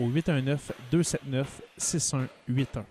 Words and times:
au 0.00 0.08
819 0.08 0.72
279 0.90 1.62
6181. 1.76 2.84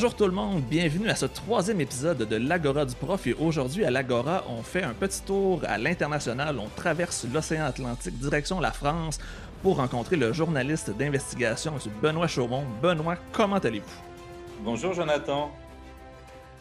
Bonjour 0.00 0.16
tout 0.16 0.24
le 0.24 0.32
monde, 0.32 0.62
bienvenue 0.62 1.10
à 1.10 1.14
ce 1.14 1.26
troisième 1.26 1.78
épisode 1.82 2.26
de 2.26 2.36
l'Agora 2.36 2.86
du 2.86 2.94
Prof. 2.94 3.26
Et 3.26 3.34
aujourd'hui 3.34 3.84
à 3.84 3.90
l'Agora, 3.90 4.44
on 4.48 4.62
fait 4.62 4.82
un 4.82 4.94
petit 4.94 5.20
tour 5.20 5.60
à 5.68 5.76
l'international, 5.76 6.58
on 6.58 6.68
traverse 6.74 7.26
l'océan 7.30 7.66
Atlantique 7.66 8.18
direction 8.18 8.60
la 8.60 8.72
France 8.72 9.18
pour 9.62 9.76
rencontrer 9.76 10.16
le 10.16 10.32
journaliste 10.32 10.88
d'investigation, 10.96 11.74
M. 11.74 11.92
Benoît 12.00 12.28
Chaumont. 12.28 12.64
Benoît, 12.80 13.16
comment 13.30 13.58
allez-vous? 13.58 14.64
Bonjour 14.64 14.94
Jonathan. 14.94 15.50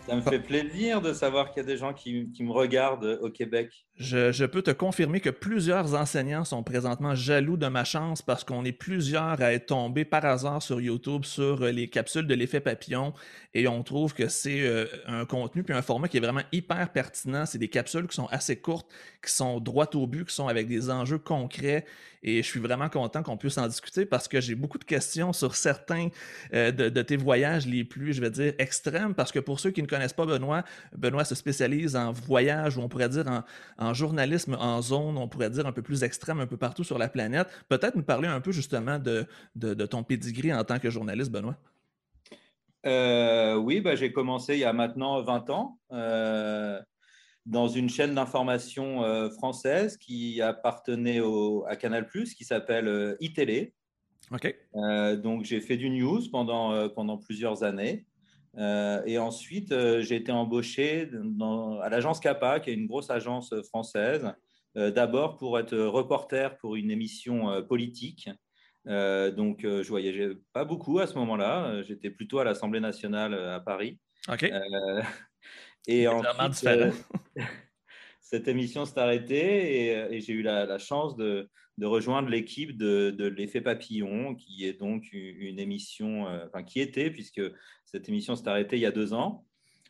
Ça 0.10 0.16
me 0.16 0.22
fait 0.22 0.40
plaisir 0.40 1.02
de 1.02 1.14
savoir 1.14 1.52
qu'il 1.52 1.62
y 1.62 1.66
a 1.66 1.68
des 1.68 1.78
gens 1.78 1.94
qui, 1.94 2.30
me 2.40 2.52
regardent 2.52 3.20
au 3.22 3.30
Québec. 3.30 3.86
Je, 3.96 4.32
je, 4.32 4.46
peux 4.46 4.62
te 4.62 4.72
confirmer 4.72 5.20
que 5.20 5.30
plusieurs 5.30 5.94
enseignants 5.94 6.46
sont 6.46 6.64
présentement 6.64 7.16
jaloux 7.16 7.58
de 7.58 7.68
ma 7.68 7.84
chance 7.84 8.22
parce 8.22 8.44
qu'on 8.44 8.66
est 8.66 8.72
plusieurs 8.72 9.42
à 9.42 9.54
être 9.54 9.68
tombés 9.68 10.06
par 10.06 10.26
hasard 10.26 10.62
sur 10.62 10.80
YouTube 10.80 11.26
sur 11.26 11.62
euh, 11.62 11.72
les 11.72 11.90
capsules 11.90 12.26
de 12.26 12.34
l'effet 12.34 12.62
papillon 12.62 13.14
et 13.54 13.68
on 13.68 13.84
trouve 13.84 14.14
que 14.14 14.28
c'est 14.28 14.62
euh, 14.62 14.86
un 15.06 15.26
contenu 15.26 15.64
puis 15.64 15.74
un 15.74 15.82
format 15.82 16.08
qui 16.08 16.18
est 16.18 16.22
vraiment 16.22 16.44
hyper 16.52 16.92
pertinent. 16.92 17.46
C'est 17.46 17.58
des 17.58 17.68
capsules 17.68 18.08
qui 18.08 18.16
sont 18.16 18.28
assez 18.28 18.56
courtes, 18.60 18.88
qui 19.24 19.32
sont 19.32 19.60
droites 19.60 19.96
au 19.96 20.08
but, 20.08 20.26
qui 20.26 20.34
sont 20.34 20.48
avec 20.48 20.68
des 20.68 20.90
enjeux 20.90 21.20
concrets 21.20 21.86
et 22.22 22.44
je 22.44 22.48
suis 22.48 22.60
vraiment 22.60 22.90
content 22.90 23.24
qu'on 23.24 23.38
puisse 23.38 23.58
en 23.58 23.68
discuter 23.68 24.06
parce 24.06 24.28
que 24.28 24.42
j'ai 24.42 24.56
beaucoup 24.56 24.78
de 24.78 24.84
questions 24.84 25.34
sur 25.34 25.56
certains 25.56 26.10
euh, 26.54 26.72
de, 26.72 27.02
tes 27.02 27.18
voyages 27.18 27.66
les 27.66 27.84
plus, 27.84 28.14
je 28.14 28.22
vais 28.22 28.30
dire, 28.30 28.54
extrêmes 28.58 29.14
parce 29.14 29.32
que 29.32 29.40
pour 29.40 29.60
ceux 29.60 29.72
qui 29.72 29.82
ne 29.82 29.88
connaissent 29.88 30.14
pas 30.14 30.26
Benoît, 30.26 30.64
Benoît 30.96 31.24
se 31.24 31.36
spécialise 31.36 31.96
en 31.96 32.12
voyage 32.12 32.78
ou 32.78 32.82
on 32.82 32.90
pourrait 32.90 33.10
dire 33.10 33.44
en, 33.78 33.94
journalisme 33.94 34.56
en 34.60 34.82
zone, 34.82 35.18
on 35.18 35.28
pourrait 35.28 35.50
dire 35.50 35.66
un 35.66 35.72
peu 35.72 35.82
plus 35.82 36.04
extrême, 36.04 36.40
un 36.40 36.48
peu 36.48 36.58
partout 36.58 36.84
sur 36.84 36.98
la 36.98 37.08
planète. 37.08 37.48
Peut-être 37.70 37.96
nous 37.96 38.04
parler 38.04 38.28
un 38.28 38.42
peu 38.42 38.52
justement 38.52 39.00
de, 39.00 39.26
ton 39.86 40.04
pedigree 40.04 40.54
en 40.54 40.64
tant 40.64 40.80
que 40.80 40.90
journaliste, 40.90 41.32
Benoît. 41.32 41.56
Euh, 42.86 43.56
oui, 43.56 43.82
bah, 43.82 43.96
j'ai 43.96 44.14
commencé 44.14 44.54
il 44.54 44.60
y 44.60 44.66
a 44.66 44.72
maintenant 44.72 45.22
20 45.22 45.50
ans 45.50 45.80
euh, 45.92 46.80
dans 47.46 47.68
une 47.68 47.90
chaîne 47.90 48.16
d'information 48.16 49.04
euh, 49.04 49.30
française 49.30 49.98
qui 49.98 50.42
appartenait 50.42 51.20
au, 51.20 51.66
à 51.68 51.76
Canal+, 51.76 52.08
qui 52.10 52.44
s'appelle 52.44 52.88
euh, 52.88 53.16
iTélé. 53.20 53.74
Ok. 54.32 54.56
donc 55.24 55.44
j'ai 55.44 55.60
fait 55.60 55.76
du 55.76 55.90
news 55.90 56.22
pendant, 56.32 56.88
pendant 56.90 57.18
plusieurs 57.18 57.64
années. 57.64 58.06
Euh, 58.58 59.02
et 59.06 59.18
ensuite, 59.18 59.72
euh, 59.72 60.02
j'ai 60.02 60.16
été 60.16 60.32
embauché 60.32 61.10
dans, 61.14 61.80
à 61.80 61.90
l'agence 61.90 62.20
CAPA, 62.20 62.60
qui 62.60 62.72
est 62.72 62.74
une 62.74 62.88
grosse 62.88 63.10
agence 63.10 63.54
française, 63.68 64.34
euh, 64.78 64.92
d'abord 64.92 65.38
pour 65.38 65.60
être 65.60 65.78
reporter 65.78 66.58
pour 66.58 66.76
une 66.76 66.92
émission 66.92 67.64
politique. 67.68 68.30
donc, 68.86 69.62
je 69.64 69.88
voyageais 69.88 70.32
pas 70.54 70.66
beaucoup 70.66 71.00
à 71.00 71.08
ce 71.08 71.16
moment-là. 71.16 71.84
J'étais 71.84 72.10
plutôt 72.10 72.40
à 72.40 72.44
l'Assemblée 72.44 72.80
nationale 72.80 73.34
à 73.34 73.60
Paris. 73.60 74.00
OK. 74.28 74.52
Et 75.88 76.08
ensuite, 76.08 76.70
cette 78.22 78.48
émission 78.48 78.86
s'est 78.86 79.00
arrêtée 79.00 79.86
et, 79.86 80.16
et 80.16 80.22
j'ai 80.22 80.34
eu 80.34 80.42
la, 80.42 80.66
la 80.66 80.78
chance 80.78 81.16
de, 81.16 81.50
de 81.80 81.86
rejoindre 81.86 82.28
l'équipe 82.30 82.78
de, 82.78 83.10
de 83.10 83.26
l'effet 83.26 83.62
papillon, 83.62 84.36
qui 84.36 84.66
est 84.66 84.74
donc 84.74 85.12
une 85.14 85.60
émission, 85.60 86.28
euh, 86.28 86.46
enfin 86.48 86.62
qui 86.64 86.82
était, 86.82 87.10
puisque 87.10 87.42
cette 87.86 88.10
émission 88.10 88.36
s'est 88.36 88.50
arrêtée 88.50 88.76
il 88.76 88.82
y 88.82 88.86
a 88.86 88.92
deux 88.92 89.14
ans. 89.14 89.46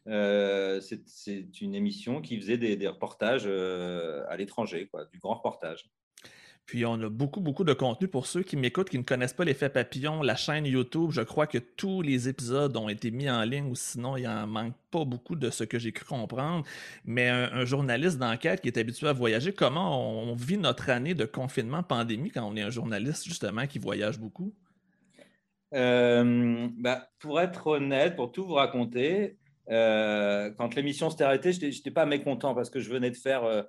Euh, 0.08 0.80
c'est 0.82 1.62
une 1.62 1.76
émission 1.76 2.22
qui 2.22 2.40
faisait 2.40 2.58
des, 2.58 2.76
des 2.76 2.88
reportages 2.88 3.44
euh, 3.46 4.24
à 4.30 4.38
l'étranger, 4.38 4.90
du 5.12 5.20
grand 5.20 5.36
reportage. 5.36 5.90
Puis 6.70 6.86
on 6.86 7.02
a 7.02 7.10
beaucoup, 7.10 7.42
beaucoup 7.42 7.64
de 7.64 7.74
contenu 7.74 8.08
pour 8.08 8.28
ceux 8.28 8.44
qui 8.44 8.56
m'écoutent, 8.56 8.92
qui 8.92 9.00
ne 9.00 9.04
connaissent 9.04 9.34
pas 9.34 9.44
l'effet 9.44 9.70
papillon, 9.70 10.22
la 10.22 10.36
chaîne 10.36 10.68
YouTube. 10.68 11.10
Je 11.10 11.22
crois 11.22 11.48
que 11.48 11.58
tous 11.58 12.04
les 12.04 12.30
épisodes 12.30 12.78
ont 12.78 12.90
été 12.90 13.10
mis 13.10 13.28
en 13.28 13.42
ligne 13.42 13.66
ou 13.66 13.74
sinon 13.74 14.18
il 14.18 14.28
en 14.28 14.46
manque 14.46 14.76
pas 14.92 15.04
beaucoup 15.04 15.36
de 15.36 15.50
ce 15.50 15.64
que 15.64 15.80
j'ai 15.80 15.92
cru 15.92 16.06
comprendre. 16.06 16.64
Mais 17.06 17.28
un, 17.28 17.66
journaliste 17.66 18.20
d'enquête 18.20 18.62
qui 18.62 18.68
est 18.68 18.78
habitué 18.78 19.08
à 19.08 19.14
voyager, 19.14 19.52
comment 19.52 20.22
on 20.22 20.36
vit 20.36 20.60
notre 20.60 20.92
année 20.92 21.16
de 21.16 21.26
confinement, 21.26 21.82
pandémie, 21.82 22.30
quand 22.30 22.48
on 22.48 22.56
est 22.56 22.62
un 22.62 22.70
journaliste 22.70 23.24
justement 23.24 23.66
qui 23.66 23.80
voyage 23.80 24.20
beaucoup? 24.20 24.54
Euh, 25.74 26.68
bah, 26.78 27.10
pour 27.18 27.42
être 27.42 27.66
honnête, 27.66 28.16
pour 28.16 28.32
tout 28.32 28.46
vous 28.46 28.54
raconter, 28.54 29.40
euh, 29.72 30.52
quand 30.56 30.76
l'émission 30.76 31.10
s'est 31.10 31.24
arrêtée, 31.24 31.52
je 31.52 31.66
n'étais 31.66 31.90
pas 31.90 32.06
mécontent 32.06 32.54
parce 32.54 32.70
que 32.70 32.80
je 32.80 32.92
venais 32.92 33.10
de 33.10 33.18
faire... 33.18 33.44
Euh, 33.44 33.64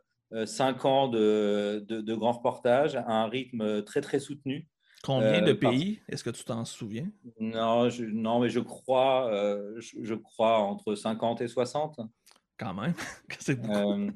cinq 0.45 0.85
ans 0.85 1.09
de, 1.09 1.85
de, 1.89 2.01
de 2.01 2.15
grands 2.15 2.33
reportages 2.33 2.97
à 2.97 3.11
un 3.11 3.29
rythme 3.29 3.83
très 3.83 4.01
très 4.01 4.21
soutenu. 4.21 4.69
Combien 5.03 5.41
de 5.41 5.53
pays? 5.53 5.97
Par... 5.97 6.05
Est-ce 6.15 6.25
que 6.25 6.31
tu 6.31 6.45
t'en 6.45 6.65
souviens? 6.65 7.09
Non, 7.39 7.89
je, 7.89 8.05
non, 8.05 8.41
mais 8.41 8.51
je 8.51 8.61
crois, 8.61 9.33
euh, 9.33 9.75
je, 9.79 9.97
je, 10.03 10.15
crois 10.15 10.59
entre 10.59 10.95
50 10.95 11.41
et 11.41 11.49
60. 11.49 12.01
Quand 12.59 12.75
même, 12.75 12.95
c'est 13.39 13.61
beaucoup. 13.61 13.73
Euh, 13.73 14.11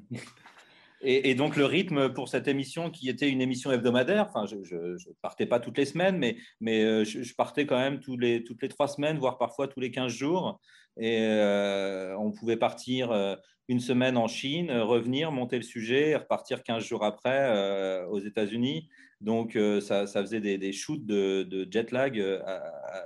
et, 1.01 1.31
et, 1.31 1.35
donc 1.35 1.57
le 1.57 1.65
rythme 1.65 2.13
pour 2.13 2.29
cette 2.29 2.49
émission 2.49 2.91
qui 2.91 3.09
était 3.09 3.31
une 3.31 3.41
émission 3.41 3.71
hebdomadaire, 3.73 4.27
enfin 4.29 4.47
je 4.47 4.57
ne 4.57 5.15
partais 5.23 5.47
pas 5.47 5.61
toutes 5.61 5.77
les 5.79 5.85
semaines, 5.85 6.19
mais, 6.19 6.37
mais 6.61 7.05
je, 7.05 7.23
je, 7.23 7.35
partais 7.35 7.67
quand 7.67 7.79
même 7.79 8.01
tous 8.01 8.17
les, 8.17 8.43
toutes 8.45 8.63
les 8.63 8.69
trois 8.69 8.89
semaines, 8.89 9.19
voire 9.19 9.39
parfois 9.39 9.69
tous 9.69 9.81
les 9.81 9.91
15 9.91 10.13
jours. 10.13 10.61
Et 10.97 11.19
euh, 11.23 12.17
on 12.19 12.31
pouvait 12.31 12.57
partir 12.57 13.11
euh, 13.11 13.35
une 13.69 13.81
semaine 13.81 14.17
en 14.17 14.29
Chine, 14.29 14.71
revenir, 14.71 15.33
monter 15.33 15.57
le 15.57 15.63
sujet, 15.63 16.11
et 16.11 16.17
repartir 16.17 16.63
15 16.63 16.85
jours 16.85 17.05
après 17.05 17.49
euh, 17.51 18.07
aux 18.07 18.21
États-Unis. 18.21 18.89
Donc, 19.21 19.57
euh, 19.57 19.81
ça, 19.81 20.07
ça, 20.07 20.21
faisait 20.21 20.41
des, 20.41 20.59
des 20.59 20.73
shoots 20.73 21.05
de, 21.07 21.45
de, 21.45 21.67
jet 21.71 21.91
lag 21.91 22.21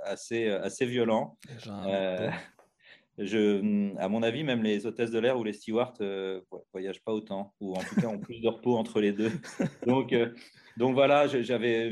assez, 0.03 0.47
assez 0.47 0.85
violents. 0.85 1.37
je, 3.17 3.97
à 3.97 4.09
mon 4.09 4.21
avis, 4.23 4.43
même 4.43 4.63
les 4.63 4.85
hôtesses 4.85 5.11
de 5.11 5.19
l'air 5.19 5.37
ou 5.39 5.43
les 5.43 5.53
stewards 5.53 5.93
ne 6.01 6.41
voyagent 6.73 7.03
pas 7.03 7.13
autant, 7.13 7.53
ou 7.61 7.75
en 7.75 7.81
tout 7.81 7.95
cas 8.01 8.07
ont 8.07 8.19
plus 8.19 8.41
de 8.41 8.47
repos 8.47 8.75
entre 8.75 8.99
les 8.99 9.13
deux. 9.13 9.31
Donc, 9.87 10.13
donc 10.77 10.93
voilà, 10.93 11.27
j'avais 11.27 11.91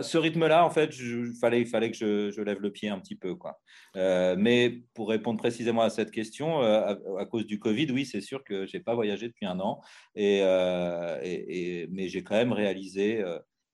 ce 0.00 0.18
rythme-là, 0.18 0.64
en 0.64 0.70
fait, 0.70 0.96
il 0.98 1.34
fallait, 1.34 1.90
que 1.90 1.96
je, 1.96 2.40
lève 2.40 2.60
le 2.60 2.70
pied 2.70 2.88
un 2.88 2.98
petit 2.98 3.16
peu. 3.16 3.34
Quoi. 3.34 3.60
Euh, 3.96 4.36
mais 4.38 4.82
pour 4.94 5.08
répondre 5.08 5.38
précisément 5.38 5.82
à 5.82 5.90
cette 5.90 6.10
question, 6.10 6.62
euh, 6.62 6.94
à, 7.18 7.26
cause 7.26 7.46
du 7.46 7.58
Covid, 7.58 7.90
oui, 7.90 8.06
c'est 8.06 8.20
sûr 8.20 8.44
que 8.44 8.66
je 8.66 8.76
n'ai 8.76 8.82
pas 8.82 8.94
voyagé 8.94 9.28
depuis 9.28 9.46
un 9.46 9.60
an, 9.60 9.80
euh, 10.18 11.18
et, 11.22 11.88
mais 11.90 12.08
j'ai 12.08 12.22
quand 12.22 12.36
même 12.36 12.52
réalisé 12.52 13.22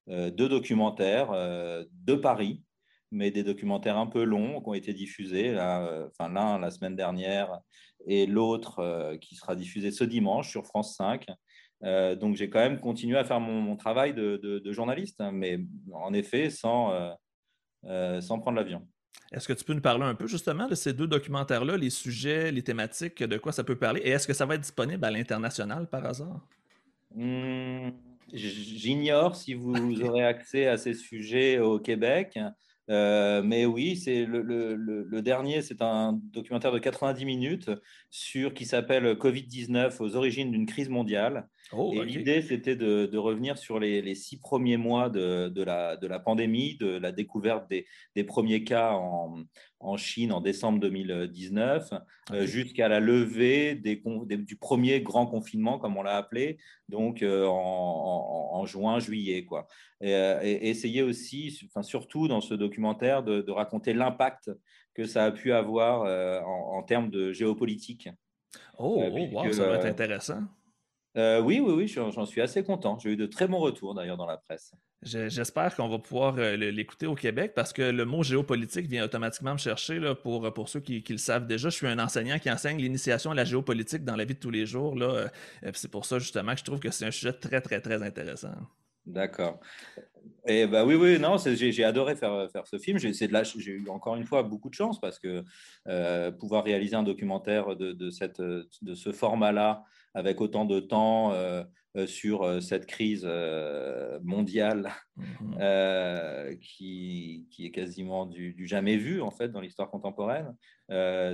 deux 0.06 0.48
documentaires 0.48 1.32
de 1.32 2.14
Paris, 2.14 2.62
mais 3.10 3.30
des 3.30 3.42
documentaires 3.42 3.98
un 3.98 4.06
peu 4.06 4.24
longs 4.24 4.60
qui 4.60 4.68
ont 4.68 4.74
été 4.74 4.92
diffusés, 4.92 5.50
enfin 5.52 6.28
l'un 6.30 6.58
la 6.58 6.70
semaine 6.70 6.96
dernière 6.96 7.58
et 8.06 8.26
l'autre 8.26 9.16
qui 9.20 9.34
sera 9.34 9.54
diffusé 9.54 9.90
ce 9.90 10.04
dimanche 10.04 10.48
sur 10.50 10.64
France 10.66 10.96
5. 10.96 11.26
Euh, 11.84 12.16
donc 12.16 12.36
j'ai 12.36 12.50
quand 12.50 12.58
même 12.58 12.80
continué 12.80 13.16
à 13.16 13.24
faire 13.24 13.40
mon, 13.40 13.76
travail 13.76 14.14
de, 14.14 14.72
journaliste, 14.72 15.20
hein, 15.20 15.30
mais 15.32 15.60
en 15.92 16.12
effet 16.12 16.50
sans, 16.50 16.92
euh, 16.92 17.10
euh, 17.84 18.20
sans 18.20 18.38
prendre 18.38 18.56
l'avion. 18.56 18.86
Est-ce 19.30 19.46
que 19.46 19.52
tu 19.52 19.64
peux 19.64 19.74
nous 19.74 19.82
parler 19.82 20.04
un 20.04 20.14
peu 20.14 20.26
justement 20.26 20.66
de 20.66 20.74
ces 20.74 20.92
deux 20.92 21.06
documentaires-là, 21.06 21.76
les 21.76 21.90
sujets, 21.90 22.50
les 22.50 22.62
thématiques, 22.62 23.22
de 23.22 23.36
quoi 23.36 23.52
ça 23.52 23.62
peut 23.62 23.76
parler, 23.76 24.00
et 24.02 24.10
est-ce 24.10 24.26
que 24.26 24.32
ça 24.32 24.46
va 24.46 24.54
être 24.54 24.62
disponible 24.62 25.04
à 25.04 25.10
l'international 25.10 25.86
par 25.86 26.04
hasard? 26.06 26.40
Hmm, 27.14 27.90
j'ignore 28.32 29.36
si 29.36 29.54
vous 29.54 30.02
aurez 30.02 30.24
accès 30.24 30.66
à 30.66 30.76
ces 30.76 30.94
sujets 30.94 31.58
au 31.58 31.78
Québec. 31.78 32.38
Euh, 32.90 33.42
mais 33.42 33.66
oui, 33.66 33.96
c'est 33.96 34.24
le, 34.24 35.20
dernier, 35.20 35.60
c'est 35.60 35.82
un 35.82 36.18
documentaire 36.32 36.72
de 36.72 36.78
90 36.78 37.24
minutes 37.24 37.70
sur 38.10 38.54
qui 38.54 38.64
s'appelle 38.64 39.12
Covid-19 39.14 39.96
aux 40.00 40.16
origines 40.16 40.50
d'une 40.50 40.66
crise 40.66 40.88
mondiale. 40.88 41.48
Oh, 41.72 41.92
et 41.92 42.04
l'idée, 42.04 42.40
c'était 42.40 42.76
de, 42.76 43.16
revenir 43.18 43.58
sur 43.58 43.78
les, 43.78 44.14
six 44.14 44.38
premiers 44.38 44.78
mois 44.78 45.10
de, 45.10 45.62
la, 45.62 45.96
de, 45.96 46.06
la, 46.06 46.18
pandémie, 46.18 46.76
de 46.76 46.86
la 46.86 47.12
découverte 47.12 47.68
des, 47.68 47.86
des 48.16 48.24
premiers 48.24 48.64
cas 48.64 48.92
en, 48.92 49.42
en, 49.80 49.96
Chine 49.98 50.32
en 50.32 50.40
décembre 50.40 50.80
2019, 50.80 51.92
euh, 52.32 52.46
jusqu'à 52.46 52.88
la 52.88 53.00
levée 53.00 53.74
des, 53.74 54.02
du 54.26 54.56
premier 54.56 55.02
grand 55.02 55.26
confinement, 55.26 55.78
comme 55.78 55.96
on 55.98 56.02
l'a 56.02 56.16
appelé, 56.16 56.58
donc 56.88 57.22
euh, 57.22 57.44
en, 57.46 58.50
en, 58.52 58.64
juin, 58.64 58.98
juillet. 58.98 59.44
Quoi. 59.44 59.66
Et, 60.00 60.10
et, 60.10 60.68
essayer 60.68 61.02
aussi, 61.02 61.58
enfin, 61.66 61.82
surtout 61.82 62.28
dans 62.28 62.40
ce 62.40 62.54
documentaire, 62.54 63.22
de, 63.22 63.50
raconter 63.50 63.92
l'impact 63.92 64.50
que 64.94 65.04
ça 65.04 65.24
a 65.24 65.30
pu 65.32 65.52
avoir 65.52 66.02
euh, 66.02 66.40
en, 66.40 66.82
termes 66.82 67.10
de 67.10 67.32
géopolitique. 67.32 68.08
Oh, 68.78 69.02
oh 69.04 69.52
ça 69.52 69.68
va 69.68 69.76
être 69.76 69.86
intéressant. 69.86 70.40
Euh, 71.16 71.40
oui, 71.40 71.60
oui, 71.60 71.72
oui, 71.72 71.88
j'en 71.88 72.26
suis 72.26 72.40
assez 72.40 72.62
content. 72.62 72.98
J'ai 72.98 73.10
eu 73.10 73.16
de 73.16 73.26
très 73.26 73.48
bons 73.48 73.58
retours 73.58 73.94
d'ailleurs 73.94 74.16
dans 74.16 74.26
la 74.26 74.36
presse. 74.36 74.72
J'espère 75.02 75.74
qu'on 75.74 75.88
va 75.88 75.98
pouvoir 75.98 76.36
euh, 76.38 76.56
l'écouter 76.56 77.06
au 77.06 77.14
Québec 77.14 77.52
parce 77.54 77.72
que 77.72 77.82
le 77.82 78.04
mot 78.04 78.22
géopolitique 78.22 78.86
vient 78.86 79.04
automatiquement 79.04 79.52
me 79.52 79.58
chercher 79.58 80.00
là, 80.00 80.14
pour, 80.14 80.52
pour 80.52 80.68
ceux 80.68 80.80
qui, 80.80 81.02
le 81.08 81.16
savent 81.16 81.46
déjà. 81.46 81.70
Je 81.70 81.76
suis 81.76 81.86
un 81.86 81.98
enseignant 81.98 82.38
qui 82.38 82.50
enseigne 82.50 82.78
l'initiation 82.78 83.30
à 83.30 83.34
la 83.34 83.44
géopolitique 83.44 84.04
dans 84.04 84.16
la 84.16 84.24
vie 84.24 84.34
de 84.34 84.40
tous 84.40 84.50
les 84.50 84.66
jours. 84.66 84.96
Euh, 85.00 85.28
c'est 85.72 85.90
pour 85.90 86.04
ça 86.04 86.18
justement 86.18 86.52
que 86.52 86.58
je 86.58 86.64
trouve 86.64 86.80
que 86.80 86.90
c'est 86.90 87.06
un 87.06 87.10
sujet 87.10 87.32
très, 87.32 87.60
très, 87.60 87.80
très 87.80 88.02
intéressant. 88.02 88.52
D'accord. 89.06 89.60
Et 90.46 90.66
bah 90.66 90.84
oui, 90.84 90.94
oui, 90.94 91.18
non, 91.18 91.36
j'ai 91.38 91.84
adoré 91.84 92.14
faire, 92.14 92.50
faire 92.50 92.66
ce 92.66 92.78
film. 92.78 92.98
J'ai 92.98 93.70
eu 93.70 93.88
encore 93.88 94.16
une 94.16 94.24
fois 94.24 94.42
beaucoup 94.42 94.68
de 94.68 94.74
chance 94.74 95.00
parce 95.00 95.18
que 95.18 95.42
pouvoir 96.32 96.64
réaliser 96.64 96.96
un 96.96 97.02
documentaire 97.02 97.76
de, 97.76 97.92
de, 97.92 98.10
cette, 98.10 98.40
de 98.40 98.94
ce 98.94 99.12
format-là 99.12 99.84
avec 100.18 100.40
autant 100.40 100.64
de 100.64 100.80
temps 100.80 101.32
euh, 101.32 101.62
euh, 101.96 102.06
sur 102.06 102.42
euh, 102.42 102.60
cette 102.60 102.86
crise 102.86 103.24
mondiale 104.22 104.92
mhm. 105.18 106.58
qui, 106.60 107.46
qui, 107.50 107.66
est 107.66 107.70
quasiment 107.70 108.26
du, 108.26 108.54
jamais 108.66 108.96
vu 108.96 109.20
en 109.20 109.30
fait 109.30 109.48
dans 109.48 109.60
l'histoire 109.60 109.90
contemporaine. 109.90 110.54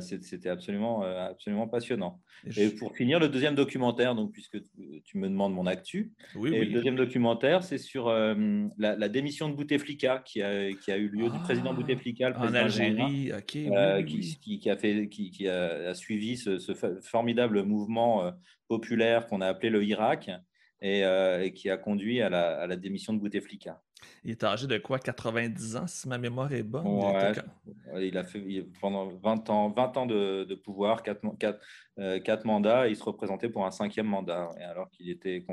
C'était 0.00 0.48
absolument, 0.48 1.02
absolument 1.02 1.68
passionnant. 1.68 2.20
Et, 2.56 2.70
pour 2.70 2.96
finir, 2.96 3.20
le 3.20 3.28
deuxième 3.28 3.54
documentaire, 3.54 4.14
donc 4.14 4.32
puisque 4.32 4.58
tu 5.04 5.18
me 5.18 5.28
demandes 5.28 5.54
mon 5.54 5.66
actu, 5.66 6.12
et 6.36 6.64
le 6.64 6.72
deuxième 6.72 6.96
documentaire, 6.96 7.62
c'est 7.62 7.78
sur 7.78 8.08
la, 8.78 9.08
démission 9.08 9.48
de 9.48 9.54
Bouteflika 9.54 10.22
qui 10.24 10.42
a, 10.42 10.72
qui 10.72 10.90
a 10.90 10.96
eu 10.96 11.08
lieu 11.08 11.30
du 11.30 11.38
président 11.40 11.70
ah, 11.70 11.74
Bouteflika, 11.74 12.28
le 12.28 12.34
président 12.34 12.58
en 12.58 12.62
Algérie, 12.64 13.32
qui, 13.46 13.68
qui, 14.58 14.70
a 14.70 14.76
fait, 14.76 15.08
qui, 15.08 15.48
a, 15.48 15.94
suivi 15.94 16.36
ce, 16.36 16.58
ce 16.58 16.72
formidable 17.02 17.62
mouvement 17.62 18.32
populaire 18.68 19.26
qu'on 19.26 19.40
a 19.40 19.46
appelé 19.46 19.70
le 19.70 19.84
Irak 19.84 20.30
euh, 20.84 21.42
et, 21.42 21.52
qui 21.52 21.70
a 21.70 21.76
conduit 21.76 22.20
à 22.20 22.28
la, 22.28 22.76
démission 22.76 23.12
de 23.12 23.18
Bouteflika. 23.18 23.80
Il 24.22 24.30
est 24.30 24.44
âgé 24.44 24.66
de 24.66 24.78
quoi? 24.78 24.98
90 24.98 25.76
ans, 25.76 25.86
si 25.86 26.08
ma 26.08 26.18
mémoire 26.18 26.52
est 26.52 26.62
bonne? 26.62 26.86
Il 27.98 28.16
a 28.18 28.24
fait 28.24 28.66
pendant 28.80 29.08
20 29.08 29.50
ans, 29.50 29.70
20 29.70 29.96
ans 29.96 30.06
de, 30.06 30.54
pouvoir, 30.54 31.02
4, 31.02 31.20
euh, 31.98 32.20
mandats, 32.44 32.86
et 32.86 32.90
il 32.90 32.96
se 32.96 33.04
représentait 33.04 33.48
pour 33.48 33.64
un 33.64 33.70
cinquième 33.70 34.06
mandat, 34.06 34.50
alors 34.60 34.90
qu'il 34.90 35.08
était, 35.08 35.44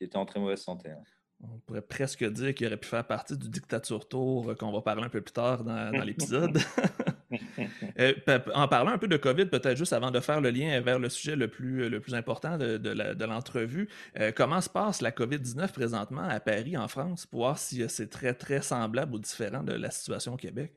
était 0.00 0.16
en 0.16 0.26
très 0.26 0.40
mauvaise 0.40 0.60
santé. 0.60 0.90
Hein. 0.90 1.02
On 1.42 1.58
pourrait 1.66 1.82
presque 1.82 2.24
dire 2.24 2.54
qu'il 2.54 2.66
aurait 2.66 2.76
pu 2.76 2.88
faire 2.88 3.06
partie 3.06 3.36
du 3.36 3.48
dictature 3.48 4.06
tour 4.06 4.50
euh, 4.50 4.54
qu'on 4.54 4.72
va 4.72 4.80
parler 4.80 5.02
un 5.02 5.08
peu 5.08 5.20
plus 5.20 5.32
tard 5.32 5.64
dans, 5.64 5.90
l'épisode. 6.04 6.58
Euh, 7.98 8.14
en 8.54 8.68
parlant 8.68 8.92
un 8.92 8.98
peu 8.98 9.08
de 9.08 9.16
COVID, 9.16 9.46
peut-être 9.46 9.76
juste 9.76 9.92
avant 9.92 10.10
de 10.10 10.20
faire 10.20 10.40
le 10.40 10.50
lien 10.50 10.80
vers 10.80 10.98
le 10.98 11.08
sujet 11.08 11.36
le 11.36 11.48
plus, 11.48 12.14
important 12.14 12.56
de, 12.56 13.24
l'entrevue, 13.24 13.88
euh, 14.18 14.32
comment 14.34 14.60
se 14.60 14.68
passe 14.68 15.02
la 15.02 15.10
COVID-19 15.10 15.72
présentement 15.72 16.22
à 16.22 16.40
Paris, 16.40 16.76
en 16.76 16.88
France, 16.88 17.26
pour 17.26 17.40
voir 17.40 17.58
si 17.58 17.84
c'est 17.88 18.08
très, 18.08 18.34
très 18.34 18.62
semblable 18.62 19.14
ou 19.14 19.18
différent 19.18 19.62
de 19.62 19.72
la 19.72 19.90
situation 19.90 20.34
au 20.34 20.36
Québec? 20.36 20.72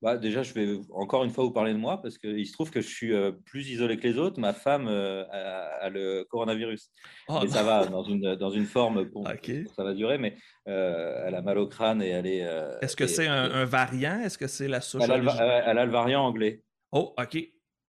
Bah, 0.00 0.16
déjà, 0.16 0.44
je 0.44 0.54
vais 0.54 0.78
encore 0.92 1.24
une 1.24 1.30
fois 1.30 1.42
vous 1.42 1.50
parler 1.50 1.72
de 1.72 1.78
moi 1.78 2.00
parce 2.00 2.18
qu'il 2.18 2.46
se 2.46 2.52
trouve 2.52 2.70
que 2.70 2.80
je 2.80 2.86
suis 2.86 3.12
euh, 3.12 3.32
plus 3.32 3.68
isolé 3.68 3.96
que 3.96 4.06
les 4.06 4.16
autres. 4.16 4.38
Ma 4.38 4.52
femme 4.52 4.86
euh, 4.86 5.24
a, 5.30 5.88
le 5.88 6.24
coronavirus. 6.30 6.92
Oh, 7.28 7.40
et 7.42 7.48
ça 7.48 7.64
va 7.64 7.84
dans 7.86 8.04
une, 8.04 8.36
dans 8.36 8.50
une 8.50 8.66
forme, 8.66 9.04
bon, 9.04 9.24
ça 9.76 9.82
va 9.82 9.94
durer, 9.94 10.18
mais 10.18 10.36
euh, 10.68 11.24
elle 11.26 11.34
a 11.34 11.42
mal 11.42 11.58
au 11.58 11.66
crâne 11.66 12.00
et 12.00 12.10
elle 12.10 12.26
est. 12.26 12.46
Est-ce 12.80 12.94
que 12.94 13.08
c'est 13.08 13.26
un, 13.26 13.64
variant? 13.64 14.20
Est-ce 14.20 14.38
que 14.38 14.46
c'est 14.46 14.68
la 14.68 14.80
souche 14.80 15.02
elle 15.04 15.10
a, 15.10 15.84
le, 15.84 15.90
variant 15.90 16.24
anglais. 16.24 16.62
Oh, 16.92 17.14
OK. 17.18 17.38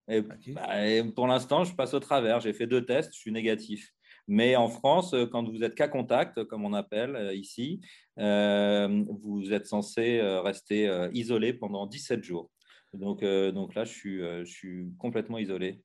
Bah, 0.07 0.87
et, 0.87 1.03
pour 1.03 1.27
l'instant, 1.27 1.63
je 1.63 1.75
passe 1.75 1.93
au 1.93 1.99
travers. 1.99 2.39
J'ai 2.39 2.53
fait 2.53 2.65
deux 2.65 2.83
tests, 2.83 3.13
je 3.13 3.19
suis 3.19 3.31
négatif. 3.31 3.93
Mais 4.31 4.55
en 4.55 4.69
France, 4.69 5.15
quand 5.31 5.49
vous 5.49 5.63
êtes 5.63 5.73
cas 5.73 5.87
contact, 5.87 6.43
comme 6.43 6.63
on 6.63 6.73
appelle 6.73 7.31
ici, 7.33 7.81
euh, 8.19 9.03
vous 9.23 9.51
êtes 9.51 9.65
censé 9.65 10.19
euh, 10.19 10.41
rester 10.41 10.87
euh, 10.87 11.09
isolé 11.13 11.51
pendant 11.51 11.87
17 11.87 12.23
jours. 12.23 12.51
Donc, 12.93 13.23
là, 13.23 13.85
je 13.85 14.43
suis 14.45 14.91
complètement 14.99 15.39
isolé. 15.39 15.81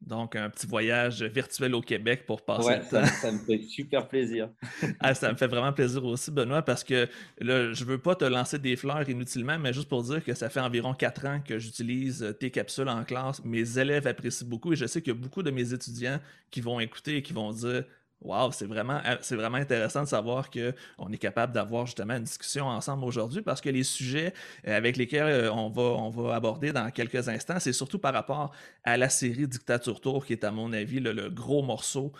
Donc, 0.00 0.34
un 0.34 0.48
petit 0.48 0.66
voyage 0.66 1.22
virtuel 1.22 1.74
au 1.74 1.82
Québec 1.82 2.24
pour 2.26 2.42
passer 2.42 2.76
le 2.76 2.82
temps. 2.82 3.06
Ça, 3.06 3.30
me 3.30 3.38
fait 3.38 3.62
super 3.62 4.08
plaisir. 4.08 4.48
ah, 5.00 5.14
ça 5.14 5.30
me 5.30 5.36
fait 5.36 5.46
vraiment 5.46 5.72
plaisir 5.74 6.02
aussi, 6.04 6.30
Benoît, 6.30 6.62
parce 6.62 6.82
que 6.82 7.06
là, 7.38 7.72
je 7.72 7.84
veux 7.84 7.98
pas 7.98 8.14
te 8.14 8.24
lancer 8.24 8.58
des 8.58 8.76
fleurs 8.76 9.08
inutilement, 9.08 9.58
mais 9.58 9.74
juste 9.74 9.90
pour 9.90 10.02
dire 10.02 10.24
que 10.24 10.32
ça 10.32 10.48
fait 10.48 10.60
environ 10.60 10.94
quatre 10.94 11.26
ans 11.26 11.40
que 11.44 11.58
j'utilise 11.58 12.34
tes 12.40 12.50
capsules 12.50 12.88
en 12.88 13.04
classe. 13.04 13.44
Mes 13.44 13.78
élèves 13.78 14.06
apprécient 14.06 14.48
beaucoup 14.48 14.72
et 14.72 14.76
je 14.76 14.86
sais 14.86 15.02
qu'il 15.02 15.12
y 15.12 15.16
a 15.16 15.20
beaucoup 15.20 15.42
de 15.42 15.50
mes 15.50 15.74
étudiants 15.74 16.18
qui 16.50 16.62
vont 16.62 16.80
écouter 16.80 17.18
et 17.18 17.22
qui 17.22 17.34
vont 17.34 17.52
dire 17.52 17.84
Wow, 18.22 18.52
c'est 18.52 18.66
vraiment, 18.66 19.00
euh, 19.06 19.16
c'est 19.22 19.34
vraiment 19.34 19.56
intéressant 19.56 20.02
de 20.02 20.08
savoir 20.08 20.50
qu'on 20.50 21.10
est 21.10 21.18
capable 21.18 21.54
d'avoir 21.54 21.86
justement 21.86 22.14
une 22.14 22.24
discussion 22.24 22.66
ensemble 22.66 23.04
aujourd'hui 23.06 23.40
parce 23.40 23.62
que 23.62 23.70
les 23.70 23.82
sujets 23.82 24.34
euh, 24.68 24.76
avec 24.76 24.98
lesquels 24.98 25.22
euh, 25.26 25.52
on 25.52 25.70
va, 25.70 25.82
on 25.82 26.10
va 26.10 26.34
aborder 26.34 26.70
dans 26.70 26.90
quelques 26.90 27.30
instants, 27.30 27.58
c'est 27.58 27.72
surtout 27.72 27.98
par 27.98 28.12
rapport 28.12 28.52
à 28.84 28.98
la 28.98 29.08
série 29.08 29.48
Dictature 29.48 30.02
Tour 30.02 30.26
qui 30.26 30.34
est 30.34 30.44
à 30.44 30.50
mon 30.50 30.70
avis 30.74 31.00
le, 31.00 31.30
gros 31.30 31.62
morceau 31.62 32.12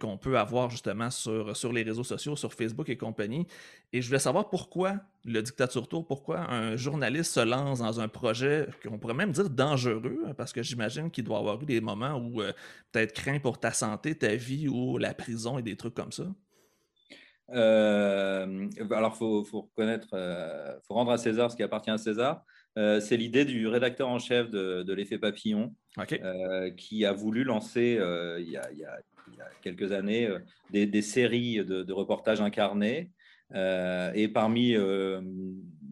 qu'on 0.00 0.18
peut 0.18 0.38
avoir 0.38 0.68
justement 0.68 1.10
sur, 1.10 1.56
sur 1.56 1.72
les 1.72 1.82
réseaux 1.82 2.04
sociaux, 2.04 2.36
sur 2.36 2.52
Facebook 2.52 2.88
et 2.88 2.96
compagnie. 2.96 3.46
Et 3.92 4.02
je 4.02 4.08
voulais 4.08 4.18
savoir 4.18 4.50
pourquoi 4.50 4.96
le 5.28 5.42
Dictature 5.42 5.86
Tour, 5.86 6.06
pourquoi 6.06 6.50
un 6.50 6.76
journaliste 6.76 7.34
se 7.34 7.40
lance 7.40 7.80
dans 7.80 8.00
un 8.00 8.08
projet 8.08 8.66
qu'on 8.82 8.98
pourrait 8.98 9.14
même 9.14 9.32
dire 9.32 9.50
dangereux, 9.50 10.22
hein, 10.26 10.34
parce 10.34 10.52
que 10.52 10.62
j'imagine 10.62 11.10
qu'il 11.10 11.24
doit 11.24 11.38
avoir 11.38 11.60
eu 11.62 11.66
des 11.66 11.80
moments 11.80 12.16
où 12.16 12.40
euh, 12.40 12.52
peut-être 12.92 13.12
craint 13.12 13.38
pour 13.38 13.60
ta 13.60 13.72
santé, 13.72 14.14
ta 14.14 14.34
vie 14.34 14.68
ou 14.68 14.98
la 14.98 15.14
prison 15.14 15.58
et 15.58 15.62
des 15.62 15.76
trucs 15.76 15.94
comme 15.94 16.12
ça? 16.12 16.24
Euh, 17.50 18.68
alors, 18.90 19.12
il 19.14 19.44
faut, 19.46 19.60
reconnaître, 19.62 20.08
il 20.12 20.18
euh, 20.18 20.80
faut 20.80 20.94
rendre 20.94 21.12
à 21.12 21.18
César 21.18 21.50
ce 21.50 21.56
qui 21.56 21.62
appartient 21.62 21.90
à 21.90 21.98
César. 21.98 22.44
c'est 22.76 23.16
l'idée 23.16 23.44
du 23.44 23.66
rédacteur 23.66 24.08
en 24.08 24.18
chef 24.18 24.50
de, 24.50 24.92
l'effet 24.92 25.18
papillon 25.18 25.74
qui 26.76 27.04
a 27.04 27.12
voulu 27.12 27.44
lancer 27.44 27.98
il 28.38 28.50
y 28.50 28.56
a, 28.56 28.68
quelques 29.62 29.92
années 29.92 30.28
des, 30.70 31.02
séries 31.02 31.64
de, 31.64 31.82
de 31.82 31.92
reportages 31.92 32.40
incarnés 32.40 33.10
et 33.54 34.28
parmi 34.28 34.74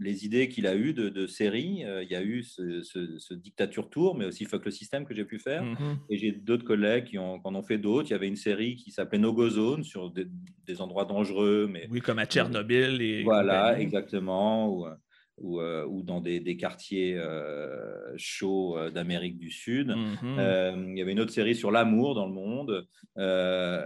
les 0.00 0.25
idées 0.26 0.48
qu'il 0.48 0.66
a 0.66 0.75
eues 0.75 0.92
de, 0.92 1.26
séries, 1.26 1.84
il 2.02 2.08
y 2.10 2.14
a 2.14 2.22
eu 2.22 2.42
ce, 2.42 3.34
Dictature 3.34 3.88
Tour, 3.88 4.16
mais 4.16 4.25
aussi 4.25 4.44
Fuck 4.44 4.64
le 4.66 4.70
système 4.70 5.04
que 5.04 5.14
j'ai 5.14 5.25
pu 5.25 5.38
faire. 5.38 5.64
Mm-hmm. 5.64 5.96
Et 6.10 6.18
j'ai 6.18 6.32
d'autres 6.32 6.64
collègues 6.64 7.04
qui, 7.04 7.18
en 7.18 7.40
ont 7.42 7.62
fait 7.62 7.78
d'autres. 7.78 8.08
Il 8.08 8.12
y 8.12 8.14
avait 8.14 8.28
une 8.28 8.36
série 8.36 8.76
qui 8.76 8.90
s'appelait 8.90 9.18
No 9.18 9.32
Go 9.32 9.48
Zone 9.48 9.84
sur 9.84 10.10
des, 10.10 10.80
endroits 10.80 11.04
dangereux. 11.04 11.68
Mais, 11.70 11.88
oui, 11.90 12.00
comme 12.00 12.18
à 12.18 12.26
Tchernobyl. 12.26 13.00
Et 13.00 13.22
voilà, 13.22 13.78
exactement 13.80 14.96
ou, 15.38 15.60
euh, 15.60 15.84
ou 15.86 16.02
dans 16.02 16.20
des, 16.20 16.40
des 16.40 16.56
quartiers 16.56 17.16
euh, 17.16 18.12
chauds 18.16 18.76
euh, 18.78 18.90
d'Amérique 18.90 19.38
du 19.38 19.50
Sud. 19.50 19.88
Mm-hmm. 19.88 20.92
il 20.92 20.98
y 20.98 21.02
avait 21.02 21.12
une 21.12 21.20
autre 21.20 21.32
série 21.32 21.54
sur 21.54 21.70
l'amour 21.70 22.14
dans 22.14 22.26
le 22.26 22.32
monde. 22.32 22.86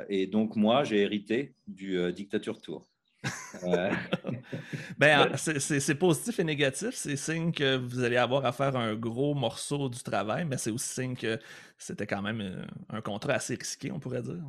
et 0.09 0.27
donc, 0.27 0.57
moi, 0.57 0.85
j'ai 0.85 1.01
hérité 1.01 1.55
du 1.67 1.99
Dictature 2.13 2.61
Tour. 2.61 2.89
ben, 4.99 5.37
c'est 5.37 5.95
positif 5.95 6.39
et 6.39 6.45
négatif. 6.45 6.91
C'est 6.93 7.17
signe 7.17 7.53
que 7.53 7.77
vous 7.77 8.03
allez 8.03 8.17
avoir 8.17 8.45
à 8.47 8.53
faire 8.53 8.77
un 8.77 8.95
gros 8.95 9.35
morceau 9.35 9.89
du 9.89 10.03
travail, 10.03 10.45
mais 10.45 10.57
c'est 10.57 10.71
aussi 10.71 10.89
signe 10.89 11.17
que 11.17 11.39
c'était 11.77 12.07
quand 12.07 12.23
même 12.23 12.67
un 12.89 13.01
contrat 13.01 13.35
assez 13.35 13.55
risqué, 13.55 13.91
on 13.93 14.01
pourrait 14.01 14.23
dire. 14.23 14.43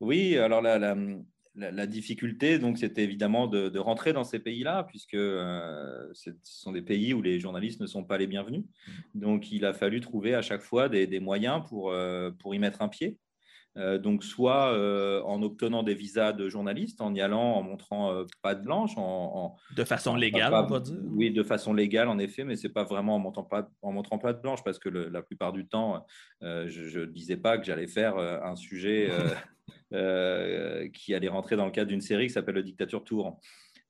Oui, 0.00 0.36
alors 0.36 0.62
la, 0.62 0.78
la, 0.78 0.96
la, 1.54 1.86
difficulté, 1.86 2.58
donc, 2.58 2.78
c'était 2.78 3.04
évidemment 3.04 3.46
de, 3.46 3.78
rentrer 3.78 4.12
dans 4.12 4.24
ces 4.24 4.38
pays-là, 4.38 4.84
puisque 4.84 5.14
euh, 5.14 6.08
ce 6.12 6.30
sont 6.42 6.72
des 6.72 6.82
pays 6.82 7.12
où 7.12 7.20
les 7.20 7.38
journalistes 7.38 7.80
ne 7.80 7.86
sont 7.86 8.04
pas 8.04 8.18
les 8.18 8.26
bienvenus. 8.26 8.64
Donc, 9.14 9.52
il 9.52 9.64
a 9.64 9.72
fallu 9.72 10.00
trouver 10.00 10.34
à 10.34 10.42
chaque 10.42 10.62
fois 10.62 10.88
des, 10.88 11.20
moyens 11.20 11.62
pour, 11.68 11.90
euh, 11.90 12.30
pour 12.30 12.54
y 12.54 12.58
mettre 12.58 12.82
un 12.82 12.88
pied. 12.88 13.18
Euh, 13.78 13.98
donc, 13.98 14.22
soit 14.22 14.72
en 15.24 15.42
obtenant 15.42 15.82
des 15.82 15.94
visas 15.94 16.32
de 16.32 16.48
journalistes, 16.48 17.00
en 17.00 17.14
y 17.14 17.20
allant, 17.20 17.54
en 17.54 17.62
montrant 17.62 18.24
pas 18.42 18.54
de 18.54 18.62
blanche, 18.62 18.92
en, 18.96 19.56
de 19.76 19.84
façon 19.84 20.14
légale, 20.14 20.52
on 20.52 20.66
va 20.66 20.80
dire. 20.80 20.98
Oui, 21.04 21.30
de 21.30 21.42
façon 21.42 21.72
légale, 21.72 22.08
en 22.08 22.18
effet, 22.18 22.44
mais 22.44 22.56
c'est 22.56 22.68
pas 22.68 22.84
vraiment 22.84 23.16
en 23.16 23.18
montrant 23.18 23.44
pas, 23.44 23.68
en 23.80 23.92
montrant 23.92 24.18
pas 24.18 24.32
de 24.32 24.40
blanche, 24.40 24.62
parce 24.62 24.78
que 24.78 24.88
la 24.88 25.22
plupart 25.22 25.52
du 25.52 25.66
temps, 25.66 26.06
je 26.40 27.00
ne 27.00 27.06
disais 27.06 27.36
pas 27.36 27.58
que 27.58 27.64
j'allais 27.64 27.88
faire 27.88 28.18
un 28.18 28.56
sujet 28.56 29.10
Euh, 29.94 30.88
qui 30.88 31.14
allait 31.14 31.28
rentrer 31.28 31.54
dans 31.54 31.66
le 31.66 31.70
cadre 31.70 31.88
d'une 31.88 32.00
série 32.00 32.26
qui 32.28 32.32
s'appelle 32.32 32.54
Le 32.54 32.62
Dictature 32.62 33.04
Tour. 33.04 33.38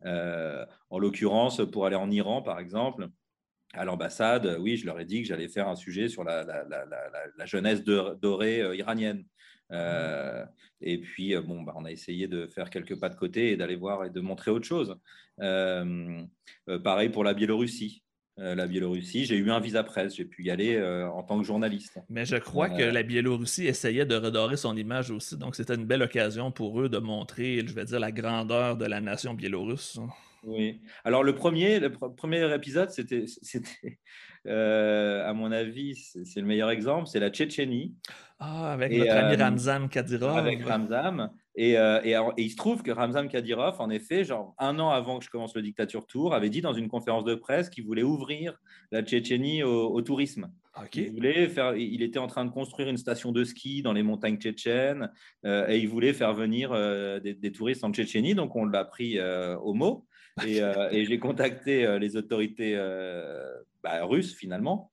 Euh, 0.04 0.66
en 0.90 0.98
l'occurrence, 0.98 1.62
pour 1.70 1.86
aller 1.86 1.94
en 1.94 2.10
Iran, 2.10 2.42
par 2.42 2.58
exemple, 2.58 3.08
à 3.72 3.84
l'ambassade, 3.84 4.56
oui, 4.58 4.76
je 4.76 4.84
leur 4.84 4.98
ai 4.98 5.04
dit 5.04 5.22
que 5.22 5.28
j'allais 5.28 5.46
faire 5.46 5.68
un 5.68 5.76
sujet 5.76 6.08
sur 6.08 6.24
la, 6.24 6.44
jeunesse 7.44 7.84
dorée 7.84 8.76
euh, 9.72 10.44
et 10.80 10.98
puis, 10.98 11.34
bon, 11.36 11.62
bah, 11.62 11.72
on 11.76 11.84
a 11.84 11.90
essayé 11.90 12.28
de 12.28 12.46
faire 12.46 12.70
quelques 12.70 12.98
pas 12.98 13.08
de 13.08 13.16
côté 13.16 13.52
et 13.52 13.56
d'aller 13.56 13.76
voir 13.76 14.04
et 14.04 14.10
de 14.10 14.20
montrer 14.20 14.50
autre 14.50 14.66
chose. 14.66 14.96
pareil 15.38 17.08
pour 17.10 17.24
la 17.24 17.34
Biélorussie. 17.34 18.02
Euh, 18.38 18.54
la 18.54 18.66
Biélorussie. 18.66 19.26
J'ai 19.26 19.36
eu 19.36 19.50
un 19.50 19.60
visa 19.60 19.84
presse, 19.84 20.16
j'ai 20.16 20.24
pu 20.24 20.42
y 20.44 20.50
aller 20.50 20.76
euh, 20.76 21.06
en 21.10 21.22
tant 21.22 21.38
que 21.38 21.44
journaliste. 21.44 21.98
Mais 22.08 22.24
je 22.24 22.36
crois 22.36 22.70
que 22.70 22.80
euh, 22.80 22.90
la 22.90 23.02
Biélorussie 23.02 23.66
essayait 23.66 24.06
de 24.06 24.14
redorer 24.14 24.56
son 24.56 24.74
image 24.74 25.10
aussi, 25.10 25.36
donc 25.36 25.54
c'était 25.54 25.74
une 25.74 25.84
belle 25.84 26.00
occasion 26.00 26.50
pour 26.50 26.80
eux 26.80 26.88
de 26.88 26.96
montrer, 26.96 27.62
je 27.66 27.74
vais 27.74 27.84
dire, 27.84 28.00
la 28.00 28.10
grandeur 28.10 28.78
de 28.78 28.86
la 28.86 29.02
nation 29.02 29.34
biélorusse. 29.34 30.00
Oui. 30.44 30.80
Alors 31.04 31.22
le 31.22 31.34
premier, 31.34 31.78
le 31.78 31.92
premier 31.92 32.52
épisode, 32.54 32.88
c'était, 32.88 33.26
à 34.46 35.32
mon 35.34 35.52
avis, 35.52 35.94
c'est 35.94 36.40
le 36.40 36.46
meilleur 36.46 36.70
exemple, 36.70 37.08
c'est 37.08 37.20
la 37.20 37.28
Tchétchénie. 37.28 37.94
Ah, 38.44 38.72
avec 38.72 38.92
notre 38.92 39.12
ami 39.12 39.36
Ramzan 39.36 39.88
Kadyrov. 39.88 40.36
Avec 40.36 40.64
Ramzan. 40.64 41.30
Euh, 41.60 42.00
et, 42.02 42.42
il 42.42 42.50
se 42.50 42.56
trouve 42.56 42.82
que 42.82 42.90
Ramzan 42.90 43.28
Kadyrov, 43.28 43.80
en 43.80 43.88
effet, 43.88 44.24
genre 44.24 44.54
un 44.58 44.80
an 44.80 44.90
avant 44.90 45.20
que 45.20 45.24
je 45.24 45.30
commence 45.30 45.54
le 45.54 45.62
Dictature 45.62 46.06
Tour, 46.08 46.34
avait 46.34 46.50
dit 46.50 46.60
dans 46.60 46.72
une 46.72 46.88
conférence 46.88 47.24
de 47.24 47.36
presse 47.36 47.70
qu'il 47.70 47.84
voulait 47.84 48.02
ouvrir 48.02 48.58
la 48.90 49.02
Tchétchénie 49.02 49.62
au, 49.62 50.02
tourisme. 50.02 50.50
Il, 50.94 51.12
voulait 51.12 51.48
faire, 51.48 51.76
il 51.76 52.02
était 52.02 52.18
en 52.18 52.26
train 52.26 52.44
de 52.44 52.50
construire 52.50 52.88
une 52.88 52.96
station 52.96 53.30
de 53.30 53.44
ski 53.44 53.82
dans 53.82 53.92
les 53.92 54.02
montagnes 54.02 54.38
tchétchènes 54.38 55.10
euh, 55.44 55.68
et 55.68 55.78
il 55.78 55.88
voulait 55.88 56.14
faire 56.14 56.32
venir 56.32 56.72
euh, 56.72 57.20
des, 57.20 57.52
touristes 57.52 57.84
en 57.84 57.92
Tchétchénie. 57.92 58.34
Donc 58.34 58.56
on 58.56 58.64
l'a 58.64 58.84
pris 58.84 59.20
au 59.20 59.74
mot 59.74 60.06
et, 60.44 60.62
j'ai 61.04 61.18
contacté 61.18 61.98
les 62.00 62.16
autorités 62.16 62.74
bah, 63.84 64.04
russes 64.04 64.34
finalement 64.34 64.91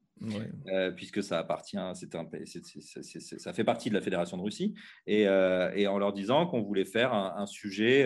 euh, 0.67 0.91
puisque 0.91 1.23
ça 1.23 1.39
appartient, 1.39 1.77
c'est 1.93 2.15
un, 2.15 2.27
ça 3.37 3.53
fait 3.53 3.63
partie 3.63 3.89
de 3.89 3.95
la 3.95 4.01
Fédération 4.01 4.37
de 4.37 4.41
Russie, 4.41 4.73
et, 5.07 5.27
euh, 5.27 5.71
et 5.75 5.87
en 5.87 5.97
leur 5.97 6.13
disant 6.13 6.45
qu'on 6.47 6.61
voulait 6.61 6.85
faire 6.85 7.13
un, 7.13 7.45
sujet. 7.45 8.05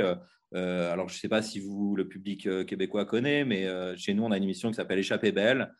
Euh, 0.55 0.91
alors, 0.91 1.09
je 1.09 1.15
ne 1.15 1.19
sais 1.19 1.29
pas 1.29 1.41
si 1.41 1.59
vous, 1.59 1.95
le 1.95 2.07
public 2.07 2.47
québécois, 2.65 3.05
connaît, 3.05 3.45
mais 3.45 3.67
chez 3.97 4.13
nous, 4.13 4.23
on 4.23 4.31
a 4.31 4.37
une 4.37 4.43
émission 4.43 4.69
qui 4.69 4.75
s'appelle 4.75 4.99
Échappée 4.99 5.31
belle. 5.31 5.73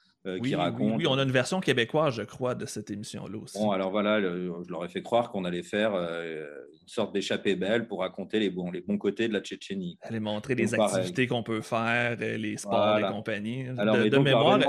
qui 0.44 0.56
raconte... 0.56 0.98
Oui, 0.98 1.06
on 1.08 1.18
a 1.18 1.24
une 1.24 1.32
version 1.32 1.60
québécoise, 1.60 2.16
je 2.16 2.24
crois, 2.24 2.56
de 2.56 2.66
cette 2.66 2.90
émission-là 2.90 3.38
aussi. 3.38 3.58
Bon, 3.58 3.72
alors 3.72 3.92
voilà, 3.92 4.20
je 4.22 4.70
leur 4.70 4.84
ai 4.86 4.90
fait 4.90 5.04
croire 5.04 5.32
qu'on 5.32 5.46
allait 5.46 5.63
faire 5.63 5.94
une 5.94 6.88
sorte 6.88 7.13
d'échappée 7.13 7.56
belle 7.56 7.88
pour 7.88 8.00
raconter 8.00 8.40
les 8.40 8.50
bons, 8.50 8.72
les 8.72 8.82
bons 8.82 8.98
côtés 8.98 9.28
de 9.28 9.34
la 9.34 9.42
Tchétchénie. 9.42 9.98
Aller 10.02 10.20
montrer 10.20 10.56
les 10.56 10.74
activités 10.74 11.28
qu'on 11.28 11.44
peut 11.44 11.62
faire, 11.62 12.18
les 12.18 12.58
sports 12.58 12.98
et 12.98 13.04
compagnie. 13.04 13.68
Alors, 13.78 13.98
de, 13.98 14.18
mémoire, 14.18 14.60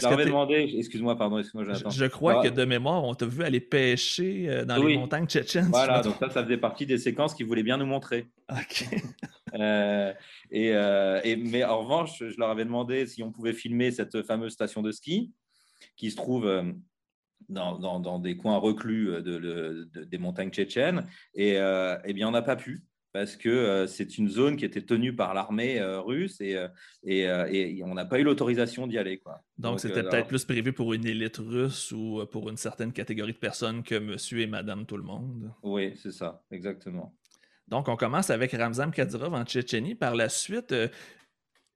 je 0.00 0.24
demandé, 0.24 0.74
excuse-moi, 0.78 1.16
pardon, 1.16 1.38
excuse-moi, 1.38 1.74
Je, 1.90 2.06
crois 2.06 2.42
que 2.42 2.48
de 2.48 2.64
mémoire, 2.64 3.04
on 3.04 3.14
t'a 3.14 3.26
vu 3.26 3.42
aller 3.42 3.60
pêcher 3.60 4.46
euh, 4.48 4.64
dans 4.64 4.76
les 4.82 4.96
montagnes 4.96 5.26
tchétchènes. 5.26 5.68
Voilà, 5.70 6.00
donc 6.00 6.16
ça, 6.18 6.30
ça 6.30 6.44
faisait 6.44 6.56
partie 6.56 6.86
des 6.86 6.98
séquences 6.98 7.34
qu'ils 7.34 7.46
voulaient 7.46 7.62
bien 7.62 7.76
nous 7.76 7.86
montrer. 7.86 8.26
OK. 8.50 8.86
Euh, 9.54 10.12
euh, 10.52 11.20
et, 11.24 11.36
mais 11.36 11.64
en 11.64 11.78
revanche, 11.78 12.18
je 12.18 12.38
leur 12.38 12.50
avais 12.50 12.66
demandé 12.66 13.06
si 13.06 13.22
on 13.22 13.32
pouvait 13.32 13.54
filmer 13.54 13.90
cette 13.90 14.22
fameuse 14.26 14.52
station 14.52 14.82
de 14.82 14.92
ski 14.92 15.32
qui 15.96 16.10
se 16.10 16.16
trouve 16.16 16.74
dans, 17.48 17.78
dans, 17.78 18.18
des 18.18 18.36
coins 18.36 18.58
reclus 18.58 19.22
de, 19.22 19.88
des 19.94 20.18
montagnes 20.18 20.50
tchétchènes. 20.50 21.06
Et 21.34 21.54
eh 21.54 22.12
bien, 22.12 22.28
on 22.28 22.32
n'a 22.32 22.42
pas 22.42 22.56
pu 22.56 22.82
parce 23.16 23.34
que 23.34 23.48
euh, 23.48 23.86
c'est 23.86 24.18
une 24.18 24.28
zone 24.28 24.58
qui 24.58 24.66
était 24.66 24.82
tenue 24.82 25.16
par 25.16 25.32
l'armée 25.32 25.80
euh, 25.80 26.02
russe 26.02 26.38
et, 26.42 26.54
euh, 26.54 26.68
et, 27.46 27.82
on 27.82 27.94
n'a 27.94 28.04
pas 28.04 28.18
eu 28.18 28.24
l'autorisation 28.24 28.86
d'y 28.86 28.98
aller. 28.98 29.16
Quoi. 29.16 29.40
Donc, 29.56 29.80
c'était 29.80 30.02
peut-être 30.02 30.26
plus 30.26 30.44
prévu 30.44 30.74
pour 30.74 30.92
une 30.92 31.06
élite 31.06 31.38
russe 31.38 31.92
ou 31.92 32.26
pour 32.30 32.50
une 32.50 32.58
certaine 32.58 32.92
catégorie 32.92 33.32
de 33.32 33.38
personnes 33.38 33.82
que 33.82 33.94
monsieur 33.94 34.40
et 34.40 34.46
madame 34.46 34.84
tout 34.84 34.98
le 34.98 35.02
monde. 35.02 35.50
Oui, 35.62 35.94
c'est 35.96 36.12
ça, 36.12 36.42
exactement. 36.50 37.14
Donc, 37.68 37.88
on 37.88 37.96
commence 37.96 38.28
avec 38.28 38.52
Ramzan 38.52 38.90
Kadyrov 38.90 39.32
en 39.32 39.44
Tchétchénie. 39.46 39.94
Par 39.94 40.14
la 40.14 40.28
suite, 40.28 40.74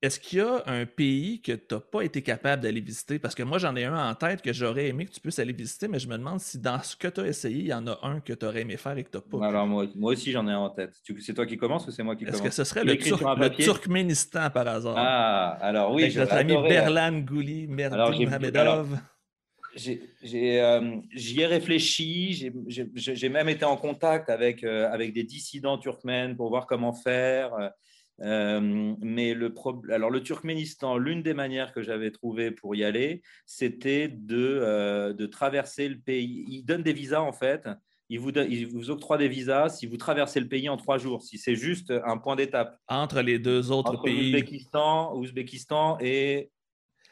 est-ce 0.03 0.19
qu'il 0.19 0.39
y 0.39 0.43
a 0.43 0.63
un 0.67 0.87
pays 0.87 1.43
que 1.43 1.53
tu 1.53 1.75
n'as 1.75 1.81
pas 1.81 2.03
été 2.03 2.23
capable 2.23 2.63
d'aller 2.63 2.81
visiter? 2.81 3.19
Parce 3.19 3.35
que 3.35 3.43
moi, 3.43 3.59
j'en 3.59 3.77
ai 3.77 3.85
un 3.85 4.11
en 4.11 4.15
tête 4.15 4.41
que 4.41 4.53
j'aurais 4.53 4.89
aimé 4.89 5.05
que 5.05 5.13
tu 5.13 5.21
puisses 5.21 5.39
aller 5.39 5.53
visiter, 5.53 5.89
mais 5.89 5.99
je 5.99 6.09
me 6.09 6.17
demande 6.17 6.41
si 6.41 6.59
dans 6.59 6.83
ce 6.83 6.97
que 6.97 7.09
tu 7.09 7.21
as 7.21 7.27
essayé, 7.27 7.59
il 7.59 7.67
y 7.67 7.75
en 7.75 7.87
a 7.87 7.99
un 8.03 8.21
que 8.21 8.33
tu 8.33 8.47
aurais 8.47 8.63
aimé 8.63 8.79
faire 8.79 8.97
et 8.97 9.05
que 9.05 9.11
tu 9.11 9.19
n'as 9.19 9.39
pas. 9.39 9.47
Alors, 9.47 9.67
moi, 9.67 9.87
aussi, 10.01 10.33
j'en 10.33 10.49
ai 10.49 10.53
un 10.53 10.59
en 10.59 10.71
tête. 10.71 10.95
C'est 11.19 11.35
toi 11.35 11.45
qui 11.45 11.59
commences 11.59 11.87
ou 11.87 11.91
c'est 11.91 12.03
moi 12.03 12.17
qui 12.17 12.25
commence? 12.25 12.41
Est-ce 12.41 12.49
que 12.49 12.55
ce 12.55 12.65
serait 12.65 12.85
le, 12.85 12.97
Turkménistan 13.57 14.49
par 14.49 14.67
hasard? 14.69 14.95
Ah, 14.97 15.59
alors 15.61 15.93
oui. 15.93 16.05
Avec 16.05 16.17
notre 16.17 16.35
ami 16.35 16.55
Berlan 16.55 17.19
Gouli, 17.19 17.67
Merdin 17.67 18.11
Mohamedov. 18.11 18.99
Euh, 19.77 20.97
j'y 21.13 21.41
ai, 21.41 21.47
réfléchi, 21.47 22.53
j'ai 22.67 23.29
même 23.29 23.49
été 23.49 23.65
en 23.65 23.77
contact 23.77 24.29
avec, 24.29 24.65
euh, 24.65 24.91
avec 24.91 25.13
des 25.13 25.23
dissidents 25.23 25.79
turkmènes 25.79 26.37
pour 26.37 26.49
voir 26.49 26.67
comment 26.67 26.93
faire. 26.93 27.53
Euh, 28.23 28.95
mais 29.01 29.35
le, 29.35 29.55
alors 29.91 30.11
le 30.11 30.23
Turkménistan, 30.23 30.99
l'une 30.99 31.23
des 31.23 31.35
manières 31.35 31.73
que 31.73 31.83
j'avais 31.83 32.11
trouvées 32.11 32.51
pour 32.51 32.75
y 32.75 32.85
aller, 32.85 33.23
c'était 33.47 34.09
de, 34.09 34.59
euh, 34.61 35.13
de, 35.13 35.27
traverser 35.27 35.89
le 35.89 35.99
pays. 35.99 36.45
Ils 36.49 36.65
donnent 36.65 36.83
des 36.83 36.93
visas 36.93 37.23
en 37.23 37.33
fait. 37.33 37.69
Ils 38.09 38.19
vous, 38.19 38.31
ils 38.31 38.67
vous 38.67 38.91
octroient 38.91 39.19
des 39.19 39.29
visas 39.29 39.69
si 39.69 39.87
vous 39.87 39.97
traversez 39.97 40.41
le 40.41 40.49
pays 40.49 40.69
en 40.69 40.77
trois 40.77 40.99
jours, 40.99 41.23
si 41.23 41.39
c'est 41.39 41.55
juste 41.55 41.93
un 42.05 42.19
point 42.19 42.37
d'étape. 42.37 42.77
Entre 42.89 43.23
les 43.23 43.39
deux 43.39 43.71
autres 43.71 43.93
Entre 43.93 44.03
pays. 44.03 44.35
Ouzbékistan, 44.35 45.17
Ouzbékistan 45.17 45.99
et. 46.01 46.51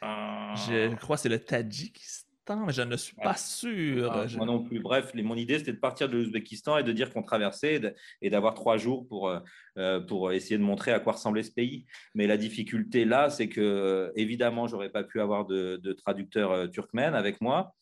Je 0.01 0.95
crois 0.95 1.15
que 1.15 1.23
c'est 1.23 1.29
le 1.29 1.39
Tadjikistan 1.39 2.18
mais 2.55 2.73
je 2.73 2.81
ne 2.81 2.95
suis 2.95 3.15
pas 3.15 3.35
sûr. 3.35 4.11
Ah, 4.11 4.25
moi 4.37 4.45
non 4.45 4.63
plus. 4.63 4.79
Bref, 4.79 5.11
mon 5.15 5.35
idée, 5.35 5.59
c'était 5.59 5.73
de 5.73 5.79
partir 5.79 6.09
de 6.09 6.17
l'Ouzbékistan 6.17 6.77
et 6.77 6.83
de 6.83 6.91
dire 6.91 7.11
qu'on 7.11 7.23
traversait 7.23 7.81
et 8.21 8.29
d'avoir 8.29 8.53
trois 8.53 8.77
jours 8.77 9.07
pour, 9.07 9.29
euh, 9.29 9.39
euh, 9.77 9.99
pour 9.99 10.31
essayer 10.31 10.57
de 10.57 10.63
montrer 10.63 10.91
à 10.91 10.99
quoi 10.99 11.13
ressemblait 11.13 11.43
ce 11.43 11.51
pays. 11.51 11.85
Mais 12.15 12.27
la 12.27 12.37
difficulté 12.37 13.05
là, 13.05 13.29
c'est 13.29 13.49
que, 13.49 14.11
évidemment, 14.15 14.67
j'aurais 14.67 14.89
pas 14.89 15.03
pu 15.03 15.21
avoir 15.21 15.45
de, 15.45 15.77
de 15.77 15.93
traducteur 15.93 16.51
euh, 16.51 16.67
turkmène 16.67 17.15
avec 17.15 17.41
moi. 17.41 17.73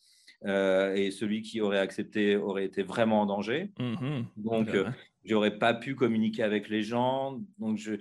et 0.44 1.10
celui 1.10 1.42
qui 1.42 1.60
aurait 1.60 1.80
accepté 1.80 2.36
aurait 2.36 2.64
été 2.64 2.82
vraiment 2.82 3.22
en 3.22 3.26
danger. 3.26 3.70
Mmh 3.78 4.22
Donc, 4.36 4.68
j'aurais 5.28 5.58
pas 5.58 5.74
pu 5.74 5.94
communiquer 5.94 6.42
avec 6.42 6.68
les 6.68 6.82
gens. 6.82 7.40
Donc, 7.58 7.78
je, 7.78 7.92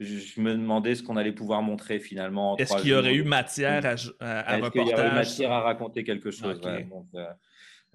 je 0.00 0.40
me 0.40 0.52
demandais 0.52 0.94
ce 0.94 1.02
qu'on 1.02 1.16
allait 1.16 1.32
pouvoir 1.32 1.62
montrer 1.62 1.98
finalement. 1.98 2.56
Est-ce 2.56 2.76
qu'il 2.76 2.90
y 2.90 2.94
aurait 2.94 3.14
eu 3.14 3.24
matière 3.24 3.84
à, 3.84 4.40
à, 4.40 4.58
Est-ce 4.58 4.70
qu'il 4.70 4.88
y 4.88 4.92
aurait 4.92 5.08
eu 5.08 5.14
matière 5.14 5.52
à 5.52 5.60
raconter 5.60 6.04
quelque 6.04 6.30
chose? 6.30 6.60
Euh, 6.64 7.26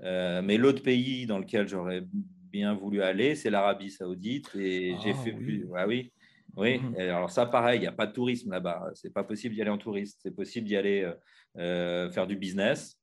euh, 0.01 0.41
Mais 0.41 0.57
l'autre 0.57 0.83
pays 0.83 1.25
dans 1.25 1.39
lequel 1.39 1.67
j'aurais 1.67 2.03
bien 2.51 2.73
voulu 2.73 3.01
aller, 3.01 3.35
c'est 3.35 3.49
l'Arabie 3.49 3.91
Saoudite. 3.91 4.49
Et 4.55 4.95
j'ai 5.03 5.11
ah 5.11 5.23
fait 5.23 5.33
plus. 5.33 5.67
oui. 5.87 6.11
Oui, 6.57 6.79
mhm. 6.79 6.95
alors 6.99 7.29
ça, 7.29 7.45
pareil, 7.45 7.77
il 7.77 7.81
n'y 7.81 7.87
a 7.87 7.91
pas 7.91 8.07
de 8.07 8.11
tourisme 8.11 8.51
là-bas. 8.51 8.89
C'est 8.95 9.13
pas 9.13 9.23
possible 9.23 9.53
d'y 9.53 9.61
aller 9.61 9.69
en 9.69 9.77
touriste. 9.77 10.19
C'est 10.23 10.35
possible 10.35 10.67
d'y 10.67 10.75
aller 10.75 11.09
euh, 11.57 12.09
faire 12.11 12.27
du 12.27 12.35
business. 12.35 12.98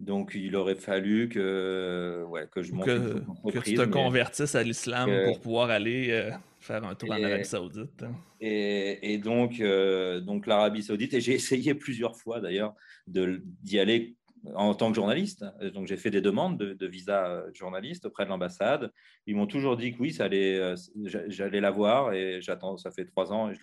Donc, 0.00 0.32
il 0.34 0.54
aurait 0.54 0.76
fallu 0.76 1.28
que, 1.28 2.24
ouais, 2.28 2.46
que 2.52 2.62
je 2.62 2.72
monte 2.72 2.86
que, 2.86 3.20
que 3.50 3.58
tu 3.58 3.74
te 3.74 3.82
convertisses 3.82 4.54
à 4.54 4.62
l'islam 4.62 5.10
pour 5.24 5.40
pouvoir 5.40 5.70
aller 5.70 6.10
euh, 6.10 6.30
faire 6.60 6.84
un 6.84 6.94
tour 6.94 7.10
en 7.10 7.22
Arabie 7.22 7.44
Saoudite. 7.44 8.04
Hein. 8.04 8.14
Et, 8.40 9.18
donc, 9.18 9.60
euh, 9.60 10.20
donc 10.20 10.46
l'Arabie 10.46 10.84
Saoudite, 10.84 11.14
et 11.14 11.20
j'ai 11.20 11.34
essayé 11.34 11.74
plusieurs 11.74 12.16
fois 12.16 12.40
d'ailleurs 12.40 12.74
d'y 13.08 13.80
aller 13.80 14.14
en 14.54 14.72
tant 14.72 14.90
que 14.90 14.94
journaliste. 14.94 15.44
Donc, 15.74 15.88
j'ai 15.88 15.96
fait 15.96 16.10
des 16.10 16.20
demandes 16.20 16.58
de, 16.58 16.86
visa 16.86 17.44
journaliste 17.52 18.06
auprès 18.06 18.24
de 18.24 18.30
l'ambassade. 18.30 18.92
Ils 19.26 19.34
m'ont 19.34 19.48
toujours 19.48 19.76
dit 19.76 19.92
que 19.92 19.98
oui, 19.98 20.16
euh, 20.20 20.76
j'allais 21.28 21.60
la 21.60 21.72
voir 21.72 22.12
et 22.12 22.40
j'attends, 22.40 22.76
ça 22.76 22.92
fait 22.92 23.04
trois 23.04 23.32
ans 23.32 23.50
et 23.50 23.54
je, 23.54 23.60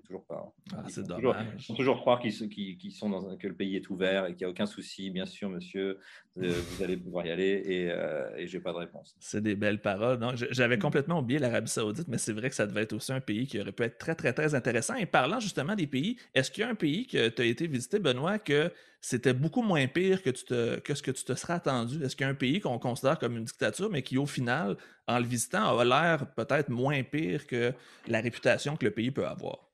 toujours 0.00 0.24
pas. 0.24 0.52
Hein. 0.72 0.76
Ah, 0.76 0.84
c'est 0.88 1.06
toujours, 1.06 1.34
toujours 1.76 2.00
croire 2.00 2.20
qu'ils 2.20 2.92
sont 2.92 3.08
dans 3.08 3.36
que 3.36 3.46
le 3.46 3.54
pays 3.54 3.76
est 3.76 3.88
ouvert 3.90 4.26
et 4.26 4.34
qu'il 4.34 4.38
n'y 4.38 4.44
a 4.44 4.50
aucun 4.50 4.66
souci. 4.66 5.10
Bien 5.10 5.26
sûr, 5.26 5.48
monsieur, 5.50 5.98
euh, 6.38 6.52
vous 6.70 6.82
allez 6.82 6.96
pouvoir 6.96 7.26
y 7.26 7.30
aller 7.30 7.62
et, 7.64 7.90
euh, 7.90 8.36
et 8.36 8.46
j'ai 8.46 8.60
pas 8.60 8.72
de 8.72 8.78
réponse. 8.78 9.14
C'est 9.18 9.42
des 9.42 9.54
belles 9.54 9.80
paroles. 9.80 10.18
J'avais 10.50 10.78
complètement 10.78 11.20
oublié 11.20 11.38
l'Arabie 11.38 11.70
Saoudite, 11.70 12.08
mais 12.08 12.18
c'est 12.18 12.32
vrai 12.32 12.50
que 12.50 12.56
ça 12.56 12.66
devait 12.66 12.82
être 12.82 12.92
aussi 12.92 13.12
un 13.12 13.20
pays 13.20 13.46
qui 13.46 13.60
aurait 13.60 13.72
pu 13.72 13.84
être 13.84 13.98
très, 13.98 14.14
très, 14.14 14.32
très 14.32 14.54
intéressant. 14.54 14.94
Et 14.94 15.06
parlant 15.06 15.40
justement 15.40 15.74
des 15.74 15.86
pays, 15.86 16.16
est-ce 16.34 16.50
qu'il 16.50 16.62
y 16.62 16.64
a 16.64 16.70
un 16.70 16.74
pays 16.74 17.06
que 17.06 17.28
tu 17.28 17.42
as 17.42 17.44
été 17.44 17.66
visité, 17.66 17.98
Benoît, 17.98 18.38
que 18.38 18.70
c'était 19.00 19.34
beaucoup 19.34 19.60
moins 19.60 19.86
pire 19.86 20.22
que, 20.22 20.30
tu 20.30 20.44
te, 20.44 20.78
que 20.78 20.94
ce 20.94 21.02
que 21.02 21.10
tu 21.10 21.24
te 21.24 21.34
serais 21.34 21.52
attendu? 21.52 22.02
Est-ce 22.02 22.16
qu'il 22.16 22.24
y 22.24 22.26
a 22.26 22.30
un 22.30 22.34
pays 22.34 22.60
qu'on 22.60 22.78
considère 22.78 23.18
comme 23.18 23.36
une 23.36 23.44
dictature, 23.44 23.90
mais 23.90 24.02
qui, 24.02 24.16
au 24.16 24.24
final, 24.24 24.78
en 25.06 25.18
le 25.18 25.26
visitant, 25.26 25.78
a 25.78 25.84
l'air 25.84 26.32
peut-être 26.34 26.70
moins 26.70 27.02
pire 27.02 27.46
que 27.46 27.74
la 28.08 28.20
réputation 28.22 28.76
que 28.76 28.86
le 28.86 28.90
pays 28.90 29.10
peut 29.10 29.26
avoir? 29.26 29.73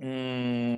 Mmh, 0.00 0.76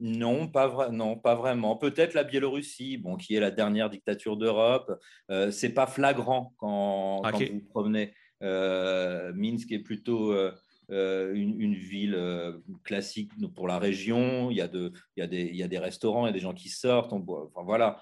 non, 0.00 0.48
pas 0.48 0.90
non, 0.90 1.16
pas 1.16 1.34
vraiment. 1.34 1.76
Peut-être 1.76 2.14
la 2.14 2.24
Biélorussie, 2.24 2.98
bon, 2.98 3.16
qui 3.16 3.34
est 3.34 3.40
la 3.40 3.50
dernière 3.50 3.90
dictature 3.90 4.36
d'Europe. 4.36 4.92
Euh, 5.30 5.50
c'est 5.50 5.72
pas 5.72 5.86
flagrant 5.86 6.54
quand, 6.58 7.22
quand 7.22 7.38
vous 7.38 7.54
vous 7.54 7.68
promenez. 7.70 8.12
Euh, 8.42 9.32
Minsk 9.34 9.72
est 9.72 9.78
plutôt 9.78 10.32
euh, 10.32 10.52
une, 10.90 11.74
ville 11.74 12.18
classique 12.84 13.30
pour 13.54 13.66
la 13.66 13.78
région. 13.78 14.50
Il 14.50 14.56
y, 14.56 14.60
a 14.60 14.68
de, 14.68 14.92
il, 15.16 15.20
y 15.20 15.22
a 15.22 15.26
des, 15.26 15.42
il 15.42 15.56
y 15.56 15.62
a 15.62 15.68
des 15.68 15.78
restaurants, 15.78 16.26
il 16.26 16.28
y 16.28 16.30
a 16.30 16.34
des 16.34 16.40
gens 16.40 16.54
qui 16.54 16.68
sortent. 16.68 17.12
On, 17.12 17.24
enfin, 17.26 17.62
voilà. 17.64 18.00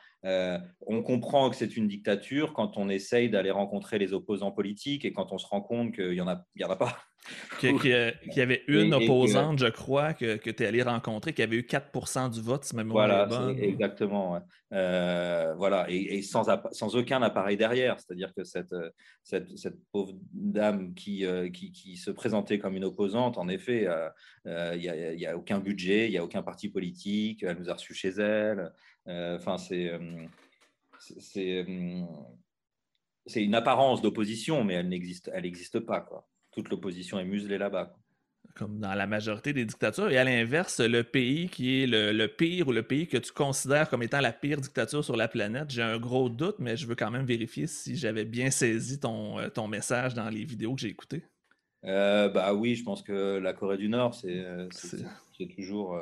on 0.86 1.02
comprend 1.02 1.50
que 1.50 1.56
c'est 1.56 1.76
une 1.76 1.88
dictature 1.88 2.52
quand 2.52 2.78
on 2.78 2.88
essaye 2.88 3.30
d'aller 3.30 3.50
rencontrer 3.50 3.98
les 3.98 4.12
opposants 4.12 4.52
politiques 4.52 5.04
et 5.04 5.12
quand 5.12 5.32
on 5.32 5.38
se 5.38 5.46
rend 5.46 5.60
compte 5.60 5.94
qu'il 5.94 6.10
n'y 6.10 6.20
en, 6.20 6.28
a, 6.28 6.44
y 6.56 6.64
en 6.64 6.70
a 6.70 6.76
pas. 6.76 6.98
Qu'il 7.60 7.76
y 8.36 8.40
avait 8.40 8.64
une 8.66 8.94
opposante, 8.94 9.58
je 9.60 9.66
crois, 9.66 10.12
que, 10.12 10.36
que 10.36 10.50
tu 10.50 10.62
es 10.62 10.66
allé 10.66 10.82
rencontrer, 10.82 11.32
qui 11.32 11.42
avait 11.42 11.56
eu 11.56 11.66
4 11.66 12.30
du 12.30 12.40
vote, 12.40 12.64
si 12.64 12.74
ma 12.74 12.82
Voilà, 12.82 13.28
exactement. 13.56 14.40
Euh, 14.72 15.54
voilà, 15.56 15.86
et, 15.88 16.22
sans, 16.22 16.44
sans, 16.72 16.96
aucun 16.96 17.22
appareil 17.22 17.56
derrière. 17.56 18.00
C'est-à-dire 18.00 18.32
que 18.34 18.42
cette, 18.42 18.74
cette, 19.22 19.56
cette, 19.56 19.76
pauvre 19.92 20.14
dame 20.32 20.94
qui, 20.94 21.24
euh, 21.24 21.50
qui, 21.50 21.70
qui, 21.70 21.96
se 21.96 22.10
présentait 22.10 22.58
comme 22.58 22.74
une 22.74 22.84
opposante, 22.84 23.38
en 23.38 23.48
effet, 23.48 23.86
euh, 23.86 24.74
il 24.74 24.80
n'y 25.16 25.26
a, 25.26 25.30
a, 25.30 25.36
aucun 25.36 25.60
budget, 25.60 26.08
il 26.08 26.10
n'y 26.10 26.18
a 26.18 26.24
aucun 26.24 26.42
parti 26.42 26.68
politique, 26.68 27.44
elle 27.44 27.58
nous 27.58 27.70
a 27.70 27.74
reçus 27.74 27.94
chez 27.94 28.10
elle. 28.18 28.72
Enfin, 29.06 29.58
c'est. 29.58 29.92
c'est 30.98 31.66
c'est 33.24 33.44
une 33.44 33.54
apparence 33.54 34.02
d'opposition, 34.02 34.64
mais 34.64 34.74
elle 34.74 34.88
n'existe, 34.88 35.30
elle 35.32 35.44
n'existe 35.44 35.78
pas, 35.78 36.00
quoi 36.00 36.26
toute 36.52 36.68
l'opposition 36.68 37.18
est 37.18 37.24
muselée 37.24 37.58
là-bas. 37.58 37.96
Comme 38.54 38.80
dans 38.80 38.94
la 38.94 39.06
majorité 39.06 39.52
des 39.52 39.64
dictatures. 39.64 40.10
Et 40.10 40.18
à 40.18 40.24
l'inverse, 40.24 40.80
le 40.80 41.02
pays 41.02 41.48
qui 41.48 41.82
est 41.82 41.86
le, 41.86 42.26
pire 42.26 42.68
ou 42.68 42.72
le 42.72 42.82
pays 42.82 43.08
que 43.08 43.16
tu 43.16 43.32
considères 43.32 43.88
comme 43.88 44.02
étant 44.02 44.20
la 44.20 44.32
pire 44.32 44.60
dictature 44.60 45.02
sur 45.02 45.16
la 45.16 45.26
planète, 45.26 45.70
j'ai 45.70 45.82
un 45.82 45.98
gros 45.98 46.28
doute, 46.28 46.56
mais 46.58 46.76
je 46.76 46.86
veux 46.86 46.94
quand 46.94 47.10
même 47.10 47.24
vérifier 47.24 47.66
si 47.66 47.96
j'avais 47.96 48.26
bien 48.26 48.50
saisi 48.50 49.00
ton, 49.00 49.38
euh, 49.38 49.48
ton 49.48 49.68
message 49.68 50.14
dans 50.14 50.28
les 50.28 50.44
vidéos 50.44 50.74
que 50.74 50.82
j'ai 50.82 50.88
écoutées. 50.88 51.24
Euh, 51.84 52.28
bah 52.28 52.52
oui, 52.52 52.74
je 52.74 52.84
pense 52.84 53.02
que 53.02 53.38
la 53.38 53.54
Corée 53.54 53.78
du 53.78 53.88
Nord, 53.88 54.14
c'est 54.14 54.44
euh, 55.44 55.54
toujours, 55.54 56.00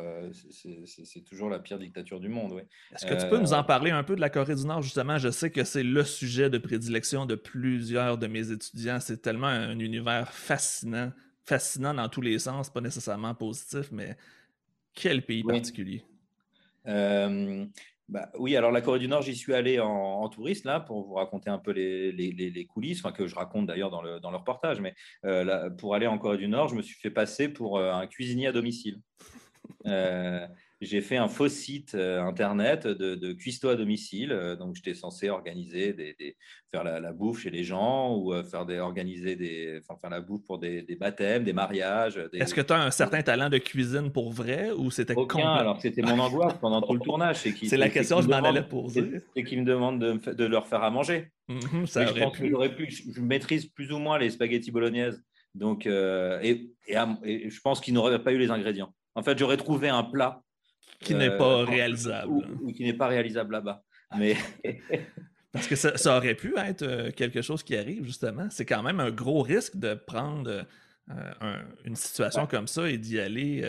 c'est 0.86 1.24
toujours 1.24 1.48
la 1.48 1.58
pire 1.58 1.78
dictature 1.78 2.20
du 2.20 2.28
monde. 2.28 2.62
Est-ce 2.92 3.06
que 3.06 3.14
tu 3.14 3.28
peux 3.28 3.38
nous 3.38 3.52
en 3.52 3.64
parler 3.64 3.90
un 3.90 4.02
peu 4.02 4.16
de 4.16 4.20
la 4.20 4.30
Corée 4.30 4.54
du 4.54 4.64
Nord, 4.64 4.82
justement? 4.82 5.18
Je 5.18 5.30
sais 5.30 5.50
que 5.50 5.64
c'est 5.64 5.82
le 5.82 6.04
sujet 6.04 6.50
de 6.50 6.58
prédilection 6.58 7.26
de 7.26 7.34
plusieurs 7.34 8.18
de 8.18 8.26
mes 8.26 8.50
étudiants. 8.50 9.00
C'est 9.00 9.22
tellement 9.22 9.48
un 9.48 9.78
univers 9.78 10.32
fascinant, 10.32 11.12
fascinant 11.44 11.94
dans 11.94 12.08
tous 12.08 12.20
les 12.20 12.38
sens, 12.38 12.70
pas 12.70 12.80
nécessairement 12.80 13.34
positif, 13.34 13.90
mais 13.92 14.16
quel 14.94 15.24
pays 15.24 15.42
particulier? 15.42 16.04
Bah, 18.10 18.28
oui, 18.40 18.56
alors 18.56 18.72
la 18.72 18.80
Corée 18.80 18.98
du 18.98 19.06
Nord, 19.06 19.22
j'y 19.22 19.36
suis 19.36 19.54
allé 19.54 19.78
en, 19.78 20.28
touriste 20.28 20.64
là 20.64 20.80
pour 20.80 21.06
vous 21.06 21.14
raconter 21.14 21.48
un 21.48 21.58
peu 21.58 21.70
les, 21.70 22.66
coulisses, 22.68 22.98
enfin, 23.04 23.12
que 23.12 23.28
je 23.28 23.36
raconte 23.36 23.66
d'ailleurs 23.66 23.90
dans 23.90 24.02
le, 24.02 24.18
reportage. 24.36 24.80
Mais 24.80 24.94
euh, 25.24 25.70
pour 25.70 25.94
aller 25.94 26.08
en 26.08 26.18
Corée 26.18 26.36
du 26.36 26.48
Nord, 26.48 26.68
je 26.68 26.74
me 26.74 26.82
suis 26.82 26.96
fait 26.96 27.10
passer 27.10 27.48
pour 27.48 27.78
euh, 27.78 27.92
un 27.92 28.08
cuisinier 28.08 28.48
à 28.48 28.52
domicile. 28.52 29.00
J'ai 30.82 31.02
fait 31.02 31.18
un 31.18 31.28
faux 31.28 31.48
site 31.48 31.94
euh, 31.94 32.22
internet 32.22 32.86
de, 32.86 33.14
de 33.14 33.32
cuistot 33.34 33.68
à 33.68 33.76
domicile. 33.76 34.32
Euh, 34.32 34.56
donc, 34.56 34.76
j'étais 34.76 34.94
censé 34.94 35.28
organiser, 35.28 35.92
des, 35.92 36.36
faire 36.70 36.84
la, 36.84 37.12
bouffe 37.12 37.42
chez 37.42 37.50
les 37.50 37.64
gens 37.64 38.16
ou 38.16 38.32
euh, 38.32 38.42
faire 38.42 38.64
des, 38.64 38.78
organiser 38.78 39.36
des, 39.36 39.78
enfin, 39.82 39.98
faire 40.00 40.08
la 40.08 40.22
bouffe 40.22 40.42
pour 40.46 40.58
des, 40.58 40.82
baptêmes, 40.98 41.44
des 41.44 41.52
mariages. 41.52 42.18
Est-ce 42.32 42.54
que 42.54 42.62
tu 42.62 42.72
as 42.72 42.82
un 42.82 42.90
certain 42.90 43.20
talent 43.20 43.50
de 43.50 43.58
cuisine 43.58 44.10
pour 44.10 44.32
vrai 44.32 44.70
ou 44.70 44.90
c'était 44.90 45.14
Aucun. 45.14 45.52
Alors, 45.52 45.78
c'était 45.82 46.00
mon 46.00 46.18
angoisse 46.18 46.54
pendant 46.58 46.80
tout 46.80 46.94
le 46.94 47.00
tournage. 47.00 47.36
C'est 47.36 47.76
la 47.76 47.90
question 47.90 48.16
que 48.16 48.22
je 48.22 48.28
m'en 48.28 48.36
allais 48.36 48.62
poser. 48.62 49.20
C'est 49.36 49.44
qu'ils 49.44 49.60
me 49.60 49.66
demandent 49.66 50.00
de, 50.00 50.32
de, 50.32 50.44
leur 50.46 50.66
faire 50.66 50.82
à 50.82 50.90
manger. 50.90 51.30
Mm-hmm, 51.50 51.86
ça 51.86 52.06
je 52.06 52.14
pense 52.14 52.38
pu. 52.38 52.52
Que 52.52 52.68
pu. 52.68 52.90
Je 52.90 53.20
maîtrise 53.20 53.66
plus 53.66 53.92
ou 53.92 53.98
moins 53.98 54.18
les 54.18 54.30
spaghettis 54.30 54.70
bolognaises. 54.70 55.22
Donc, 55.54 55.84
et, 55.84 56.70
et, 56.86 57.50
je 57.50 57.60
pense 57.60 57.82
qu'ils 57.82 57.92
n'auraient 57.92 58.22
pas 58.22 58.32
eu 58.32 58.38
les 58.38 58.50
ingrédients. 58.50 58.94
En 59.14 59.22
fait, 59.22 59.36
j'aurais 59.36 59.58
trouvé 59.58 59.90
un 59.90 60.04
plat 60.04 60.42
qui 61.00 61.14
n'est 61.14 61.36
pas 61.36 61.60
euh, 61.60 61.64
réalisable. 61.64 62.32
Ou, 62.62 62.72
qui 62.72 62.84
n'est 62.84 62.94
pas 62.94 63.08
réalisable 63.08 63.52
là-bas. 63.52 63.82
Mais... 64.16 64.36
Parce 65.52 65.66
que 65.66 65.74
ça, 65.74 66.16
aurait 66.16 66.36
pu 66.36 66.56
être 66.56 66.82
euh, 66.82 67.10
quelque 67.10 67.42
chose 67.42 67.64
qui 67.64 67.76
arrive, 67.76 68.04
justement. 68.04 68.46
C'est 68.50 68.64
quand 68.64 68.84
même 68.84 69.00
un 69.00 69.10
gros 69.10 69.42
risque 69.42 69.76
de 69.76 69.94
prendre 69.94 70.64
euh, 71.10 71.56
une 71.84 71.96
situation 71.96 72.46
comme 72.46 72.68
ça 72.68 72.88
et 72.88 72.98
d'y 72.98 73.18
aller 73.18 73.68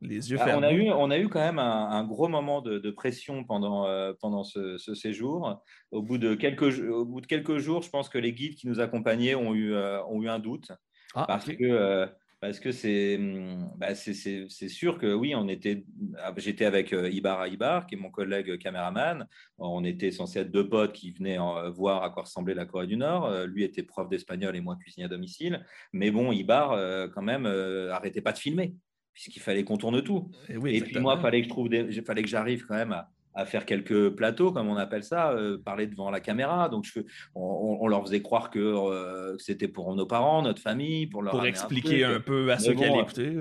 les 0.00 0.32
yeux 0.32 0.36
fermés. 0.36 0.54
On 0.54 0.62
a 0.62 0.72
eu, 0.72 0.90
on 0.90 1.10
a 1.12 1.18
eu 1.18 1.28
quand 1.28 1.38
même 1.38 1.60
un, 1.60 2.02
gros 2.04 2.26
moment 2.26 2.60
de, 2.60 2.90
pression 2.90 3.44
pendant, 3.44 3.86
pendant 4.20 4.42
ce, 4.42 4.76
séjour. 4.94 5.62
Au 5.92 6.02
bout, 6.02 6.18
de 6.18 6.34
quelques, 6.34 6.80
au 6.80 7.04
bout 7.04 7.20
de 7.20 7.28
quelques 7.28 7.58
jours, 7.58 7.82
je 7.82 7.90
pense 7.90 8.08
que 8.08 8.18
les 8.18 8.32
guides 8.32 8.56
qui 8.56 8.66
nous 8.66 8.80
accompagnaient 8.80 9.36
ont 9.36 9.54
eu, 9.54 9.76
ont 9.76 10.22
eu 10.22 10.28
un 10.28 10.40
doute. 10.40 10.72
Ah, 11.14 11.26
parce 11.28 11.44
que 11.44 12.08
parce 12.42 12.58
que 12.58 12.72
c'est 12.72 13.18
hum, 13.18 13.70
bah 13.76 13.94
sûr 13.94 14.98
que 14.98 15.14
oui, 15.14 15.32
on 15.36 15.46
était, 15.46 15.84
ah, 16.18 16.34
j'étais 16.36 16.64
avec 16.64 16.92
euh, 16.92 17.08
Ibar 17.08 17.46
Ibar, 17.46 17.86
qui 17.86 17.94
est 17.94 17.98
mon 17.98 18.10
collègue 18.10 18.58
caméraman. 18.58 19.28
On 19.58 19.84
était 19.84 20.10
censé 20.10 20.40
être 20.40 20.50
deux 20.50 20.68
potes 20.68 20.92
qui 20.92 21.12
venaient 21.12 21.38
euh, 21.38 21.70
voir 21.70 22.02
à 22.02 22.10
quoi 22.10 22.24
ressemblait 22.24 22.54
la 22.54 22.66
Corée 22.66 22.88
du 22.88 22.96
Nord. 22.96 23.26
Euh, 23.26 23.46
lui 23.46 23.62
était 23.62 23.84
prof 23.84 24.08
d'espagnol 24.08 24.56
et 24.56 24.60
moi 24.60 24.74
cuisinier 24.74 25.04
à 25.04 25.08
domicile. 25.08 25.64
Mais 25.92 26.10
bon, 26.10 26.32
Ibar, 26.32 27.10
quand 27.14 27.22
même, 27.22 27.46
arrêtait 27.46 28.20
pas 28.20 28.32
de 28.32 28.38
filmer, 28.38 28.74
puisqu'il 29.12 29.38
fallait 29.40 29.62
qu'on 29.62 29.76
tourne 29.76 30.02
tout. 30.02 30.28
Et, 30.48 30.80
puis 30.80 30.98
moi, 30.98 31.14
il 31.16 31.22
fallait 31.22 31.42
que 31.42 31.44
je 31.44 31.48
trouve 31.48 31.68
fallait 32.04 32.22
que 32.22 32.28
j'arrive 32.28 32.66
quand 32.66 32.74
même 32.74 32.90
à, 32.90 33.08
à 33.34 33.44
faire 33.46 33.64
quelques 33.64 34.10
plateaux, 34.10 34.52
comme 34.52 34.68
on 34.68 34.76
appelle 34.76 35.04
ça, 35.04 35.32
euh, 35.32 35.58
parler 35.58 35.86
devant 35.86 36.10
la 36.10 36.20
caméra. 36.20 36.68
Donc, 36.68 36.84
je, 36.84 37.00
on, 37.34 37.86
leur 37.88 38.02
faisait 38.02 38.22
croire 38.22 38.50
que, 38.50 38.58
euh, 38.58 39.36
c'était 39.38 39.68
pour 39.68 39.94
nos 39.94 40.06
parents, 40.06 40.42
notre 40.42 40.60
famille, 40.60 41.06
pour 41.06 41.22
leur 41.22 41.32
pour 41.32 41.46
expliquer 41.46 42.04
un, 42.04 42.20
peu 42.20 42.50
à 42.52 42.58
ceux 42.58 42.74
qui 42.74 42.84
allaient 42.84 43.00
écouter. 43.00 43.38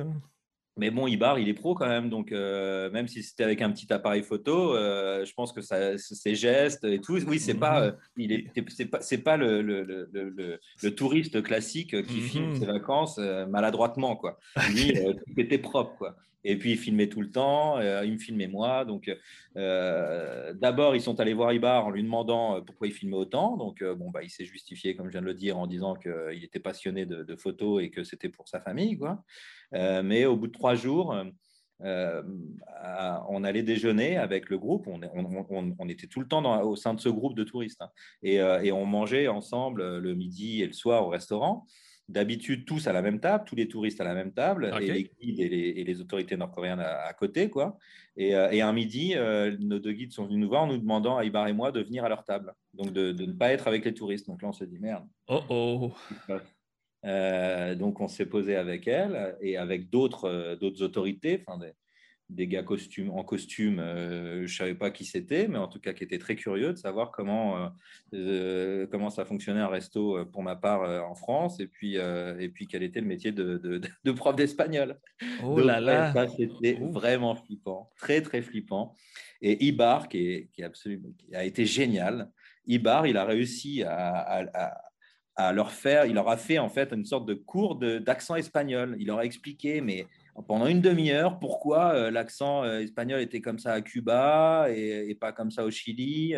Mais 0.78 0.90
bon, 0.90 1.08
Ibar, 1.08 1.38
il 1.38 1.50
est 1.50 1.54
pro 1.54 1.76
quand 1.76 1.88
même, 1.88 2.10
donc 2.10 2.32
euh, 2.32 2.90
même 2.92 3.08
si 3.08 3.24
c'était 3.24 3.44
avec 3.44 3.62
un 3.62 3.72
petit 3.72 3.92
appareil 3.92 4.24
photo, 4.24 4.74
je 4.74 5.34
pense 5.34 5.52
que 5.52 5.62
ça, 5.62 5.98
ses 5.98 6.36
gestes 6.36 6.86
et 6.86 7.00
tout, 7.02 7.18
oui, 7.28 7.40
c'est 7.40 7.56
pas, 7.56 7.92
mmh 7.92 7.96
il 8.18 8.32
est, 8.32 8.46
c'est 8.70 8.86
pas, 8.86 9.02
c'est 9.02 9.18
pas 9.18 9.38
le, 9.38 9.62
le, 9.62 9.84
le, 9.84 10.60
le, 10.82 10.96
touriste 10.96 11.44
classique 11.44 12.02
qui 12.04 12.18
mmh 12.18 12.22
filme 12.22 12.56
ses 12.56 12.66
vacances 12.66 13.18
maladroitement, 13.50 14.16
quoi. 14.16 14.40
Lui, 14.70 14.94
tout 14.94 15.40
était 15.40 15.58
propre, 15.58 15.96
quoi. 15.98 16.16
Et 16.44 16.58
puis, 16.58 16.72
il 16.72 16.78
filmait 16.78 17.08
tout 17.08 17.22
le 17.22 17.30
temps, 17.30 17.78
euh, 17.78 18.04
il 18.04 18.14
me 18.14 18.18
filmait 18.18 18.48
moi. 18.48 18.84
Donc, 18.84 19.12
euh, 19.58 20.54
d'abord, 20.54 20.96
ils 20.96 21.02
sont 21.02 21.20
allés 21.20 21.34
voir 21.34 21.54
Ibar 21.54 21.86
en 21.86 21.92
lui 21.92 22.04
demandant 22.04 22.58
euh, 22.58 22.62
pourquoi 22.62 22.88
il 22.88 22.94
filmait 22.94 23.16
autant. 23.16 23.58
Donc, 23.58 23.84
bon, 23.84 24.10
bah, 24.10 24.24
il 24.24 24.30
s'est 24.30 24.46
justifié, 24.46 24.96
comme 24.96 25.08
je 25.08 25.12
viens 25.12 25.22
de 25.22 25.28
le 25.28 25.36
dire, 25.36 25.58
en 25.58 25.68
disant 25.68 25.96
qu'il 25.96 26.44
était 26.44 26.60
passionné 26.60 27.06
de, 27.06 27.36
photos 27.36 27.82
et 27.82 27.90
que 27.90 28.04
c'était 28.04 28.30
pour 28.30 28.48
sa 28.48 28.60
famille. 28.60 28.98
Quoi. 28.98 29.24
Mais 29.72 30.26
au 30.26 30.36
bout 30.36 30.48
de 30.48 30.52
trois 30.52 30.76
jours, 30.76 31.16
on 31.80 33.44
allait 33.44 33.64
déjeuner 33.64 34.18
avec 34.18 34.50
le 34.50 34.58
groupe. 34.58 34.88
On, 34.88 35.02
on, 35.80 35.90
était 35.90 36.08
tout 36.08 36.20
le 36.20 36.28
temps 36.28 36.64
au 36.64 36.76
sein 36.76 36.94
de 36.94 37.00
ce 37.00 37.10
groupe 37.10 37.36
de 37.36 37.44
touristes. 37.44 37.82
Hein. 37.82 37.90
et, 38.24 38.36
et, 38.36 38.72
on 38.72 38.86
mangeait 38.86 39.28
ensemble 39.28 39.98
le 39.98 40.16
midi 40.16 40.62
et 40.62 40.68
le 40.68 40.74
soir 40.74 41.06
au 41.06 41.10
restaurant. 41.10 41.66
d'habitude 42.10 42.66
tous 42.66 42.88
à 42.88 42.94
la 42.94 43.02
même 43.02 43.20
table, 43.20 43.46
tous 43.46 43.56
les 43.56 43.68
touristes 43.68 44.02
à 44.02 44.04
la 44.04 44.14
même 44.14 44.34
table, 44.34 44.72
et 44.82 44.92
les 44.92 45.04
guides 45.04 45.40
et 45.40 45.84
les, 45.84 46.02
autorités 46.02 46.36
nord-coréennes 46.36 46.82
à, 46.82 47.14
côté. 47.14 47.50
quoi. 47.50 47.78
Et, 48.18 48.30
et 48.30 48.62
un 48.62 48.74
midi, 48.74 49.16
nos 49.60 49.80
deux 49.80 49.94
guides 49.94 50.12
sont 50.12 50.26
venus 50.26 50.40
nous 50.40 50.50
voir 50.50 50.64
en 50.64 50.68
nous 50.68 50.78
demandant 50.78 51.18
à 51.18 51.24
Ibar 51.24 51.48
et 51.48 51.54
moi 51.54 51.72
de 51.72 51.82
venir 51.82 52.04
à 52.04 52.10
leur 52.10 52.24
table, 52.24 52.54
donc 52.74 52.92
de, 52.92 53.12
de 53.12 53.26
ne 53.26 53.34
pas 53.34 53.52
être 53.52 53.68
avec 53.68 53.86
les 53.86 53.94
touristes. 53.94 54.28
Donc 54.28 54.42
là, 54.42 54.50
on 54.50 54.54
se 54.54 54.66
dit 54.66 54.80
merde. 54.80 55.06
Oh 55.28 55.42
oh 55.50 55.94
euh, 57.06 57.76
donc, 57.76 58.00
on 58.00 58.08
s'est 58.08 58.26
posé 58.26 58.56
avec 58.56 58.88
elle 58.88 59.36
et 59.42 59.58
avec 59.58 59.90
d'autres 59.90 60.26
euh, 60.26 60.56
d'autres 60.56 60.84
autorités, 60.84 61.44
enfin 61.46 61.58
des, 61.58 61.72
des, 62.30 62.48
gars 62.48 62.62
costume, 62.62 63.10
en 63.10 63.24
costume, 63.24 63.80
euh, 63.80 64.46
je 64.46 64.54
ne 64.54 64.58
savais 64.58 64.76
pas 64.76 64.92
qui 64.92 65.06
c'était, 65.06 65.48
mais 65.48 65.58
en 65.58 65.68
tout 65.68 65.80
cas 65.80 65.94
qui 65.94 66.04
étaient 66.04 66.20
très 66.20 66.36
curieux 66.36 66.74
de 66.74 66.78
savoir 66.78 67.12
comment, 67.12 67.72
comment 68.92 69.10
ça 69.10 69.26
fonctionnait 69.26 69.62
un 69.62 69.68
resto 69.68 70.26
pour 70.28 70.44
ma 70.44 70.56
part 70.56 71.10
en 71.10 71.16
France 71.16 71.60
et 71.60 71.68
puis, 71.68 71.96
et 71.96 72.50
puis 72.50 72.68
quel 72.68 72.84
était 72.84 73.02
le 73.02 73.08
métier 73.08 73.32
de, 73.32 73.58
de, 73.58 74.12
prof 74.12 74.36
d'espagnol. 74.36 75.00
Oh 75.44 75.60
là 75.60 75.82
là 75.82 76.14
Ça, 76.14 76.28
c'était 76.28 76.78
vraiment 76.80 77.36
flippant, 77.36 77.90
très 77.98 78.22
très 78.22 78.42
flippant. 78.42 78.96
Et 79.42 79.66
Ibar, 79.66 80.08
qui, 80.08 80.50
qui, 80.54 80.64
absolument, 80.64 81.10
qui 81.18 81.36
a 81.36 81.44
été 81.44 81.66
génial, 81.66 82.30
Ibar, 82.68 83.08
il 83.08 83.18
a 83.18 83.26
réussi 83.26 83.82
à 83.84 84.46
à 84.54 84.91
leur 85.38 85.72
faire, 85.72 86.06
il 86.06 86.14
leur 86.14 86.30
a 86.30 86.38
fait 86.38 86.60
en 86.60 86.70
fait 86.70 86.92
une 86.94 87.06
sorte 87.06 87.26
de 87.26 87.34
cours 87.34 87.76
d'accent 87.76 88.36
espagnol. 88.36 88.96
Il 89.00 89.08
leur 89.08 89.20
a 89.20 89.26
expliqué, 89.26 89.82
mais 89.82 90.06
pendant 90.48 90.68
une 90.68 90.82
demi-heure, 90.82 91.40
pourquoi 91.40 91.94
euh, 91.94 92.12
l'accent 92.12 92.64
euh, 92.64 92.80
espagnol 92.80 93.22
était 93.22 93.42
comme 93.42 93.60
ça 93.60 93.74
à 93.74 93.82
Cuba 93.82 94.68
et, 94.70 95.16
pas 95.20 95.32
comme 95.32 95.52
ça 95.52 95.66
au 95.66 95.72
Chili. 95.72 96.36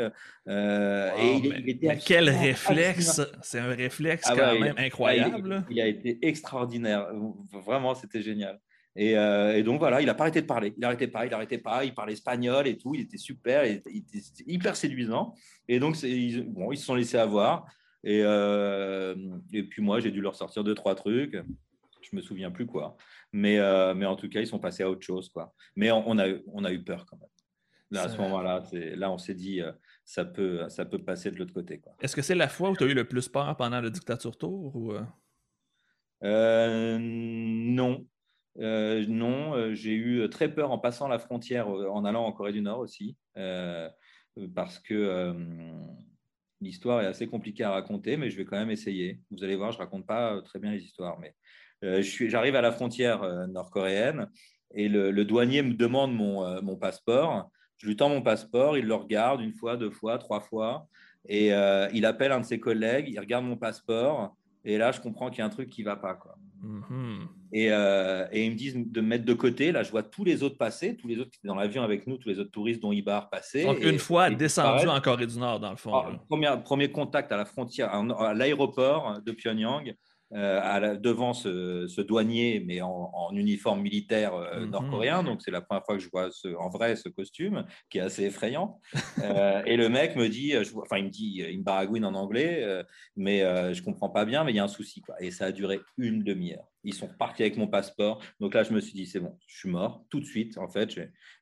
Euh, 0.48 1.12
et 1.18 1.36
il, 1.38 1.70
était 1.70 1.98
quel 1.98 2.30
réflexe 2.30 3.22
C'est 3.42 3.60
un 3.60 3.74
réflexe 3.74 4.26
ah 4.28 4.36
quand 4.36 4.60
même 4.60 4.76
incroyable. 4.78 5.66
Il, 5.70 5.80
a 5.80 5.88
été 5.88 6.18
extraordinaire. 6.22 7.08
Vraiment, 7.52 7.94
c'était 7.94 8.22
génial. 8.22 8.60
Et, 8.96 9.14
donc 9.64 9.80
voilà, 9.80 10.02
il 10.02 10.06
n'a 10.06 10.14
pas 10.14 10.24
arrêté 10.24 10.42
de 10.42 10.48
parler. 10.48 10.74
Il 10.76 10.82
n'arrêtait 10.82 11.08
pas, 11.08 11.26
il 11.26 11.32
n'arrêtait 11.32 11.58
pas. 11.58 11.86
Il 11.86 11.94
parlait 11.94 12.14
espagnol 12.14 12.68
et 12.68 12.78
tout. 12.78 12.96
Il 12.96 13.02
était 13.02 13.18
super, 13.18 13.66
il 13.66 13.76
était, 13.76 13.92
hyper 14.46 14.76
séduisant. 14.76 15.34
Et 15.68 15.80
donc, 15.80 15.96
bon, 16.48 16.72
ils 16.72 16.78
se 16.78 16.86
sont 16.86 16.96
laissés 16.96 17.18
avoir. 17.18 17.68
Et, 18.04 18.22
euh, 18.24 19.16
et 19.52 19.64
puis 19.64 19.82
moi, 19.82 20.00
j'ai 20.00 20.12
dû 20.12 20.22
leur 20.22 20.36
sortir 20.36 20.64
deux, 20.64 20.76
trois 20.76 20.96
trucs. 20.96 21.38
Je 22.02 22.16
me 22.16 22.22
souviens 22.22 22.52
plus 22.52 22.66
quoi. 22.66 22.98
Mais, 23.32 23.60
euh, 23.60 23.94
mais 23.94 24.06
en 24.06 24.16
tout 24.16 24.28
cas, 24.30 24.42
ils 24.42 24.48
sont 24.48 24.60
passés 24.60 24.84
à 24.84 24.90
autre 24.90 25.06
chose. 25.06 25.30
Quoi. 25.30 25.54
Mais 25.76 25.90
on, 25.92 26.18
a, 26.20 26.28
on 26.48 26.66
a 26.66 26.72
eu 26.72 26.84
peur 26.84 27.06
quand 27.06 27.18
même. 27.18 27.30
Là, 27.92 28.04
à 28.04 28.10
ce 28.10 28.18
moment-là, 28.18 28.64
là, 28.96 29.12
on 29.12 29.18
s'est 29.18 29.36
dit, 29.36 29.62
euh, 29.62 29.72
ça 30.04 30.26
peut, 30.26 30.68
ça 30.68 30.84
peut 30.84 30.98
passer 30.98 31.32
de 31.32 31.38
l'autre 31.38 31.54
côté. 31.54 31.80
Est-ce 32.02 32.16
que 32.16 32.24
c'est 32.24 32.36
la 32.36 32.48
fois 32.50 32.72
où 32.72 32.76
tu 32.76 32.84
as 32.84 32.88
eu 32.88 32.94
le 32.94 33.08
plus 33.08 33.30
peur 33.30 33.56
pendant 33.56 33.80
le 33.82 33.92
dictature 33.92 34.36
tour 34.36 34.76
ou... 34.76 34.94
non. 36.24 38.08
non, 38.58 39.74
j'ai 39.76 39.94
eu 39.94 40.28
très 40.30 40.54
peur 40.54 40.72
en 40.72 40.80
passant 40.80 41.08
la 41.08 41.20
frontière, 41.20 41.68
en 41.70 42.04
allant 42.04 42.26
en 42.26 42.32
Corée 42.32 42.52
du 42.52 42.62
Nord 42.62 42.80
aussi, 42.80 43.16
parce 44.56 44.80
que 44.80 45.36
L'histoire 46.64 47.02
est 47.02 47.06
assez 47.06 47.28
compliquée 47.28 47.64
à 47.64 47.72
raconter, 47.72 48.16
mais 48.18 48.30
je 48.30 48.38
vais 48.38 48.46
quand 48.46 48.58
même 48.58 48.72
essayer. 48.72 49.20
Vous 49.32 49.44
allez 49.44 49.56
voir, 49.56 49.72
je 49.72 49.78
ne 49.78 49.84
raconte 49.84 50.06
pas 50.06 50.34
euh, 50.34 50.42
très 50.42 50.60
bien 50.60 50.72
les 50.72 50.84
histoires. 50.84 51.20
Mais 51.20 51.36
euh, 51.84 52.02
j'arrive 52.02 52.56
à 52.56 52.62
la 52.62 52.72
frontière 52.72 53.22
euh, 53.22 53.46
nord-coréenne 53.48 54.30
et 54.74 54.88
le, 54.88 55.12
douanier 55.26 55.62
me 55.62 55.74
demande 55.74 56.16
mon, 56.16 56.62
mon, 56.62 56.78
passeport. 56.78 57.52
Je 57.78 57.88
lui 57.88 57.96
tends 57.96 58.10
mon 58.10 58.22
passeport, 58.22 58.78
il 58.78 58.86
le 58.86 58.96
regarde 58.96 59.42
une 59.42 59.54
fois, 59.54 59.78
deux 59.78 59.92
fois, 59.92 60.18
trois 60.18 60.40
fois. 60.40 60.88
Et 61.28 61.50
il 61.94 62.06
appelle 62.06 62.32
un 62.32 62.40
de 62.40 62.46
ses 62.46 62.60
collègues, 62.60 63.08
il 63.08 63.20
regarde 63.20 63.46
mon 63.46 63.56
passeport. 63.56 64.36
Et 64.66 64.80
là, 64.80 64.92
je 64.92 65.00
comprends 65.00 65.30
qu'il 65.30 65.40
y 65.40 65.42
a 65.42 65.46
un 65.46 65.50
truc 65.50 65.70
qui 65.70 65.82
ne 65.82 65.86
va 65.86 65.96
pas. 65.96 66.16
Quoi. 66.16 66.36
Mhm. 66.64 67.28
Et, 67.54 67.72
euh, 67.72 68.26
et, 68.32 68.46
ils 68.46 68.52
me 68.52 68.56
disent 68.56 68.76
de 68.76 69.02
me 69.02 69.08
mettre 69.08 69.26
de 69.26 69.34
côté. 69.34 69.72
Là, 69.72 69.84
je 69.84 69.92
vois 69.92 70.04
tous 70.04 70.24
les 70.24 70.42
autres 70.42 70.58
passer, 70.58 70.98
tous 70.98 71.08
les 71.08 71.20
autres 71.20 71.30
qui 71.30 71.38
étaient 71.38 71.48
dans 71.48 71.56
l'avion 71.56 71.84
avec 71.84 72.08
nous, 72.08 72.18
tous 72.18 72.30
les 72.30 72.40
autres 72.40 72.52
touristes 72.52 72.82
dont 72.82 72.92
Ibar 72.92 73.30
passaient. 73.30 73.64
Donc, 73.64 73.84
une 73.84 74.00
fois 74.00 74.30
descendu 74.32 74.88
en 74.88 75.00
Corée 75.00 75.28
du 75.28 75.38
Nord, 75.38 75.60
dans 75.60 75.70
le 75.70 75.78
fond. 75.78 75.94
Ah, 75.94 76.12
premier, 76.28 76.52
premier, 76.64 76.92
contact 76.92 77.32
à 77.32 77.38
la 77.38 77.46
frontière, 77.46 77.94
à 77.94 78.34
l'aéroport 78.34 79.22
de 79.24 79.32
Pyongyang. 79.32 79.96
Euh, 80.36 80.98
devant 80.98 81.34
ce, 81.34 82.02
douanier, 82.02 82.64
mais 82.66 82.82
en, 82.82 83.30
uniforme 83.34 83.82
militaire 83.82 84.34
euh, 84.34 84.62
mhm. 84.62 84.72
nord-coréen. 84.72 85.24
Donc, 85.24 85.42
c'est 85.44 85.52
la 85.52 85.62
première 85.62 85.86
fois 85.86 85.96
que 85.96 86.02
je 86.02 86.10
vois 86.12 86.30
en 86.58 86.70
vrai 86.70 86.96
ce 86.96 87.08
costume, 87.08 87.66
qui 87.92 88.00
est 88.00 88.02
assez 88.02 88.24
effrayant. 88.24 88.80
Et 89.68 89.78
le 89.78 89.90
mec 89.90 90.16
me 90.16 90.30
dit, 90.30 90.56
enfin, 90.78 90.98
il 90.98 91.06
me 91.06 91.10
dit, 91.10 91.44
il 91.52 91.60
me 91.60 91.64
baragouine 91.64 92.06
en 92.06 92.16
anglais, 92.16 92.84
mais 93.16 93.42
je 93.74 93.84
comprends 93.84 94.10
pas 94.10 94.26
bien, 94.26 94.44
mais 94.44 94.54
il 94.54 94.56
y 94.56 94.60
a 94.60 94.64
un 94.64 94.68
souci. 94.68 95.02
Quoi. 95.02 95.16
Et 95.20 95.30
ça 95.30 95.46
a 95.46 95.52
duré 95.52 95.82
une 95.98 96.24
demi-heure. 96.24 96.73
Ils 96.84 96.94
sont 96.94 97.08
repartis 97.08 97.44
avec 97.44 97.58
mon 97.58 97.68
passeport. 97.68 98.22
Donc 98.40 98.54
là, 98.54 98.64
je 98.64 98.74
me 98.74 98.80
suis 98.80 98.94
dit, 98.94 99.06
c'est 99.06 99.20
bon, 99.20 99.38
je 99.48 99.58
suis 99.58 99.70
mort 99.70 100.06
tout 100.10 100.20
de 100.20 100.26
suite. 100.26 100.58
En 100.58 100.68
fait, 100.68 100.92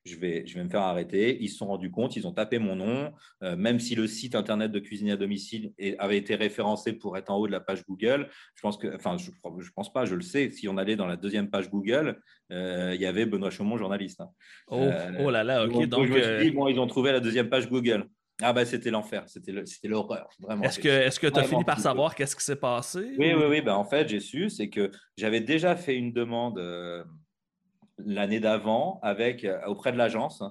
je, 0.05 0.15
vais, 0.17 0.45
je 0.45 0.55
vais 0.55 0.63
me 0.63 0.69
faire 0.69 0.81
arrêter. 0.81 1.37
Ils 1.41 1.49
se 1.49 1.57
sont 1.57 1.67
rendus 1.67 1.91
compte, 1.91 2.15
ils 2.15 2.27
ont 2.27 2.33
tapé 2.33 2.59
mon 2.59 2.75
nom. 2.75 3.11
Euh, 3.43 3.55
même 3.55 3.79
si 3.79 3.95
le 3.95 4.07
site 4.07 4.35
internet 4.35 4.71
de 4.71 4.79
cuisine 4.79 5.09
à 5.09 5.17
domicile 5.17 5.73
avait 5.99 6.17
été 6.17 6.35
référencé 6.35 6.93
pour 6.93 7.17
être 7.17 7.29
en 7.31 7.37
haut 7.37 7.47
de 7.47 7.51
la 7.51 7.59
page 7.59 7.85
Google, 7.85 8.29
je 8.55 8.61
pense 8.61 8.77
que, 8.77 8.95
enfin, 8.95 9.17
je, 9.17 9.31
je 9.31 9.71
pense 9.71 9.91
pas, 9.91 10.05
je 10.05 10.15
le 10.15 10.21
sais. 10.21 10.49
Si 10.51 10.67
on 10.67 10.77
allait 10.77 10.95
dans 10.95 11.07
la 11.07 11.17
deuxième 11.17 11.49
page 11.49 11.69
Google, 11.69 12.19
euh, 12.51 12.91
il 12.93 13.01
y 13.01 13.05
avait 13.05 13.25
Benoît 13.25 13.49
Chaumont, 13.49 13.77
journaliste. 13.77 14.21
Hein. 14.21 14.29
Oh, 14.67 14.77
euh, 14.77 15.11
oh, 15.19 15.29
là 15.31 15.43
là, 15.43 15.65
ok. 15.65 15.85
Donc, 15.87 16.05
je 16.07 16.13
me 16.13 16.21
suis 16.21 16.49
dit, 16.49 16.51
bon, 16.51 16.67
ils 16.67 16.79
ont 16.79 16.87
trouvé 16.87 17.11
la 17.11 17.19
deuxième 17.19 17.49
page 17.49 17.69
Google. 17.69 18.07
Ah 18.41 18.53
bah 18.53 18.65
c'était 18.65 18.89
l'enfer, 18.89 19.23
c'était 19.27 19.53
l'horreur, 19.87 20.29
vraiment. 20.39 20.63
Est-ce 20.63 20.79
que 21.19 21.27
tu 21.27 21.39
as 21.39 21.43
fini 21.43 21.63
par 21.63 21.79
savoir 21.79 22.15
qu'est-ce 22.15 22.35
qui 22.35 22.43
s'est 22.43 22.55
passé? 22.55 23.15
Oui, 23.17 23.33
oui, 23.33 23.45
oui. 23.49 23.61
Ben, 23.61 23.75
en 23.75 23.83
fait, 23.83 24.09
j'ai 24.09 24.19
su, 24.19 24.49
c'est 24.49 24.69
que 24.69 24.91
j'avais 25.17 25.41
déjà 25.41 25.75
fait 25.75 25.95
une 25.95 26.11
demande 26.11 26.57
euh, 26.57 27.03
l'année 27.97 28.39
d'avant 28.39 28.99
avec 29.03 29.43
euh, 29.43 29.59
auprès 29.67 29.91
de 29.91 29.97
l'agence 29.97 30.43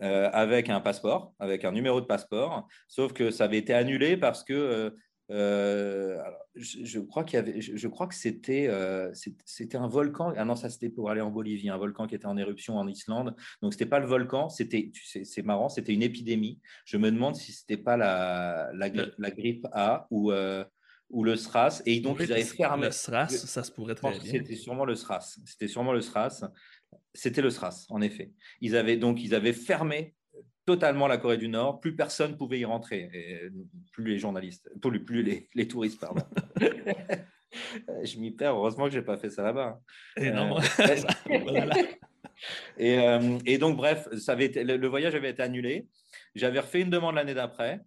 euh, 0.00 0.30
avec 0.32 0.70
un 0.70 0.80
passeport, 0.80 1.34
avec 1.40 1.64
un 1.64 1.72
numéro 1.72 2.00
de 2.00 2.06
passeport, 2.06 2.68
sauf 2.86 3.12
que 3.12 3.30
ça 3.30 3.44
avait 3.44 3.58
été 3.58 3.74
annulé 3.74 4.16
parce 4.16 4.44
que 4.44 4.94
euh, 5.30 6.18
je, 6.54 6.98
crois 7.00 7.24
qu'il 7.24 7.36
y 7.36 7.40
avait, 7.40 7.60
je, 7.60 7.88
crois 7.88 8.06
que 8.06 8.14
c'était, 8.14 8.66
euh, 8.68 9.12
c'était 9.44 9.76
un 9.76 9.86
volcan. 9.86 10.32
Ah 10.36 10.44
non, 10.44 10.56
ça 10.56 10.70
c'était 10.70 10.88
pour 10.88 11.10
aller 11.10 11.20
en 11.20 11.30
Bolivie, 11.30 11.68
un 11.68 11.76
volcan 11.76 12.06
qui 12.06 12.14
était 12.14 12.26
en 12.26 12.36
éruption 12.36 12.76
en 12.76 12.88
Islande. 12.88 13.34
Donc 13.62 13.74
c'était 13.74 13.86
pas 13.86 13.98
le 13.98 14.06
volcan, 14.06 14.48
c'était, 14.48 14.90
c'est 15.24 15.42
marrant, 15.42 15.68
c'était 15.68 15.92
une 15.92 16.02
épidémie. 16.02 16.60
Je 16.84 16.96
me 16.96 17.10
demande 17.10 17.36
si 17.36 17.52
c'était 17.52 17.76
pas 17.76 17.96
la, 17.96 18.70
la, 18.74 18.88
la, 19.18 19.30
grippe 19.30 19.66
A 19.72 20.06
ou 20.10 20.32
euh, 20.32 20.64
ou 21.10 21.24
le 21.24 21.36
SRAS. 21.36 21.82
Et 21.86 22.00
donc 22.00 22.18
ils 22.20 22.32
avaient 22.32 22.42
fermé. 22.42 22.86
Le 22.86 22.92
SRAS, 22.92 23.28
ça 23.28 23.62
se 23.62 23.70
pourrait 23.70 23.94
très 23.94 24.10
bien. 24.10 24.20
C'était 24.20 24.56
sûrement 24.56 24.84
le 24.84 24.94
SRAS. 24.94 25.38
C'était 25.44 25.68
sûrement 25.68 25.92
le 25.92 26.00
SRAS. 26.00 26.44
C'était 27.14 27.42
le 27.42 27.50
SRAS, 27.50 27.86
en 27.90 28.00
effet. 28.00 28.32
Ils 28.60 28.76
avaient 28.76 28.96
donc 28.96 29.22
ils 29.22 29.34
avaient 29.34 29.52
fermé 29.52 30.14
totalement 30.68 31.06
la 31.06 31.16
Corée 31.16 31.38
du 31.38 31.48
Nord. 31.48 31.80
Plus 31.80 31.96
personne 31.96 32.36
pouvait 32.36 32.58
y 32.58 32.66
rentrer, 32.66 33.08
et 33.14 33.48
plus 33.90 34.04
les 34.04 34.18
journalistes, 34.18 34.70
plus, 34.82 35.02
plus 35.02 35.22
les, 35.22 35.48
les 35.54 35.66
touristes, 35.66 35.98
pardon. 35.98 36.20
je 38.04 38.18
m'y 38.18 38.32
perds. 38.32 38.54
Heureusement 38.54 38.84
que 38.84 38.90
j'ai 38.90 39.00
pas 39.00 39.16
fait 39.16 39.30
ça 39.30 39.42
là-bas. 39.42 39.80
Et, 40.18 40.30
non. 40.30 40.58
Euh, 40.58 40.96
et, 42.76 42.98
euh, 42.98 43.38
et, 43.46 43.56
donc, 43.56 43.78
bref, 43.78 44.08
ça 44.18 44.32
avait 44.32 44.44
été, 44.44 44.62
le 44.62 44.86
voyage 44.88 45.14
avait 45.14 45.30
été 45.30 45.42
annulé. 45.42 45.88
J'avais 46.34 46.60
refait 46.60 46.82
une 46.82 46.90
demande 46.90 47.14
l'année 47.14 47.32
d'après. 47.32 47.80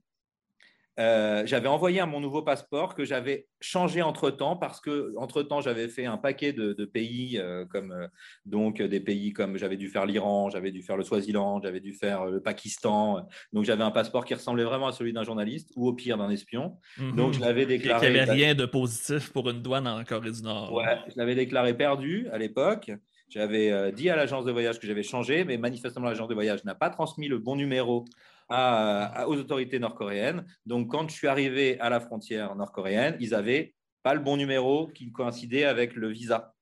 Euh, 1.02 1.44
j'avais 1.46 1.68
envoyé 1.68 2.04
mon 2.06 2.20
nouveau 2.20 2.44
passeport 2.44 2.94
que 2.94 3.04
j'avais 3.06 3.48
changé 3.60 4.02
entre 4.04 4.30
temps 4.30 4.56
parce 4.56 4.80
que 4.80 5.14
entre 5.18 5.42
temps 5.42 5.60
j'avais 5.60 5.88
fait 5.88 6.06
un 6.06 6.18
paquet 6.18 6.54
de, 6.54 6.86
pays 6.86 7.40
euh, 7.40 7.66
comme 7.66 7.92
euh, 7.92 8.08
donc 8.46 8.82
des 8.82 9.00
pays 9.00 9.34
comme 9.34 9.58
j'avais 9.58 9.78
dû 9.78 9.88
faire 9.88 10.06
l'Iran, 10.06 10.50
j'avais 10.50 10.72
dû 10.72 10.84
faire 10.84 10.98
le 10.98 11.04
Swaziland, 11.04 11.62
j'avais 11.62 11.80
dû 11.80 11.94
faire 11.94 12.26
le 12.26 12.40
Pakistan. 12.40 13.28
Donc 13.52 13.66
j'avais 13.66 13.84
un 13.84 13.92
passeport 13.92 14.26
qui 14.26 14.36
ressemblait 14.36 14.64
vraiment 14.64 14.88
à 14.88 14.92
celui 14.92 15.12
d'un 15.12 15.24
journaliste 15.24 15.72
ou 15.76 15.88
au 15.88 15.94
pire 15.94 16.18
d'un 16.18 16.30
espion. 16.30 16.78
Mhm. 16.98 17.16
Donc 17.16 17.34
je 17.34 17.40
l'avais 17.40 17.66
déclaré. 17.66 18.08
Il 18.08 18.14
n'y 18.14 18.20
avait 18.20 18.32
rien 18.32 18.54
de 18.54 18.66
positif 18.66 19.32
pour 19.32 19.50
une 19.50 19.62
douane 19.62 19.88
en 19.88 20.04
Corée 20.04 20.32
du 20.32 20.44
Nord. 20.44 20.72
Ouais, 20.72 21.00
je 21.08 21.18
l'avais 21.18 21.36
déclaré 21.36 21.76
perdu 21.76 22.28
à 22.32 22.38
l'époque. 22.38 22.92
J'avais 23.30 23.94
dit 23.94 24.10
à 24.10 24.18
l'agence 24.18 24.44
de 24.44 24.52
voyage 24.52 24.78
que 24.78 24.86
j'avais 24.86 25.04
changé, 25.04 25.46
mais 25.46 25.58
manifestement 25.58 26.08
l'agence 26.08 26.28
de 26.28 26.34
voyage 26.34 26.66
n'a 26.66 26.76
pas 26.76 26.90
transmis 26.90 27.30
le 27.30 27.38
bon 27.38 27.56
numéro 27.56 28.04
aux 28.52 29.38
autorités 29.38 29.80
nord-coréennes. 29.80 30.46
Donc, 30.66 30.90
quand 30.90 31.10
je 31.10 31.16
suis 31.16 31.28
arrivé 31.28 31.80
à 31.80 31.90
la 31.90 32.00
frontière 32.00 32.56
nord-coréenne, 32.56 33.18
ils 33.20 33.32
n'avaient 33.32 33.74
pas 34.04 34.14
le 34.14 34.20
bon 34.20 34.38
numéro 34.38 34.88
qui 34.88 35.12
coïncidait 35.12 35.66
avec 35.66 35.96
le 35.96 36.10
visa 36.10 36.54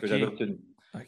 que 0.00 0.06
j'avais 0.06 0.24
obtenu. 0.24 0.58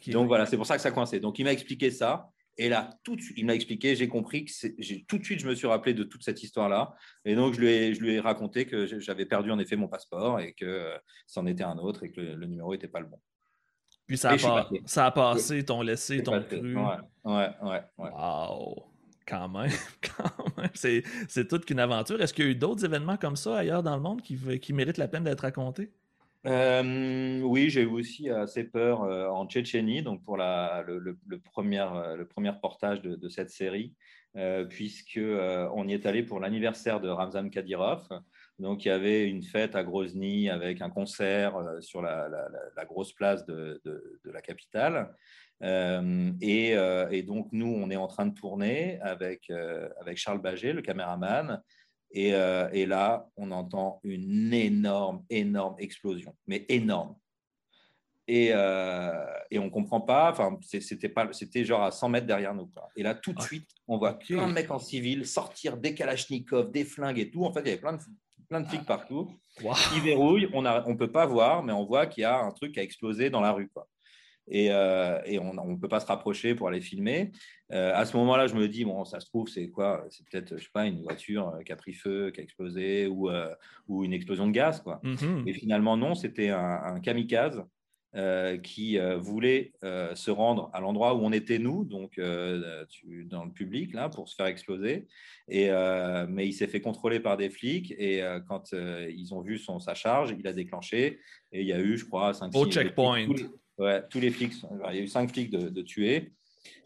Donc, 0.07 0.27
voilà, 0.27 0.45
c'est 0.45 0.57
pour 0.57 0.65
ça 0.65 0.75
que 0.75 0.81
ça 0.81 0.91
coinçait. 0.91 1.19
Donc, 1.19 1.39
il 1.39 1.43
m'a 1.43 1.51
expliqué 1.51 1.91
ça. 1.91 2.29
Et 2.57 2.67
là, 2.67 2.89
tout 3.03 3.15
de 3.15 3.21
suite, 3.21 3.37
il 3.37 3.45
m'a 3.45 3.55
expliqué, 3.55 3.95
j'ai 3.95 4.09
compris 4.09 4.43
que 4.43 4.97
tout 5.07 5.17
de 5.17 5.23
suite, 5.23 5.39
je 5.39 5.47
me 5.47 5.55
suis 5.55 5.65
rappelé 5.65 5.93
de 5.93 6.03
toute 6.03 6.23
cette 6.23 6.43
histoire-là. 6.43 6.93
Et 7.23 7.33
donc, 7.33 7.53
je 7.53 7.61
lui, 7.61 7.69
ai, 7.69 7.93
je 7.93 8.01
lui 8.01 8.15
ai 8.15 8.19
raconté 8.19 8.65
que 8.65 8.85
j'avais 8.99 9.25
perdu 9.25 9.49
en 9.49 9.59
effet 9.59 9.77
mon 9.77 9.87
passeport 9.87 10.41
et 10.41 10.53
que 10.53 10.65
euh, 10.65 10.97
c'en 11.25 11.45
était 11.45 11.63
un 11.63 11.77
autre 11.77 12.03
et 12.03 12.11
que 12.11 12.19
le, 12.19 12.45
numéro 12.45 12.73
n'était 12.73 12.89
pas 12.89 12.99
le 12.99 13.05
bon. 13.05 13.19
Puis 14.07 14.17
ça 14.17 14.31
a, 14.31 14.67
ça 14.85 15.05
a 15.05 15.11
passé, 15.11 15.63
t'ont 15.63 15.81
laissé, 15.81 16.21
t'ont 16.21 16.43
cru. 16.43 16.75
Ouais, 16.75 16.97
ouais, 17.23 17.49
ouais. 17.61 17.81
Wow. 17.97 18.88
Quand 19.29 19.49
même, 19.49 19.69
C'est, 20.73 21.47
toute 21.47 21.65
qu'une 21.65 21.79
aventure. 21.79 22.21
Est-ce 22.21 22.33
qu'il 22.33 22.45
y 22.45 22.47
a 22.47 22.51
eu 22.51 22.55
d'autres 22.55 22.83
événements 22.85 23.17
comme 23.17 23.35
ça 23.35 23.57
ailleurs 23.57 23.83
dans 23.83 23.95
le 23.95 24.01
monde 24.01 24.21
qui, 24.21 24.37
qui 24.59 24.73
méritent 24.73 24.97
la 24.97 25.07
peine 25.07 25.23
d'être 25.23 25.41
racontés? 25.41 25.91
oui, 26.45 27.69
j'ai 27.69 27.81
eu 27.81 27.87
aussi 27.87 28.29
assez 28.29 28.63
peur 28.63 29.01
en 29.01 29.45
Tchétchénie, 29.45 30.01
donc 30.01 30.23
pour 30.23 30.37
le, 30.37 31.39
premier, 31.43 31.85
le 32.17 32.25
premier 32.25 32.49
reportage 32.49 33.01
de, 33.01 33.29
cette 33.29 33.49
série, 33.49 33.93
puisqu'on 34.69 35.69
on 35.73 35.87
y 35.87 35.93
est 35.93 36.05
allé 36.05 36.23
pour 36.23 36.39
l'anniversaire 36.39 37.01
de 37.01 37.09
Ramzan 37.09 37.49
Kadyrov. 37.49 38.07
Donc, 38.57 38.85
il 38.85 38.89
y 38.89 38.91
avait 38.91 39.25
une 39.25 39.43
fête 39.43 39.75
à 39.75 39.83
Grozny 39.83 40.49
avec 40.49 40.81
un 40.81 40.89
concert 40.89 41.55
sur 41.81 42.01
la, 42.01 42.29
la, 42.29 42.85
grosse 42.85 43.13
place 43.13 43.45
de, 43.45 43.81
de 43.85 44.31
la 44.31 44.41
capitale. 44.41 45.13
Euh, 45.61 46.31
et, 46.41 46.71
et, 47.11 47.23
donc, 47.23 47.49
nous, 47.51 47.67
on 47.67 47.89
est 47.89 47.95
en 47.95 48.07
train 48.07 48.25
de 48.25 48.33
tourner 48.33 48.99
avec, 49.01 49.51
avec 49.99 50.17
Charles 50.17 50.41
Baget, 50.41 50.73
le 50.73 50.81
caméraman, 50.81 51.61
euh, 52.17 52.69
et, 52.71 52.85
là, 52.85 53.27
on 53.37 53.51
entend 53.51 53.99
une 54.03 54.53
énorme, 54.53 55.23
énorme 55.29 55.75
explosion, 55.79 56.35
mais 56.47 56.65
énorme. 56.69 57.15
Et, 58.27 58.49
euh, 58.53 59.25
et 59.49 59.57
on 59.57 59.65
ne 59.65 59.69
comprend 59.69 60.01
pas, 60.01 60.31
enfin, 60.31 60.57
c'était, 60.61 61.65
genre 61.65 61.83
à 61.83 61.91
100 61.91 62.09
mètres 62.09 62.27
derrière 62.27 62.53
nous. 62.53 62.69
Et 62.95 63.01
là, 63.01 63.15
tout 63.15 63.33
de 63.33 63.41
suite, 63.41 63.67
on 63.87 63.97
voit 63.97 64.19
plein 64.19 64.47
de 64.47 64.53
mecs 64.53 64.69
en 64.69 64.77
civil 64.77 65.25
sortir 65.25 65.77
des 65.77 65.95
kalachnikovs, 65.95 66.71
des 66.71 66.85
flingues 66.85 67.19
et 67.19 67.31
tout. 67.31 67.43
En 67.43 67.51
fait, 67.51 67.61
il 67.61 67.67
y 67.67 67.71
avait 67.71 67.81
plein 67.81 67.93
de, 67.93 68.01
plein 68.47 68.61
de 68.61 68.67
flics 68.67 68.85
partout. 68.85 69.31
Ils 69.95 70.01
verrouillent, 70.01 70.47
on 70.53 70.61
ne 70.61 70.69
on 70.85 70.95
peut 70.95 71.11
pas 71.11 71.25
voir, 71.25 71.63
mais 71.63 71.73
on 71.73 71.85
voit 71.85 72.05
qu'il 72.05 72.21
y 72.21 72.25
a 72.25 72.37
un 72.37 72.51
truc 72.51 72.73
qui 72.73 72.79
a 72.79 72.83
explosé 72.83 73.31
dans 73.31 73.41
la 73.41 73.51
rue. 73.51 73.69
Quoi 73.69 73.87
et, 74.49 74.71
euh, 74.71 75.19
on 75.39 75.67
ne 75.67 75.77
peut 75.77 75.87
pas 75.87 75.99
se 75.99 76.05
rapprocher 76.05 76.55
pour 76.55 76.67
aller 76.67 76.81
filmer. 76.81 77.31
Euh, 77.71 77.93
à 77.93 78.05
ce 78.05 78.17
moment-là, 78.17 78.47
je 78.47 78.55
me 78.55 78.67
dis, 78.67 78.83
bon, 78.83 79.05
ça 79.05 79.19
se 79.19 79.27
trouve, 79.27 79.47
c'est 79.47 79.69
quoi? 79.69 80.05
C'est 80.09 80.27
peut-être, 80.27 80.57
je 80.57 80.63
sais 80.63 80.69
pas, 80.73 80.85
une 80.85 81.01
voiture 81.03 81.49
euh, 81.49 81.61
qui 81.61 81.71
a 81.71 81.75
pris 81.75 81.93
feu, 81.93 82.31
qui 82.31 82.39
a 82.39 82.43
explosé 82.43 83.07
ou, 83.07 83.29
ou 83.87 84.03
une 84.03 84.13
explosion 84.13 84.47
de 84.47 84.51
gaz. 84.51 84.81
Quoi. 84.81 84.99
Mhm. 85.03 85.43
Et 85.47 85.53
finalement, 85.53 85.95
non, 85.95 86.15
c'était 86.15 86.49
un, 86.49 86.99
kamikaze 86.99 87.63
qui 88.63 88.97
voulait 89.19 89.71
se 89.83 90.31
rendre 90.31 90.71
à 90.73 90.79
l'endroit 90.79 91.13
où 91.13 91.19
on 91.19 91.31
était 91.31 91.59
nous, 91.59 91.85
donc 91.85 92.19
dans 92.19 93.45
le 93.45 93.51
public, 93.51 93.93
là, 93.93 94.09
pour 94.09 94.27
se 94.27 94.35
faire 94.35 94.47
exploser. 94.47 95.07
Et, 95.47 95.69
mais 96.27 96.47
il 96.47 96.53
s'est 96.53 96.65
fait 96.65 96.81
contrôler 96.81 97.19
par 97.19 97.37
des 97.37 97.51
flics 97.51 97.93
et 97.99 98.23
quand 98.47 98.71
ils 98.73 99.31
ont 99.35 99.41
vu 99.41 99.59
son, 99.59 99.79
sa 99.79 99.93
charge, 99.93 100.35
il 100.37 100.47
a 100.47 100.53
déclenché 100.53 101.19
et 101.51 101.61
il 101.61 101.67
y 101.67 101.73
a 101.73 101.79
eu, 101.79 101.97
je 101.97 102.05
crois, 102.05 102.33
5 102.33 102.55
Au 102.55 102.65
checkpoint. 102.65 103.27
Ouais, 103.79 104.03
tous 104.09 104.19
les 104.19 104.29
flics. 104.29 104.53
Il 104.91 104.95
y 104.95 104.99
a 104.99 105.01
eu 105.01 105.07
cinq 105.07 105.31
flics 105.31 105.49
de, 105.49 105.81
tuer. 105.81 106.33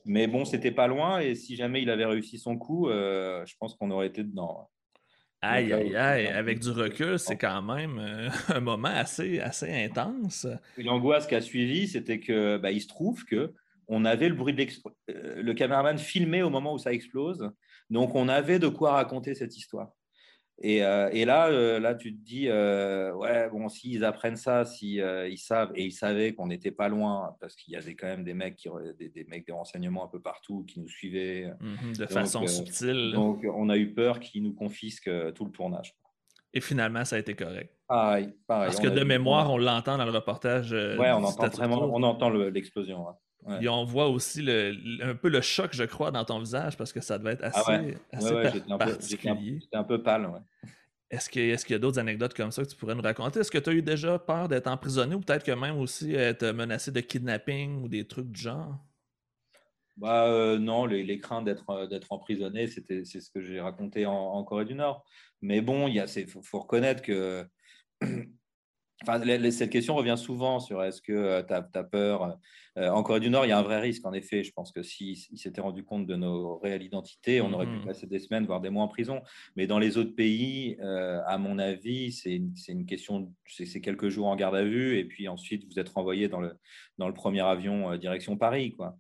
Mais 0.06 0.28
bon, 0.28 0.46
c'était 0.46 0.72
pas 0.72 0.88
loin. 0.88 1.20
Et 1.20 1.34
si 1.34 1.56
jamais 1.56 1.82
il 1.82 1.90
avait 1.90 2.06
réussi 2.06 2.38
son 2.38 2.56
coup, 2.56 2.88
euh, 2.88 3.44
je 3.46 3.56
pense 3.60 3.76
qu'on 3.76 3.90
aurait 3.90 4.08
été 4.08 4.24
dedans. 4.24 4.70
Aïe, 5.42 5.74
aïe, 5.74 5.96
aïe. 5.96 6.28
Avec 6.28 6.60
du 6.60 6.70
recul, 6.70 7.18
c'est 7.18 7.36
quand 7.36 7.62
même 7.64 8.00
euh, 8.00 8.30
un 8.56 8.60
moment 8.60 8.90
assez, 8.90 9.40
assez 9.40 9.70
intense. 9.70 10.48
L'angoisse 10.78 11.26
qui 11.28 11.36
a 11.36 11.42
suivi, 11.42 11.88
c'était 11.88 12.20
que 12.20 12.58
bah, 12.58 12.72
il 12.72 12.82
se 12.82 12.88
trouve 12.88 13.26
que 13.26 13.54
on 13.88 14.06
avait 14.06 14.30
le 14.30 14.36
bruit 14.36 14.54
de 14.54 14.66
euh, 15.10 15.42
le 15.42 15.54
caméraman 15.54 15.98
filmé 15.98 16.44
au 16.44 16.50
moment 16.50 16.74
où 16.74 16.78
ça 16.78 16.94
explose. 16.94 17.52
Donc, 17.90 18.16
on 18.16 18.30
avait 18.30 18.60
de 18.60 18.68
quoi 18.68 18.94
raconter 18.94 19.36
cette 19.36 19.58
histoire. 19.58 19.92
Euh, 20.64 21.10
et, 21.12 21.26
là, 21.26 21.48
euh, 21.48 21.80
là, 21.80 21.96
tu 21.96 22.16
te 22.16 22.24
dis, 22.24 22.48
euh, 22.48 23.14
ouais, 23.14 23.50
bon, 23.50 23.68
s'ils 23.70 24.06
apprennent 24.06 24.38
ça, 24.38 24.66
si 24.66 24.96
ils 24.96 25.38
savent, 25.38 25.72
et 25.76 25.86
ils 25.86 25.92
savaient 25.92 26.34
qu'on 26.34 26.48
n'était 26.48 26.72
pas 26.72 26.88
loin, 26.88 27.36
parce 27.40 27.56
qu'il 27.56 27.74
y 27.74 27.78
avait 27.78 27.96
quand 27.96 28.08
même 28.08 28.24
des 28.24 28.34
mecs, 28.34 28.56
qui, 28.56 28.70
des, 28.98 29.10
des, 29.10 29.24
mecs 29.26 29.48
de 29.48 29.54
renseignements 29.54 30.06
un 30.06 30.08
peu 30.08 30.22
partout 30.22 30.64
qui 30.66 30.80
nous 30.80 30.88
suivaient. 30.88 31.52
Mhm, 31.60 31.98
de 31.98 32.06
façon 32.06 32.48
subtile. 32.48 33.12
Donc, 33.14 33.46
on 33.54 33.70
a 33.70 33.78
eu 33.78 33.94
peur 33.94 34.20
qu'ils 34.20 34.44
nous 34.44 34.54
confisquent 34.54 35.34
tout 35.34 35.46
le 35.46 35.52
tournage. 35.52 35.96
Et 36.56 36.62
finalement, 36.62 37.04
ça 37.04 37.16
a 37.16 37.20
été 37.20 37.34
correct. 37.34 37.76
Pareil, 37.88 38.30
pareil. 38.48 38.68
Parce 38.68 38.80
que 38.80 38.88
de 38.88 39.04
mémoire, 39.04 39.52
on 39.52 39.58
l'entend 39.58 39.98
dans 39.98 40.06
le 40.06 40.12
reportage. 40.12 40.72
ouais, 40.72 41.12
on 41.12 41.24
entend 41.24 41.48
vraiment, 41.48 41.84
on 41.84 42.04
entend 42.04 42.30
l'explosion. 42.30 43.08
Et 43.62 43.68
on 43.68 43.84
voit 43.84 44.08
aussi 44.08 44.42
le, 44.42 44.76
un 45.02 45.16
peu 45.16 45.30
le 45.30 45.42
choc, 45.42 45.72
je 45.74 45.84
crois, 45.84 46.12
dans 46.12 46.24
ton 46.26 46.40
visage 46.40 46.78
parce 46.78 46.94
que 46.94 47.02
ça 47.02 47.18
devait 47.18 47.34
être 47.34 47.44
assez, 47.44 47.60
ah 47.62 47.82
ouais. 47.82 47.98
particulier. 48.78 49.60
J'étais 49.62 49.78
un, 49.78 49.84
peu 49.84 50.02
pâle, 50.02 50.30
Est-ce 51.10 51.30
qu'il 51.30 51.72
y 51.72 51.74
a 51.74 51.80
d'autres 51.80 52.00
anecdotes 52.00 52.34
comme 52.34 52.52
ça 52.52 52.64
que 52.64 52.70
tu 52.70 52.76
pourrais 52.76 52.96
nous 52.96 53.02
raconter? 53.02 53.40
Est-ce 53.40 53.52
que 53.52 53.58
tu 53.58 53.70
as 53.70 53.74
eu 53.74 53.82
déjà 53.82 54.18
peur 54.20 54.48
d'être 54.48 54.68
emprisonné 54.68 55.16
ou 55.16 55.20
peut-être 55.20 55.44
que 55.44 55.52
même 55.52 55.78
aussi 55.78 56.14
être 56.14 56.46
menacé 56.52 56.92
de 56.92 57.02
kidnapping 57.02 57.84
ou 57.84 57.88
des 57.88 58.08
trucs 58.08 58.32
du 58.32 58.42
genre? 58.42 58.78
Bah, 59.98 60.26
euh, 60.28 60.58
non, 60.58 60.86
les, 60.86 61.20
craintes 61.20 61.46
d'être, 61.46 61.70
euh, 61.70 61.88
d'être 61.88 62.12
emprisonné, 62.12 62.68
c'est 62.68 63.04
ce 63.06 63.30
que 63.30 63.42
j'ai 63.42 63.60
raconté 63.60 64.06
en, 64.06 64.44
Corée 64.44 64.66
du 64.66 64.74
Nord. 64.74 65.06
Mais 65.42 65.62
bon, 65.62 65.88
il 65.88 66.28
faut, 66.28 66.42
faut 66.42 66.60
reconnaître 66.60 67.02
que 67.02 67.46
cette 69.52 69.70
question 69.70 69.96
revient 69.96 70.18
souvent 70.18 70.60
sur 70.60 70.84
est-ce 70.84 71.02
que 71.02 71.14
euh, 71.14 71.44
tu 71.44 71.54
as, 71.54 71.84
peur. 71.84 72.38
Euh, 72.78 72.90
en 72.90 73.04
Corée 73.04 73.20
du 73.20 73.30
Nord, 73.30 73.46
il 73.46 73.50
y 73.50 73.52
a 73.52 73.58
un 73.58 73.64
vrai 73.64 73.80
risque, 73.80 74.06
en 74.06 74.14
effet. 74.14 74.44
Je 74.44 74.52
pense 74.52 74.72
que 74.72 74.82
s'ils 74.82 75.18
s'étaient 75.18 75.62
rendus 75.62 75.84
compte 75.84 76.08
de 76.08 76.16
nos 76.16 76.58
réelles 76.58 76.84
identités, 76.84 77.42
on 77.42 77.54
aurait 77.54 77.68
pu 77.68 77.78
mmh 77.78 77.86
passer 77.86 78.08
des 78.08 78.20
semaines, 78.20 78.46
voire 78.46 78.62
des 78.62 78.70
mois 78.70 78.84
en 78.84 78.88
prison. 78.88 79.22
Mais 79.56 79.68
dans 79.68 79.80
les 79.80 79.98
autres 79.98 80.16
pays, 80.16 80.78
euh, 80.82 81.22
à 81.26 81.38
mon 81.38 81.60
avis, 81.60 82.12
c'est 82.12 82.36
une, 82.36 82.86
question, 82.86 83.32
c'est 83.46 83.82
quelques 83.82 84.10
jours 84.10 84.28
en 84.28 84.36
garde 84.36 84.56
à 84.56 84.64
vue, 84.64 84.98
et 84.98 85.06
puis 85.06 85.28
ensuite, 85.28 85.66
vous 85.66 85.80
être 85.80 85.94
renvoyé 85.94 86.28
dans 86.28 86.40
le, 86.40 86.54
dans 86.98 87.08
le 87.08 87.14
premier 87.14 87.42
avion 87.42 87.96
direction 87.98 88.38
Paris. 88.38 88.72
Quoi. 88.72 88.98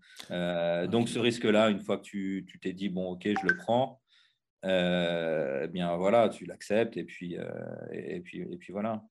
donc, 0.88 1.10
ce 1.10 1.20
risque-là, 1.20 1.70
une 1.70 1.80
fois 1.80 1.98
que 1.98 2.04
tu 2.04 2.46
t'es 2.62 2.74
dit, 2.74 2.90
bon, 2.90 3.12
ok, 3.12 3.24
je 3.26 3.48
le 3.48 3.58
prends, 3.58 4.02
eh 4.64 5.68
bien 5.70 5.96
voilà, 5.98 6.30
tu 6.30 6.46
l'acceptes, 6.46 6.98
et 6.98 7.04
puis, 7.04 7.38
et, 7.92 8.20
puis, 8.22 8.42
et 8.42 8.58
puis 8.58 8.72
voilà. 8.72 9.04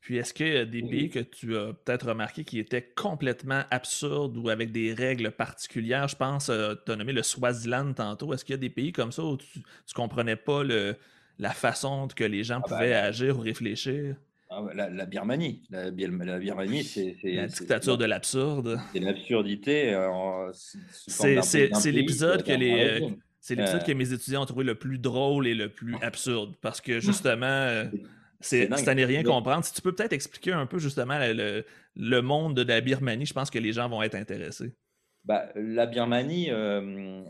Puis 0.00 0.16
est-ce 0.16 0.32
qu'il 0.34 0.48
y 0.48 0.56
a 0.56 0.64
des 0.64 0.82
pays 0.82 1.10
que 1.10 1.18
tu 1.20 1.56
as 1.56 1.72
peut-être 1.72 2.08
remarqué 2.08 2.44
qui 2.44 2.58
étaient 2.58 2.90
complètement 2.96 3.62
absurdes 3.70 4.36
ou 4.36 4.48
avec 4.48 4.72
des 4.72 4.92
règles 4.92 5.30
particulières? 5.30 6.08
Je 6.08 6.16
pense, 6.16 6.48
euh, 6.48 6.74
tu 6.86 6.92
as 6.92 6.96
nommé 6.96 7.12
le 7.12 7.22
Swaziland 7.22 7.92
tantôt. 7.92 8.32
Est-ce 8.32 8.44
qu'il 8.44 8.54
y 8.54 8.58
a 8.58 8.60
des 8.60 8.70
pays 8.70 8.92
comme 8.92 9.12
ça 9.12 9.22
où 9.22 9.36
tu 9.36 9.58
ne 9.58 9.94
comprenais 9.94 10.36
pas 10.36 10.62
le, 10.62 10.96
la 11.38 11.50
façon 11.50 12.08
que 12.14 12.24
les 12.24 12.44
gens 12.44 12.60
ah 12.64 12.68
pouvaient 12.68 12.90
ben, 12.90 13.04
agir 13.04 13.38
ou 13.38 13.40
réfléchir? 13.40 14.16
Ah 14.50 14.64
la, 14.74 15.04
Birmanie. 15.04 15.62
La, 15.70 15.90
Birmanie, 15.90 16.82
c'est. 16.82 17.16
La 17.24 17.46
dictature 17.46 17.98
de 17.98 18.06
l'absurde. 18.06 18.80
C'est 18.92 19.00
l'absurdité. 19.00 19.92
Euh, 19.92 20.50
c'est 20.52 21.92
l'épisode 21.92 22.42
que 22.42 22.52
les. 22.52 23.02
Euh, 23.02 23.08
c'est 23.40 23.54
l'épisode 23.54 23.84
que 23.84 23.92
mes 23.92 24.12
étudiants 24.12 24.42
ont 24.42 24.46
trouvé 24.46 24.64
le 24.64 24.74
plus 24.74 24.98
drôle 24.98 25.46
et 25.46 25.54
le 25.54 25.68
plus 25.68 25.96
absurde 26.00 26.54
parce 26.62 26.80
que 26.80 26.98
justement. 27.00 27.84
C'est 28.40 28.88
à 28.88 28.94
n'est 28.94 29.04
rien 29.04 29.22
comprendre. 29.22 29.64
Si 29.64 29.72
tu 29.72 29.82
peux 29.82 29.94
peut-être 29.94 30.12
expliquer 30.12 30.52
un 30.52 30.66
peu 30.66 30.78
justement 30.78 31.18
le, 31.18 32.20
monde 32.20 32.56
de 32.56 32.62
la 32.62 32.80
Birmanie, 32.80 33.26
je 33.26 33.34
pense 33.34 33.50
que 33.50 33.58
les 33.58 33.72
gens 33.72 33.88
vont 33.88 34.02
être 34.02 34.14
intéressés. 34.14 34.74
Bah, 35.24 35.48
la 35.56 35.86
Birmanie, 35.86 36.50
euh, 36.50 37.22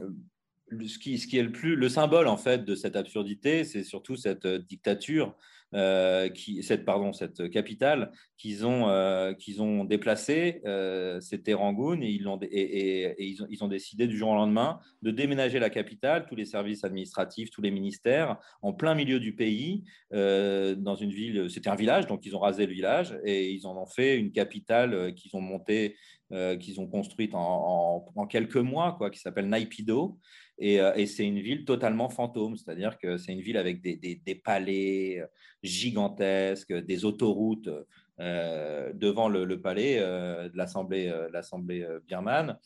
ce, 0.86 0.98
qui, 0.98 1.18
ce 1.18 1.26
qui 1.26 1.38
est 1.38 1.42
le 1.42 1.52
plus 1.52 1.76
le 1.76 1.88
symbole 1.88 2.28
en 2.28 2.36
fait 2.36 2.64
de 2.64 2.74
cette 2.74 2.96
absurdité, 2.96 3.64
c'est 3.64 3.82
surtout 3.82 4.16
cette 4.16 4.44
euh, 4.44 4.58
dictature 4.58 5.34
euh, 5.74 6.28
qui, 6.28 6.62
cette, 6.62 6.84
pardon, 6.84 7.12
cette 7.12 7.50
capitale 7.50 8.12
qu'ils 8.38 8.64
ont, 8.64 8.88
euh, 8.88 9.34
qu'ils 9.34 9.60
ont 9.60 9.84
déplacée, 9.84 10.62
euh, 10.64 11.20
c'était 11.20 11.54
Rangoon, 11.54 12.00
et, 12.00 12.08
ils, 12.08 12.28
ont, 12.28 12.38
et, 12.42 13.14
ils, 13.18 13.42
ont, 13.42 13.46
ils, 13.50 13.64
ont, 13.64 13.68
décidé 13.68 14.06
du 14.06 14.16
jour 14.16 14.30
au 14.30 14.34
lendemain 14.34 14.78
de 15.02 15.10
déménager 15.10 15.58
la 15.58 15.70
capitale, 15.70 16.26
tous 16.26 16.36
les 16.36 16.44
services 16.44 16.84
administratifs, 16.84 17.50
tous 17.50 17.62
les 17.62 17.70
ministères, 17.70 18.38
en 18.62 18.72
plein 18.72 18.94
milieu 18.94 19.18
du 19.20 19.34
pays, 19.34 19.84
dans 20.12 20.94
une 20.94 21.10
ville, 21.10 21.50
c'était 21.50 21.68
un 21.68 21.74
village, 21.74 22.06
donc 22.06 22.24
ils 22.24 22.34
ont 22.34 22.40
rasé 22.40 22.66
le 22.66 22.72
village, 22.72 23.18
et 23.24 23.50
ils 23.50 23.66
en 23.66 23.76
ont 23.76 23.86
fait 23.86 24.16
une 24.16 24.30
capitale 24.30 25.14
qu'ils 25.14 25.34
ont 25.36 25.40
montée, 25.40 25.96
qu'ils 26.30 26.80
ont 26.80 26.86
construite 26.86 27.34
en, 27.34 28.10
en, 28.14 28.26
quelques 28.26 28.56
mois, 28.56 28.94
quoi, 28.96 29.10
qui 29.10 29.18
s'appelle 29.18 29.48
Naipido. 29.48 30.18
Euh, 30.62 30.94
et, 30.94 31.06
c'est 31.06 31.24
une 31.24 31.40
ville 31.40 31.64
totalement 31.64 32.08
fantôme, 32.08 32.56
c'est-à-dire 32.56 32.98
que 32.98 33.16
c'est 33.16 33.32
une 33.32 33.40
ville 33.40 33.56
avec 33.56 33.80
des, 33.80 34.42
palais 34.44 35.20
euh, 35.20 35.26
gigantesques, 35.62 36.72
des 36.72 37.04
autoroutes 37.04 37.68
euh, 37.68 37.84
devant 38.18 39.28
le, 39.28 39.60
palais 39.60 39.98
de 39.98 40.56
l'Assemblée, 40.56 41.12
l'Assemblée 41.32 41.86
birmane. 42.06 42.58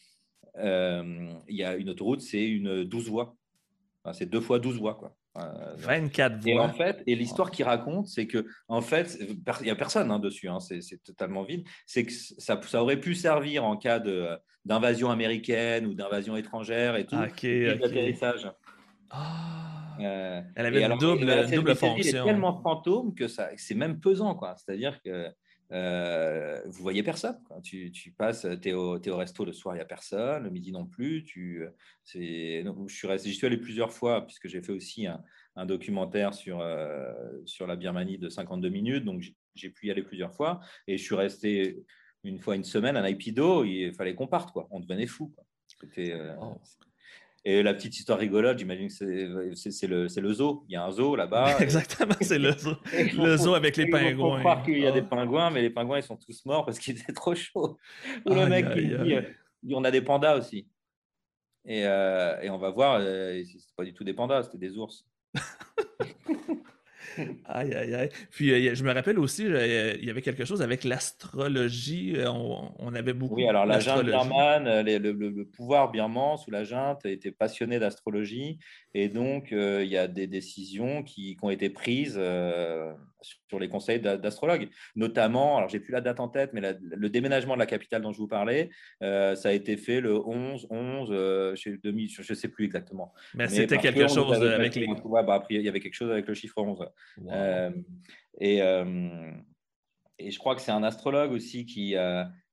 Il 0.56 1.36
y 1.48 1.64
a 1.64 1.76
une 1.76 1.90
autoroute, 1.90 2.20
c'est 2.20 2.44
une 2.44 2.84
12 2.84 3.08
voies. 3.08 3.36
c'est 4.12 4.26
deux 4.26 4.40
fois 4.40 4.58
12 4.58 4.78
voies. 4.78 4.94
Quoi. 4.94 5.14
24 5.34 6.40
voix. 6.40 6.50
Et 6.50 6.58
en 6.58 6.68
fait, 6.68 7.02
et 7.06 7.14
l'histoire 7.14 7.50
qu'il 7.50 7.64
raconte, 7.64 8.06
c'est 8.06 8.26
que 8.26 8.46
en 8.68 8.82
fait, 8.82 9.18
il 9.20 9.64
n'y 9.64 9.70
a 9.70 9.74
personne 9.74 10.10
hein, 10.10 10.18
dessus, 10.18 10.48
hein, 10.48 10.60
c'est 10.60 11.02
totalement 11.02 11.42
vide. 11.42 11.66
C'est 11.86 12.04
que 12.04 12.12
ça, 12.12 12.60
ça, 12.62 12.82
aurait 12.82 13.00
pu 13.00 13.14
servir 13.14 13.64
en 13.64 13.76
cas 13.76 14.00
d'invasion 14.64 15.10
américaine 15.10 15.86
ou 15.86 15.94
d'invasion 15.94 16.36
étrangère 16.36 16.96
et 16.96 17.06
tout. 17.06 17.16
Ah, 17.16 17.28
d'atterrissage. 17.28 18.50
Ah. 19.10 19.72
Euh, 20.00 20.40
Elle 20.54 20.66
avait 20.66 20.84
une 20.84 20.98
double, 20.98 21.46
double 21.50 21.74
fonction. 21.76 22.02
C'est 22.02 22.24
tellement 22.24 22.60
fantôme 22.62 23.14
que 23.14 23.26
c'est 23.28 23.74
même 23.74 24.00
pesant, 24.00 24.34
quoi. 24.34 24.54
C'est-à-dire 24.56 25.00
que 25.02 25.28
euh, 25.72 26.60
vous 26.66 26.82
voyez 26.82 27.02
personne. 27.02 27.38
Tu, 27.62 27.90
tu, 27.90 28.12
passes, 28.12 28.46
tu 28.60 28.68
es, 28.68 28.72
au 28.74 29.16
resto 29.16 29.44
le 29.44 29.52
soir, 29.52 29.74
il 29.74 29.78
n'y 29.78 29.82
a 29.82 29.86
personne, 29.86 30.44
le 30.44 30.50
midi 30.50 30.70
non 30.72 30.86
plus. 30.86 31.24
Tu, 31.24 31.66
je 32.04 32.66
suis 32.88 33.06
resté, 33.06 33.30
j'y 33.30 33.34
suis 33.34 33.46
allé 33.46 33.56
plusieurs 33.56 33.92
fois 33.92 34.26
puisque 34.26 34.48
j'ai 34.48 34.62
fait 34.62 34.72
aussi 34.72 35.06
un, 35.06 35.66
documentaire 35.66 36.34
sur, 36.34 36.60
euh, 36.60 37.12
sur 37.44 37.66
la 37.66 37.76
Birmanie 37.76 38.18
de 38.18 38.28
52 38.28 38.68
minutes. 38.68 39.04
Donc 39.04 39.22
j'ai 39.54 39.70
pu 39.70 39.86
y 39.86 39.90
aller 39.90 40.02
plusieurs 40.02 40.34
fois. 40.34 40.60
Et 40.86 40.98
je 40.98 41.02
suis 41.02 41.14
resté 41.14 41.84
une 42.24 42.38
fois 42.38 42.54
une 42.54 42.64
semaine 42.64 42.96
à 42.96 43.02
Naipido. 43.02 43.64
Il 43.64 43.94
fallait 43.94 44.14
qu'on 44.14 44.28
parte. 44.28 44.52
Quoi. 44.52 44.68
On 44.70 44.80
devenait 44.80 45.06
fou. 45.06 45.34
C'était. 45.80 46.14
Oh. 46.40 46.56
Et 47.44 47.62
la 47.64 47.74
petite 47.74 47.98
histoire 47.98 48.20
rigolote, 48.20 48.58
j'imagine 48.58 48.86
que 48.86 48.94
c'est 48.94 49.86
le, 49.88 50.06
le, 50.06 50.32
zoo. 50.32 50.64
Il 50.68 50.74
y 50.74 50.76
a 50.76 50.84
un 50.84 50.90
zoo 50.92 51.16
là-bas. 51.16 51.56
Exactement, 51.60 52.14
c'est 52.20 52.38
le 52.38 52.52
zoo. 52.52 52.76
le 52.92 53.36
zoo 53.38 53.54
avec 53.54 53.76
les 53.76 53.88
pingouins. 53.88 54.36
On 54.36 54.38
croire 54.38 54.62
qu'il 54.62 54.78
y 54.78 54.86
a 54.86 54.92
des 54.92 55.00
oh. 55.00 55.08
pingouins, 55.08 55.50
mais 55.50 55.60
les 55.62 55.70
pingouins, 55.70 55.98
ils 55.98 56.04
sont 56.04 56.16
tous 56.16 56.44
morts 56.46 56.64
parce 56.64 56.78
qu'il 56.78 56.96
était 56.96 57.12
trop 57.12 57.34
chaud. 57.34 57.78
Ou 58.26 58.34
le 58.34 58.46
mec 58.46 58.70
qui 58.70 58.86
dit, 59.62 59.74
on 59.74 59.82
a 59.82 59.90
des 59.90 60.02
pandas 60.02 60.36
aussi. 60.36 60.68
Et, 61.64 61.84
euh, 61.86 62.40
et 62.42 62.50
on 62.50 62.58
va 62.58 62.70
voir, 62.70 62.98
euh, 63.00 63.42
c'est 63.44 63.74
pas 63.76 63.84
du 63.84 63.94
tout 63.94 64.04
des 64.04 64.14
pandas, 64.14 64.44
c'était 64.44 64.58
des 64.58 64.76
ours. 64.76 65.04
aïe, 67.52 67.74
aïe, 67.74 67.94
aïe. 67.94 68.08
Puis 68.30 68.50
euh, 68.52 68.74
je 68.74 68.84
me 68.84 68.92
rappelle 68.92 69.18
aussi, 69.18 69.46
euh, 69.46 69.94
il 69.98 70.04
y 70.04 70.10
avait 70.10 70.22
quelque 70.22 70.44
chose 70.44 70.62
avec 70.62 70.84
l'astrologie. 70.84 72.14
Euh, 72.16 72.30
on, 72.30 72.94
avait 72.94 73.12
beaucoup. 73.12 73.36
Oui, 73.36 73.46
alors 73.46 73.66
la 73.66 73.80
junte 73.80 74.04
birmane, 74.04 74.82
le, 74.82 75.44
pouvoir 75.44 75.90
birman 75.90 76.36
sous 76.36 76.50
la 76.50 76.64
junte 76.64 77.04
était 77.06 77.32
passionné 77.32 77.78
d'astrologie. 77.78 78.58
Et 78.94 79.08
donc, 79.08 79.48
il 79.52 79.88
y 79.88 79.96
a 79.96 80.08
des 80.08 80.26
décisions 80.26 81.02
qui, 81.02 81.36
ont 81.42 81.50
été 81.50 81.70
prises 81.70 82.20
sur 83.22 83.58
les 83.58 83.68
conseils 83.68 84.00
d'astrologues. 84.00 84.68
Notamment, 84.96 85.56
alors 85.56 85.68
j'ai 85.68 85.80
plus 85.80 85.92
la 85.92 86.00
date 86.00 86.20
en 86.20 86.28
tête, 86.28 86.50
mais 86.52 86.60
le 86.80 87.10
déménagement 87.10 87.54
de 87.54 87.58
la 87.58 87.66
capitale 87.66 88.02
dont 88.02 88.12
je 88.12 88.18
vous 88.18 88.28
parlais, 88.28 88.70
ça 89.00 89.48
a 89.48 89.52
été 89.52 89.76
fait 89.76 90.00
le 90.00 90.18
11, 90.18 90.66
11, 90.70 91.08
je 91.08 92.32
ne 92.32 92.34
sais 92.34 92.48
plus 92.48 92.64
exactement. 92.64 93.12
Mais, 93.34 93.48
c'était 93.48 93.78
quelque 93.78 94.08
chose 94.08 94.42
avec 94.42 94.74
les. 94.74 94.86
Bah, 94.86 95.44
il 95.50 95.62
y 95.62 95.68
avait 95.68 95.80
quelque 95.80 95.94
chose 95.94 96.10
avec 96.10 96.26
le 96.26 96.34
chiffre 96.34 96.58
11. 96.58 96.86
Euh, 97.28 97.70
et, 98.40 98.62
euh, 98.62 99.30
et 100.18 100.30
je 100.30 100.38
crois 100.38 100.54
que 100.54 100.62
c'est 100.62 100.72
un 100.72 100.82
astrologue 100.82 101.32
aussi 101.32 101.66
qui, 101.66 101.94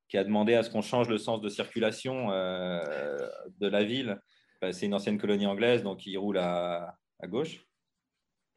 qui 0.08 0.18
a 0.18 0.24
demandé 0.24 0.56
à 0.56 0.64
ce 0.64 0.70
qu'on 0.70 0.82
change 0.82 1.10
le 1.10 1.18
sens 1.18 1.42
de 1.42 1.50
circulation 1.50 2.32
euh, 2.32 2.82
de 3.60 3.68
la 3.68 3.84
ville. 3.84 4.20
Bah, 4.62 4.74
c'est 4.74 4.86
une 4.86 4.94
ancienne 4.94 5.18
colonie 5.18 5.48
anglaise, 5.48 5.84
donc 5.84 6.06
il 6.06 6.18
roule 6.18 6.38
à, 6.38 6.96
à 7.20 7.28
gauche. 7.28 7.66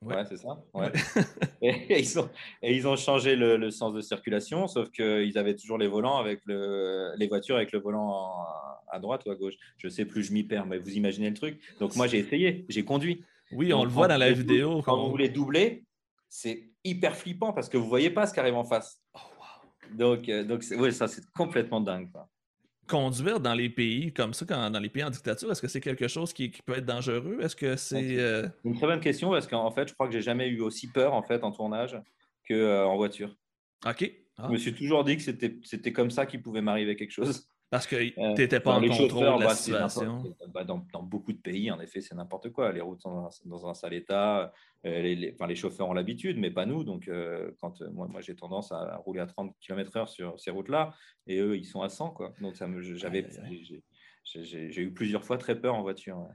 Ouais, 0.03 0.25
c'est 0.29 0.37
ça. 0.37 0.59
Ouais. 0.75 0.91
et, 1.63 2.01
ils 2.01 2.19
ont, 2.19 2.29
et, 2.63 2.75
ils 2.75 2.89
ont, 2.89 2.97
changé 2.97 3.37
le, 3.37 3.71
sens 3.71 3.95
de 3.95 4.01
circulation, 4.01 4.67
sauf 4.67 4.91
qu'ils 4.91 5.39
avaient 5.39 5.55
toujours 5.55 5.79
les 5.79 5.87
volants 5.87 6.19
avec 6.19 6.41
le, 6.45 7.13
les 7.17 7.29
voitures 7.29 7.57
avec 7.57 7.73
le 7.73 7.79
volant 7.79 8.45
à 8.89 8.99
droite 8.99 9.23
ou 9.27 9.31
à 9.31 9.35
gauche. 9.35 9.55
Je 9.79 9.89
sais 9.89 10.05
plus, 10.05 10.25
je 10.25 10.33
m'y 10.33 10.43
perds, 10.43 10.67
mais 10.67 10.79
vous 10.79 10.91
imaginez 10.91 11.31
le 11.31 11.37
truc. 11.37 11.61
Donc 11.81 11.97
moi 11.97 12.07
j'ai 12.07 12.19
essayé, 12.19 12.67
j'ai 12.69 12.85
conduit. 12.85 13.25
Oui, 13.53 13.73
on 13.73 13.85
le 13.85 13.91
voit 13.91 14.09
dans 14.09 14.17
la 14.17 14.33
vidéo. 14.33 14.83
Quand, 14.83 15.03
vous 15.03 15.11
voulez 15.11 15.29
doubler, 15.29 15.85
c'est 16.29 16.71
hyper 16.85 17.17
flippant 17.17 17.53
parce 17.53 17.69
que 17.69 17.77
vous 17.77 17.89
voyez 17.89 18.11
pas 18.11 18.27
ce 18.27 18.35
qui 18.35 18.41
arrive 18.41 18.57
en 18.57 18.65
face. 18.65 19.01
Oh, 19.15 19.19
donc, 19.93 20.29
euh, 20.29 20.45
donc 20.45 20.65
oui, 20.79 20.93
ça 20.93 21.07
c'est 21.07 21.25
complètement 21.33 21.81
dingue. 21.81 22.09
Conduire 22.89 23.41
dans 23.41 23.55
les 23.55 23.71
pays 23.71 24.13
comme 24.13 24.35
ça, 24.35 24.45
dans 24.45 24.81
les 24.81 24.89
pays 24.89 25.05
en 25.05 25.11
dictature, 25.11 25.51
est-ce 25.51 25.63
que 25.63 25.69
c'est 25.69 25.81
quelque 25.81 26.09
chose 26.09 26.33
qui, 26.33 26.51
peut 26.51 26.77
être 26.77 26.85
dangereux? 26.85 27.39
Est-ce 27.41 27.57
que 27.57 27.77
c'est 27.77 28.19
euh, 28.19 28.49
une 28.65 28.75
très 28.75 28.87
bonne 28.87 29.01
question 29.01 29.31
parce 29.31 29.47
qu'en 29.47 29.71
fait, 29.71 29.89
je 29.89 29.95
crois 29.95 30.09
que 30.09 30.13
j'ai 30.13 30.21
jamais 30.21 30.49
eu 30.49 30.61
aussi 30.61 30.89
peur 30.89 31.15
en 31.15 31.23
fait 31.23 31.45
en 31.45 31.53
tournage 31.53 31.97
que 32.45 32.55
euh, 32.55 32.87
en 32.87 32.97
voiture. 32.97 33.37
Ok. 33.87 34.11
Je 34.39 34.49
me 34.49 34.57
suis 34.57 34.75
toujours 34.75 35.05
dit 35.05 35.17
que 35.17 35.23
c'était 35.23 35.57
c'était 35.63 35.93
comme 35.93 36.11
ça 36.11 36.27
qu'il 36.27 36.43
pouvait 36.43 36.61
m'arriver 36.61 36.97
quelque 36.97 37.13
chose. 37.13 37.47
Parce 37.73 37.87
que 37.87 37.97
euh, 37.97 38.35
tu 38.35 38.43
n'étais 38.43 38.61
pas 38.61 38.75
en 38.75 38.87
contrôle 38.87 39.39
de 39.39 39.45
la 39.45 39.55
situation. 39.55 40.23
Bah, 40.53 40.63
dans, 40.63 40.85
beaucoup 41.03 41.33
de 41.33 41.39
pays, 41.39 41.71
en 41.71 41.81
effet, 41.81 42.03
c'est 42.03 42.15
n'importe 42.15 42.51
quoi. 42.51 42.71
Les 42.71 42.83
routes 42.83 43.01
sont 43.01 43.31
dans 43.47 43.67
un, 43.67 43.73
sale 43.73 43.95
état. 43.95 44.53
Euh, 44.85 45.01
les, 45.01 45.33
enfin, 45.33 45.47
les, 45.47 45.55
chauffeurs 45.55 45.89
ont 45.89 45.95
l'habitude, 45.95 46.37
mais 46.37 46.51
pas 46.51 46.67
nous. 46.67 46.85
Donc, 46.85 47.09
euh, 47.09 47.51
quand 47.63 47.81
moi, 47.93 48.09
moi 48.09 48.21
j'ai 48.21 48.37
tendance 48.37 48.73
à 48.73 48.97
rouler 48.97 49.21
à 49.21 49.27
30 49.27 49.57
km/h 49.59 50.07
sur 50.07 50.39
ces 50.39 50.51
routes-là, 50.51 50.93
et 51.27 51.39
eux, 51.39 51.57
ils 51.57 51.65
sont 51.65 51.81
à 51.81 51.89
100. 51.89 52.11
Quoi. 52.11 52.35
Donc, 52.43 52.57
ça 52.57 52.67
me, 52.67 52.83
j'avais, 52.83 53.27
j'ai, 54.35 54.83
eu 54.83 54.93
plusieurs 54.93 55.25
fois 55.25 55.39
très 55.39 55.59
peur 55.59 55.75
en 55.75 55.81
voiture. 55.81 56.29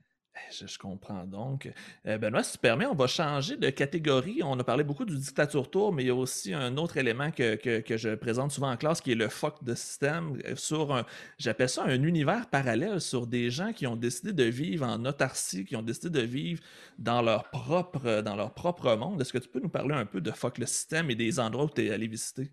Je, 0.52 0.78
comprends 0.78 1.26
donc. 1.26 1.72
Euh, 2.06 2.18
Benoît, 2.18 2.44
si 2.44 2.54
tu 2.54 2.58
permets, 2.58 2.86
on 2.86 2.96
va 2.96 3.08
changer 3.08 3.58
de 3.58 3.70
catégorie. 3.70 4.42
On 4.44 4.58
a 4.60 4.64
parlé 4.64 4.84
beaucoup 4.84 5.06
du 5.06 5.18
dictature 5.18 5.70
tour, 5.70 5.94
mais 5.94 6.04
il 6.04 6.08
y 6.08 6.10
a 6.10 6.16
aussi 6.16 6.54
un 6.54 6.78
autre 6.78 6.98
élément 6.98 7.32
que, 7.32 7.56
que, 7.56 7.98
je 7.98 8.16
présente 8.16 8.52
souvent 8.52 8.72
en 8.72 8.78
classe 8.78 9.02
qui 9.02 9.12
est 9.12 9.16
le 9.16 9.30
fuck 9.30 9.64
de 9.64 9.76
système 9.76 10.40
euh, 10.46 10.56
sur 10.56 10.94
un, 10.94 11.06
j'appelle 11.38 11.70
ça 11.70 11.84
un 11.84 12.04
univers 12.04 12.50
parallèle 12.50 13.02
sur 13.02 13.28
des 13.28 13.50
gens 13.50 13.74
qui 13.74 13.88
ont 13.88 13.96
décidé 13.96 14.34
de 14.34 14.44
vivre 14.44 14.86
en 14.86 15.04
autarcie, 15.06 15.66
qui 15.66 15.76
ont 15.76 15.82
décidé 15.82 16.10
de 16.10 16.26
vivre 16.26 16.62
dans 16.98 17.22
leur 17.22 17.50
propre, 17.50 18.22
dans 18.22 18.36
leur 18.36 18.54
propre 18.54 18.96
monde. 18.96 19.22
Est-ce 19.22 19.34
que 19.34 19.38
tu 19.38 19.50
peux 19.50 19.60
nous 19.60 19.70
parler 19.70 19.96
un 19.96 20.06
peu 20.06 20.22
de 20.22 20.32
fuck 20.32 20.58
le 20.58 20.66
système 20.66 21.10
et 21.12 21.16
des 21.16 21.40
endroits 21.40 21.66
où 21.66 21.70
tu 21.70 21.86
es 21.86 21.92
allé 21.92 22.08
visiter? 22.08 22.52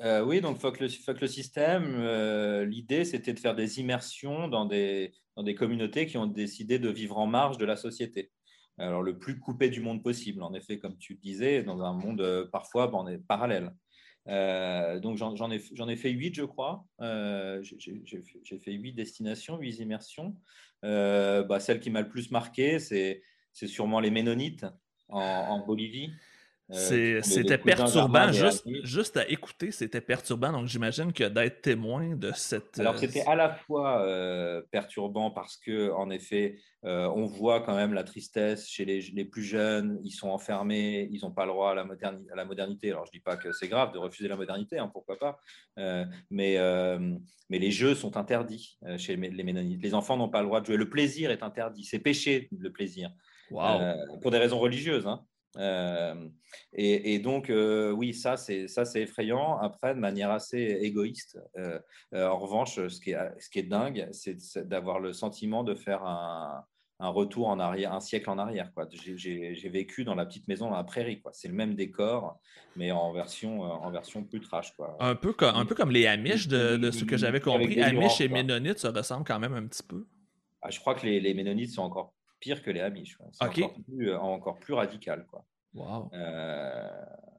Euh, 0.00 0.24
oui, 0.24 0.40
donc 0.40 0.58
fuck 0.58 0.80
le, 0.80 0.88
fuck 0.88 1.20
le 1.20 1.28
système, 1.28 2.64
l'idée 2.64 3.04
c'était 3.04 3.32
de 3.32 3.38
faire 3.38 3.54
des 3.54 3.78
immersions 3.78 4.48
dans 4.48 4.64
des, 4.64 5.12
dans 5.36 5.42
des 5.42 5.54
communautés 5.54 6.06
qui 6.06 6.18
ont 6.18 6.26
décidé 6.26 6.78
de 6.78 6.88
vivre 6.88 7.18
en 7.18 7.26
marge 7.26 7.58
de 7.58 7.64
la 7.64 7.76
société. 7.76 8.30
Alors, 8.78 9.02
le 9.02 9.18
plus 9.18 9.38
coupé 9.38 9.68
du 9.68 9.80
monde 9.80 10.02
possible, 10.02 10.42
en 10.42 10.54
effet, 10.54 10.78
comme 10.78 10.96
tu 10.96 11.14
le 11.14 11.18
disais, 11.18 11.62
dans 11.62 11.82
un 11.82 11.92
monde 11.92 12.20
euh, 12.20 12.48
parfois 12.50 12.90
parallèle. 13.28 13.72
Euh, 14.28 14.98
donc, 15.00 15.16
j'en 15.16 15.50
ai, 15.50 15.56
ai, 15.56 15.96
fait 15.96 16.10
huit, 16.10 16.34
je 16.34 16.44
crois. 16.44 16.86
Euh, 17.00 17.62
J'ai 17.62 18.58
fait 18.58 18.72
huit 18.72 18.92
destinations, 18.92 19.58
huit 19.58 19.78
immersions. 19.78 20.36
Bah, 20.82 21.60
celle 21.60 21.80
qui 21.80 21.90
m'a 21.90 22.00
le 22.00 22.08
plus 22.08 22.30
marqué, 22.30 22.78
c'est 22.78 23.22
sûrement 23.52 24.00
les 24.00 24.10
Ménonites 24.10 24.66
en, 25.08 25.20
en 25.20 25.66
Bolivie. 25.66 26.12
Euh, 26.70 27.20
c'était 27.22 27.58
perturbant, 27.58 28.32
juste, 28.32 28.66
juste, 28.84 29.16
à 29.16 29.28
écouter, 29.28 29.72
c'était 29.72 30.00
perturbant. 30.00 30.52
Donc 30.52 30.66
j'imagine 30.66 31.12
que 31.12 31.24
d'être 31.24 31.60
témoin 31.60 32.14
de 32.14 32.32
cette. 32.34 32.78
Alors 32.78 32.94
euh, 32.94 32.98
c'était 32.98 33.24
à 33.26 33.34
la 33.34 33.50
fois 33.50 34.00
euh, 34.02 34.62
perturbant 34.70 35.30
parce 35.30 35.56
que, 35.56 35.90
en 35.92 36.10
effet, 36.10 36.56
on 36.84 37.26
voit 37.26 37.60
quand 37.60 37.74
même 37.74 37.92
la 37.92 38.04
tristesse 38.04 38.68
chez 38.68 38.84
les, 38.84 39.00
les 39.00 39.24
plus 39.24 39.42
jeunes. 39.42 40.00
Ils 40.02 40.12
sont 40.12 40.28
enfermés, 40.28 41.08
ils 41.10 41.20
n'ont 41.22 41.30
pas 41.30 41.44
le 41.44 41.52
droit 41.52 41.72
à 41.72 41.74
la, 41.74 41.84
modernité, 41.84 42.32
à 42.32 42.36
la 42.36 42.44
modernité. 42.44 42.90
Alors 42.90 43.06
je 43.06 43.12
dis 43.12 43.20
pas 43.20 43.36
que 43.36 43.52
c'est 43.52 43.68
grave 43.68 43.92
de 43.92 43.98
refuser 43.98 44.28
la 44.28 44.36
modernité, 44.36 44.78
hein, 44.78 44.90
pourquoi 44.92 45.18
pas. 45.18 45.38
mais, 46.30 46.56
mais 47.50 47.58
les 47.58 47.70
jeux 47.70 47.94
sont 47.94 48.16
interdits 48.16 48.78
chez 48.96 49.16
les 49.16 49.42
Ménonites. 49.42 49.82
Les 49.82 49.94
enfants 49.94 50.16
n'ont 50.16 50.30
pas 50.30 50.40
le 50.40 50.46
droit 50.46 50.60
de 50.60 50.66
jouer. 50.66 50.76
Le 50.76 50.88
plaisir 50.88 51.30
est 51.30 51.42
interdit. 51.42 51.84
C'est 51.84 51.98
péché 51.98 52.48
le 52.56 52.72
plaisir. 52.72 53.10
pour 53.50 54.30
des 54.30 54.38
raisons 54.38 54.58
religieuses. 54.58 55.06
Hein. 55.06 55.24
Euh, 55.58 56.14
et, 56.72 57.18
donc, 57.18 57.50
euh, 57.50 57.90
oui, 57.90 58.14
ça 58.14 58.36
c'est, 58.36 58.68
ça, 58.68 58.84
c'est 58.84 59.02
effrayant. 59.02 59.58
Après, 59.58 59.94
de 59.94 60.00
manière 60.00 60.30
assez 60.30 60.58
égoïste. 60.58 61.38
Euh, 61.58 61.78
en 62.12 62.38
revanche, 62.38 62.86
ce 62.88 63.00
qui 63.00 63.10
est, 63.10 63.40
ce 63.40 63.50
qui 63.50 63.58
est 63.58 63.64
dingue, 63.64 64.08
c'est 64.12 64.58
d'avoir 64.68 65.00
le 65.00 65.12
sentiment 65.12 65.64
de 65.64 65.74
faire 65.74 66.04
un, 66.04 66.64
un, 67.00 67.08
retour 67.08 67.48
en 67.48 67.58
arrière, 67.58 67.92
un 67.92 68.00
siècle 68.00 68.30
en 68.30 68.38
arrière. 68.38 68.72
Quoi. 68.74 68.88
J'ai, 68.90 69.68
vécu 69.68 70.04
dans 70.04 70.14
la 70.14 70.24
petite 70.24 70.48
maison 70.48 70.70
dans 70.70 70.76
la 70.76 70.84
prairie. 70.84 71.20
Quoi. 71.20 71.32
C'est 71.34 71.48
le 71.48 71.54
même 71.54 71.74
décor, 71.74 72.38
mais 72.76 72.90
en 72.90 73.12
version, 73.12 73.62
en 73.62 73.90
version 73.90 74.24
plus 74.24 74.40
trash. 74.40 74.74
Quoi. 74.74 74.96
Un, 75.00 75.14
peu 75.14 75.32
comme, 75.32 75.54
un 75.54 75.66
peu 75.66 75.74
comme 75.74 75.90
les 75.90 76.06
Amish, 76.06 76.48
de, 76.48 76.90
ce 76.90 77.04
que 77.04 77.16
j'avais 77.16 77.40
compris. 77.40 77.82
Amish 77.82 78.20
et 78.20 78.28
Ménonites, 78.28 78.78
ça 78.78 78.90
ressemble 78.90 79.24
quand 79.24 79.38
même 79.38 79.54
un 79.54 79.66
petit 79.66 79.82
peu. 79.82 80.06
Ah, 80.62 80.70
je 80.70 80.78
crois 80.78 80.94
que 80.94 81.04
les, 81.04 81.20
les 81.20 81.34
Ménonites 81.34 81.72
sont 81.72 81.82
encore 81.82 82.14
pire 82.42 82.62
que 82.62 82.70
les 82.70 82.80
Amish. 82.80 83.16
C'est 83.32 83.44
encore, 83.44 83.74
plus, 83.74 84.10
euh, 84.10 84.18
encore 84.18 84.58
plus 84.58 84.74
radical. 84.74 85.24
Quoi. 85.30 85.46
Wow. 85.74 86.10
Euh, 86.12 86.88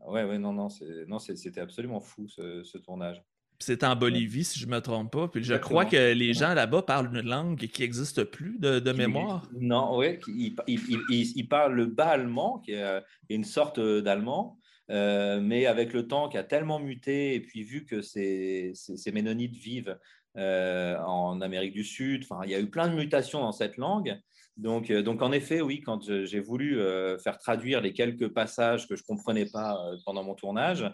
ouais, 0.08 0.24
ouais, 0.24 0.40
non, 0.40 0.54
non, 0.54 0.70
non 1.08 1.20
c'était 1.20 1.60
absolument 1.60 2.00
fou 2.00 2.28
ce, 2.28 2.78
tournage. 2.80 3.22
C'est 3.60 3.84
en 3.84 3.96
Bolivie, 3.96 4.44
si 4.44 4.60
je 4.60 4.66
ne 4.66 4.72
me 4.72 4.80
trompe 4.80 5.12
pas. 5.12 5.28
Puis 5.28 5.44
je 5.44 5.54
crois 5.54 5.86
que 5.86 6.14
les 6.14 6.34
gens 6.34 6.54
là-bas 6.54 6.82
parlent 6.82 7.16
une 7.16 7.22
langue 7.22 7.58
qui 7.68 7.82
n'existe 7.82 8.24
plus 8.24 8.58
de, 8.60 8.92
mémoire. 8.92 9.48
Non, 9.60 9.98
oui, 9.98 10.20
ils, 10.28 11.48
parlent 11.48 11.76
le 11.76 11.86
bas 11.86 12.10
allemand, 12.10 12.60
qui 12.60 12.72
est 12.72 13.04
une 13.30 13.44
sorte 13.44 13.80
d'allemand. 13.80 14.58
Euh, 14.90 15.40
mais 15.40 15.66
avec 15.66 15.94
le 15.94 16.08
temps 16.08 16.28
qui 16.30 16.38
a 16.38 16.44
tellement 16.44 16.80
muté, 16.80 17.36
et 17.36 17.40
puis 17.40 17.64
vu 17.64 17.86
que 17.86 18.02
ces, 18.02 18.74
ces, 18.76 19.12
Ménonites 19.12 19.56
vivent 19.56 19.98
euh, 20.38 20.98
en 21.00 21.40
Amérique 21.42 21.74
du 21.74 21.84
Sud, 21.84 22.26
il 22.44 22.50
y 22.50 22.56
a 22.56 22.60
eu 22.60 22.70
plein 22.70 22.90
de 22.90 22.96
mutations 22.96 23.40
dans 23.40 23.54
cette 23.54 23.78
langue. 23.78 24.20
Donc, 24.58 24.92
euh, 24.92 25.02
donc, 25.02 25.22
en 25.22 25.32
effet, 25.32 25.62
oui, 25.62 25.82
quand 25.82 26.04
j'ai 26.26 26.40
voulu 26.40 26.80
euh, 26.80 27.18
faire 27.18 27.38
traduire 27.38 27.82
les 27.82 27.94
quelques 27.94 28.30
passages 28.30 28.88
que 28.88 28.96
je 28.96 29.02
ne 29.02 29.08
comprenais 29.08 29.46
pas 29.46 29.84
euh, 29.84 29.98
pendant 30.06 30.24
mon 30.24 30.36
tournage, 30.36 30.86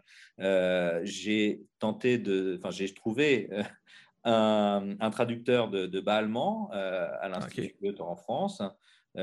j'ai 1.03 1.61
tenté 1.79 2.17
de. 2.17 2.57
Enfin, 2.57 2.71
j'ai 2.71 2.93
trouvé 2.93 3.49
un, 4.23 5.09
traducteur 5.11 5.69
de, 5.69 5.87
de 5.87 5.99
bas 5.99 6.17
allemand 6.17 6.69
à 6.71 7.27
l'Institut 7.27 7.89
okay. 7.89 8.01
en 8.01 8.15
France. 8.15 8.61
qui 9.15 9.21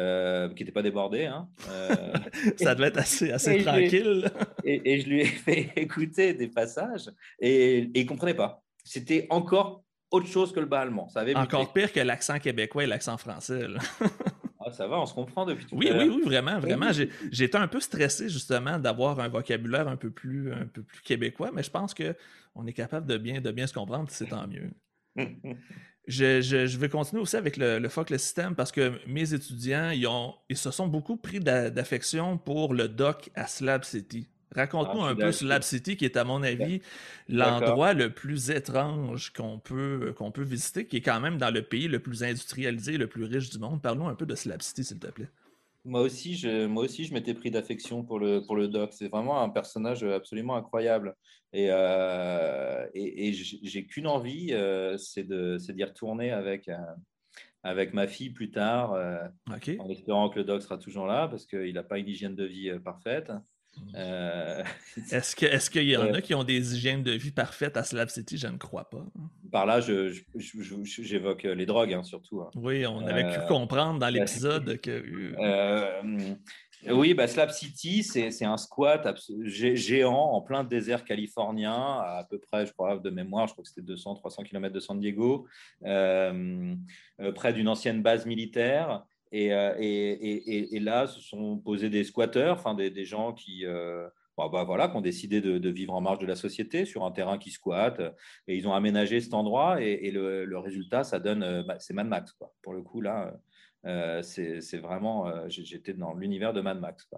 n'était 0.63 0.73
pas 0.73 0.83
débordé. 0.83 1.25
Hein, 1.25 1.49
Ça 2.59 2.75
devait 2.75 2.89
être 2.89 2.99
assez, 2.99 3.33
assez 3.33 3.63
tranquille. 3.63 4.31
et, 4.65 4.93
et, 4.93 5.01
je 5.01 5.09
lui 5.09 5.21
ai 5.23 5.25
fait 5.47 5.73
écouter 5.77 6.35
des 6.35 6.49
passages 6.49 7.11
et, 7.41 7.79
et 7.79 7.91
il 7.95 8.03
ne 8.03 8.09
comprenait 8.09 8.35
pas. 8.35 8.63
C'était 8.85 9.27
encore 9.31 9.86
autre 10.11 10.27
chose 10.27 10.53
que 10.53 10.61
le 10.61 10.67
bas 10.67 10.81
allemand. 10.81 11.09
Ça 11.09 11.25
Encore 11.35 11.73
pire 11.73 11.93
que 11.93 12.01
l'accent 12.01 12.39
québécois 12.39 12.85
et 12.85 12.87
l'accent 12.87 13.17
français. 13.17 13.67
Ah, 14.67 14.73
ça 14.73 14.89
va, 14.89 14.99
on 15.01 15.07
se 15.07 15.15
comprend 15.15 15.47
depuis 15.47 15.65
tout 15.65 15.77
oui, 15.77 15.89
à 15.89 15.93
l'heure. 15.93 16.07
Oui, 16.09 16.15
oui, 16.17 16.23
vraiment, 16.25 16.59
vraiment. 16.59 16.91
Été 16.91 17.57
un 17.57 17.69
peu 17.69 17.79
stressé 17.79 18.29
justement 18.29 18.81
d'avoir 18.81 19.21
un 19.21 19.29
vocabulaire 19.29 19.87
un 19.87 19.95
peu 19.97 20.11
plus, 20.11 20.53
un 20.53 20.67
peu 20.67 20.83
plus 20.83 21.03
québécois, 21.03 21.53
mais 21.55 21.63
je 21.63 21.71
pense 21.71 21.95
qu'on 21.95 22.67
est 22.67 22.73
capable 22.73 23.07
de 23.07 23.17
bien, 23.17 23.41
de 23.41 23.53
bien 23.53 23.69
se 23.69 23.73
comprendre, 23.73 24.09
c'est 24.11 24.27
tant 24.27 24.49
mieux. 24.49 24.73
je, 26.09 26.77
vais 26.77 26.89
continuer 26.89 27.23
aussi 27.23 27.37
avec 27.37 27.57
le, 27.57 27.79
le 27.79 27.89
le 28.11 28.19
système 28.19 28.57
parce 28.57 28.73
que 28.73 28.99
mes 29.07 29.35
étudiants, 29.35 29.91
ils, 29.91 30.07
ont, 30.09 30.35
ils 30.49 30.57
se 30.57 30.73
sont 30.73 30.89
beaucoup 30.89 31.17
pris 31.17 31.39
d'affection 31.39 32.37
pour 32.37 32.75
le 32.75 32.89
doc 32.89 33.31
à 33.37 33.47
Slab 33.47 33.85
City. 33.85 34.29
Raconte-nous 34.55 35.03
un 35.03 35.15
peu 35.15 35.33
Slab 35.33 35.63
City, 35.63 35.97
qui 35.97 36.05
est, 36.05 36.17
à 36.17 36.25
mon 36.25 36.43
avis, 36.43 36.81
l'endroit 37.29 37.93
le 37.93 38.11
plus 38.11 38.51
étrange 38.51 39.33
qu'on 39.33 39.59
peut, 39.59 40.15
qu'on 40.17 40.31
peut 40.31 40.45
visiter, 40.45 40.87
qui 40.87 40.99
est 40.99 41.03
quand 41.03 41.21
même 41.21 41.37
dans 41.39 41.51
le 41.51 41.63
pays 41.63 41.89
le 41.89 41.99
plus 41.99 42.23
industrialisé, 42.23 42.97
le 42.97 43.07
plus 43.07 43.25
riche 43.25 43.51
du 43.51 43.59
monde. 43.59 43.83
Parlons 43.83 44.09
un 44.09 44.15
peu 44.15 44.27
de 44.27 44.35
Slab 44.35 44.63
City, 44.63 44.85
s'il 44.85 44.99
te 44.99 45.09
plaît. 45.09 45.29
Moi 45.85 46.01
aussi, 46.01 46.35
je, 46.35 46.67
moi 46.67 46.85
aussi, 46.85 47.05
je 47.05 47.15
m'étais 47.15 47.35
pris 47.35 47.51
d'affection 47.51 48.03
pour 48.03 48.19
le, 48.19 48.41
pour 48.41 48.57
le 48.57 48.67
doc. 48.67 48.93
C'est 48.93 49.09
vraiment 49.09 49.41
un 49.41 49.49
personnage 49.49 50.03
absolument 50.03 50.57
incroyable. 50.57 51.15
Et, 51.53 51.69
euh, 51.71 52.87
et, 52.93 53.33
j'ai 53.33 53.87
qu'une 53.87 54.07
envie, 54.07 54.53
euh, 54.53 54.97
c'est 54.99 55.27
d'y 55.27 55.85
retourner 55.85 56.31
avec, 56.31 56.69
euh, 56.69 56.77
avec 57.63 57.95
ma 57.95 58.07
fille 58.07 58.31
plus 58.31 58.51
tard, 58.51 58.93
en 59.49 59.89
espérant 59.89 60.29
que 60.29 60.39
le 60.39 60.45
doc 60.45 60.63
sera 60.63 60.77
toujours 60.77 61.07
là, 61.07 61.29
parce 61.29 61.47
qu'il 61.47 61.73
n'a 61.73 61.83
pas 61.83 61.99
une 61.99 62.09
hygiène 62.09 62.35
de 62.35 62.45
vie 62.45 62.71
parfaite. 62.85 63.33
Euh, 63.95 64.63
est-ce 65.13 65.35
qu'il 65.71 65.83
est 65.83 65.87
y 65.87 65.97
en 65.97 66.13
a 66.13 66.21
qui 66.21 66.35
ont 66.35 66.45
des 66.45 66.75
hygiènes 66.75 67.03
de 67.03 67.13
vie 67.13 67.31
parfaites 67.31 67.77
à 67.77 67.85
Slab 67.85 68.09
City? 68.09 68.37
Je 68.37 68.49
ne 68.49 68.59
crois 68.59 68.89
pas. 68.89 69.05
Par 69.51 69.67
là, 69.67 69.81
j'évoque 69.81 71.43
je, 71.43 71.49
les 71.49 71.67
drogues, 71.67 71.95
hein, 71.95 72.03
surtout. 72.03 72.43
Hein. 72.43 72.51
Oui, 72.55 72.87
on 72.87 73.07
avait 73.07 73.25
pu 73.25 73.39
euh, 73.39 73.47
comprendre 73.47 73.99
dans 73.99 74.09
l'épisode 74.09 74.81
que... 74.81 75.03
Euh, 75.39 76.03
oui, 76.89 77.15
bah, 77.15 77.27
Slab 77.27 77.51
City, 77.51 78.03
c'est 78.03 78.45
un 78.45 78.57
squat 78.57 79.19
géant 79.45 80.15
en 80.15 80.41
plein 80.43 80.63
désert 80.63 81.05
californien, 81.05 81.73
à, 81.73 82.27
peu 82.29 82.39
près, 82.39 82.67
je 82.67 82.73
crois, 82.73 82.99
de 82.99 83.11
mémoire, 83.11 83.47
je 83.47 83.53
crois 83.53 83.65
que 83.65 83.71
c'était 83.71 83.93
200-300 83.93 84.45
km 84.45 84.75
de 84.75 84.81
San 84.81 85.01
Diego, 85.01 85.47
près 85.81 87.53
d'une 87.53 87.69
ancienne 87.69 88.03
base 88.03 88.27
militaire. 88.27 89.05
Euh, 89.35 89.75
et, 89.79 90.81
là, 90.81 91.07
se 91.07 91.21
sont 91.21 91.59
posés 91.59 91.91
des 91.91 92.05
squatteurs, 92.05 92.57
enfin 92.57 92.75
des, 92.75 93.05
gens 93.05 93.33
qui, 93.33 93.65
euh, 93.65 94.09
bah, 94.37 94.49
bah, 94.51 94.65
voilà, 94.65 94.89
qui 94.89 94.97
ont 94.97 95.01
décidé 95.01 95.41
de, 95.41 95.69
vivre 95.71 95.95
en 95.95 96.01
marge 96.01 96.19
de 96.19 96.27
la 96.27 96.37
société 96.37 96.85
sur 96.85 97.05
un 97.05 97.11
terrain 97.11 97.39
qui 97.39 97.51
squatte. 97.51 98.01
Et 98.47 98.57
ils 98.57 98.69
ont 98.69 98.75
aménagé 98.75 99.21
cet 99.21 99.35
endroit. 99.35 99.83
Et, 99.83 100.11
le, 100.11 100.59
résultat, 100.59 101.05
ça 101.05 101.19
donne, 101.19 101.43
euh, 101.43 101.63
bah, 101.63 101.77
c'est 101.79 101.95
Mad 101.95 102.09
Max. 102.09 102.33
Quoi. 102.33 102.53
Pour 102.63 102.73
le 102.73 102.83
coup, 102.83 103.01
là, 103.01 103.35
c'est 104.23 104.79
vraiment, 104.79 105.49
j'étais 105.49 105.95
dans 105.95 106.15
l'univers 106.15 106.53
de 106.53 106.61
Mad 106.61 106.81
Max. 106.81 107.09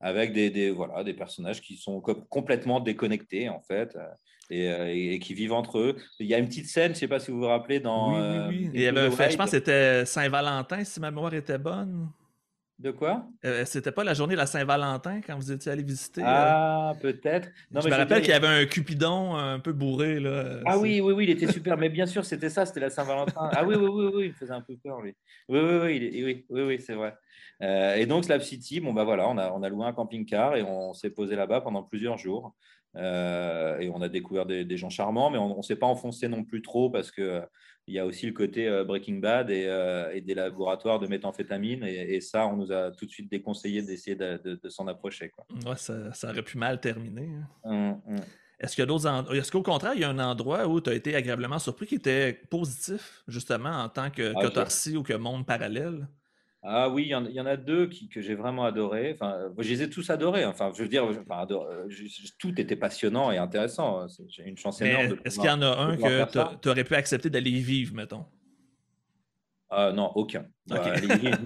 Avec 0.00 0.32
des, 0.32 0.50
des, 0.50 0.70
voilà, 0.70 1.04
des 1.04 1.14
personnages 1.14 1.60
qui 1.60 1.76
sont 1.76 2.00
complètement 2.00 2.80
déconnectés, 2.80 3.48
en 3.48 3.60
fait. 3.60 3.96
Euh, 4.52 4.92
et, 4.94 5.18
qui 5.18 5.34
vivent 5.34 5.52
entre 5.52 5.78
eux. 5.78 5.96
Il 6.20 6.26
y 6.26 6.34
a 6.34 6.38
une 6.38 6.46
petite 6.46 6.66
scène, 6.66 6.88
je 6.88 6.90
ne 6.90 6.94
sais 6.94 7.08
pas 7.08 7.18
si 7.18 7.30
vous 7.30 7.38
vous 7.38 7.46
rappelez, 7.46 7.80
dans. 7.80 8.48
Oui, 8.48 8.48
oui, 8.48 8.70
oui. 8.72 8.86
Euh, 8.86 9.10
fait, 9.10 9.30
je 9.30 9.36
pense 9.36 9.46
que 9.46 9.56
c'était 9.56 10.04
Saint-Valentin, 10.04 10.84
si 10.84 11.00
ma 11.00 11.10
mémoire 11.10 11.34
était 11.34 11.58
bonne. 11.58 12.08
De 12.78 12.90
quoi? 12.90 13.26
Euh, 13.46 13.64
C'était 13.64 13.90
pas 13.90 14.04
la 14.04 14.12
journée 14.12 14.34
de 14.34 14.38
la 14.38 14.46
Saint-Valentin 14.46 15.22
quand 15.26 15.34
vous 15.34 15.50
étiez 15.50 15.72
allé 15.72 15.82
visiter 15.82 16.20
Ah, 16.22 16.92
peut-être. 17.00 17.48
Je 17.74 17.88
me 17.88 17.94
rappelle 17.94 18.20
qu'il 18.20 18.32
y 18.32 18.34
avait 18.34 18.46
un 18.46 18.66
Cupidon 18.66 19.34
un 19.34 19.58
peu 19.58 19.72
bourré. 19.72 20.20
Là, 20.20 20.60
ah 20.66 20.76
oui, 20.76 21.00
oui, 21.00 21.14
oui, 21.14 21.24
il 21.24 21.30
était 21.30 21.50
super. 21.50 21.78
mais 21.78 21.88
bien 21.88 22.04
sûr, 22.04 22.22
c'était 22.26 22.50
ça, 22.50 22.66
c'était 22.66 22.80
la 22.80 22.90
Saint-Valentin. 22.90 23.48
Ah 23.50 23.64
oui, 23.64 23.76
oui, 23.76 23.88
oui, 23.88 24.10
oui, 24.14 24.26
il 24.26 24.32
faisait 24.34 24.52
un 24.52 24.60
peu 24.60 24.76
peur, 24.76 25.00
lui. 25.00 25.14
Oui, 25.48 25.58
oui, 25.58 25.78
oui, 25.82 26.22
oui, 26.22 26.46
oui, 26.50 26.62
oui, 26.62 26.80
c'est 26.86 26.94
vrai. 26.94 27.14
Et 27.60 28.06
donc, 28.06 28.24
Slab 28.24 28.42
City, 28.42 28.80
bon, 28.80 28.92
bah 28.92 29.04
voilà, 29.04 29.28
on 29.28 29.38
a, 29.38 29.50
on 29.50 29.62
a 29.62 29.68
loué 29.68 29.86
un 29.86 29.92
camping-car 29.92 30.56
et 30.56 30.62
on 30.62 30.92
s'est 30.92 31.10
posé 31.10 31.36
là-bas 31.36 31.62
pendant 31.62 31.82
plusieurs 31.82 32.18
jours. 32.18 32.54
Euh, 32.96 33.78
et 33.78 33.90
on 33.90 34.00
a 34.00 34.08
découvert 34.08 34.46
des, 34.46 34.76
gens 34.76 34.90
charmants, 34.90 35.30
mais 35.30 35.38
on 35.38 35.56
ne 35.56 35.62
s'est 35.62 35.76
pas 35.76 35.86
enfoncé 35.86 36.28
non 36.28 36.44
plus 36.44 36.62
trop 36.62 36.88
parce 36.90 37.10
qu'il 37.10 37.24
euh, 37.24 37.40
y 37.88 37.98
a 37.98 38.06
aussi 38.06 38.26
le 38.26 38.32
côté 38.32 38.68
euh, 38.68 38.84
Breaking 38.84 39.16
Bad 39.16 39.50
et, 39.50 40.20
des 40.22 40.34
laboratoires 40.34 40.98
de 40.98 41.06
méthamphétamine. 41.06 41.84
Et, 41.84 42.20
ça, 42.20 42.46
on 42.46 42.56
nous 42.56 42.72
a 42.72 42.90
tout 42.90 43.06
de 43.06 43.10
suite 43.10 43.30
déconseillé 43.30 43.82
d'essayer 43.82 44.16
de, 44.16 44.68
s'en 44.68 44.86
approcher. 44.86 45.30
Quoi. 45.30 45.46
Ouais, 45.66 45.76
ça, 45.76 46.12
ça, 46.12 46.30
aurait 46.30 46.42
pu 46.42 46.58
mal 46.58 46.80
terminer. 46.80 47.28
Hein. 47.64 47.70
Hum, 47.70 48.00
hum. 48.08 48.24
Est-ce 48.58 48.74
qu'il 48.74 48.80
y 48.80 48.84
a 48.84 48.86
d'autres 48.86 49.34
Est-ce 49.34 49.52
qu'au 49.52 49.62
contraire, 49.62 49.92
il 49.94 50.00
y 50.00 50.04
a 50.04 50.08
un 50.08 50.18
endroit 50.18 50.66
où 50.66 50.80
tu 50.80 50.88
as 50.88 50.94
été 50.94 51.14
agréablement 51.14 51.58
surpris 51.58 51.86
qui 51.86 51.96
était 51.96 52.32
positif, 52.48 53.22
justement, 53.28 53.82
en 53.82 53.90
tant 53.90 54.10
que 54.10 54.32
ah, 54.34 54.96
ou 54.98 55.02
que 55.02 55.12
monde 55.12 55.44
parallèle? 55.44 56.08
Ah 56.68 56.88
oui, 56.88 57.04
il 57.04 57.10
y, 57.10 57.40
en, 57.40 57.46
a 57.46 57.56
deux 57.56 57.86
qui, 57.86 58.08
que 58.08 58.20
j'ai 58.20 58.34
vraiment 58.34 58.64
adoré. 58.64 59.12
Enfin, 59.14 59.38
je 59.56 59.68
les 59.68 59.82
ai 59.82 59.90
tous 59.90 60.10
adorés. 60.10 60.44
Enfin, 60.44 60.72
je 60.74 60.82
veux 60.82 60.88
dire, 60.88 61.08
tout 62.40 62.60
était 62.60 62.74
passionnant 62.74 63.30
et 63.30 63.38
intéressant. 63.38 64.04
J'ai 64.26 64.42
une 64.42 64.56
chance 64.56 64.80
énorme. 64.80 65.16
Est-ce 65.24 65.36
qu'il 65.38 65.48
y 65.48 65.50
en 65.50 65.62
a 65.62 65.78
un 65.78 65.96
que 65.96 66.56
tu 66.60 66.68
aurais 66.68 66.82
pu 66.82 66.96
accepter 66.96 67.30
d'aller 67.30 67.50
y 67.50 67.60
vivre, 67.60 67.94
mettons? 67.94 68.24
Ah, 69.70 69.92
Non, 69.92 70.10
aucun. 70.16 70.46
Bah, 70.66 70.82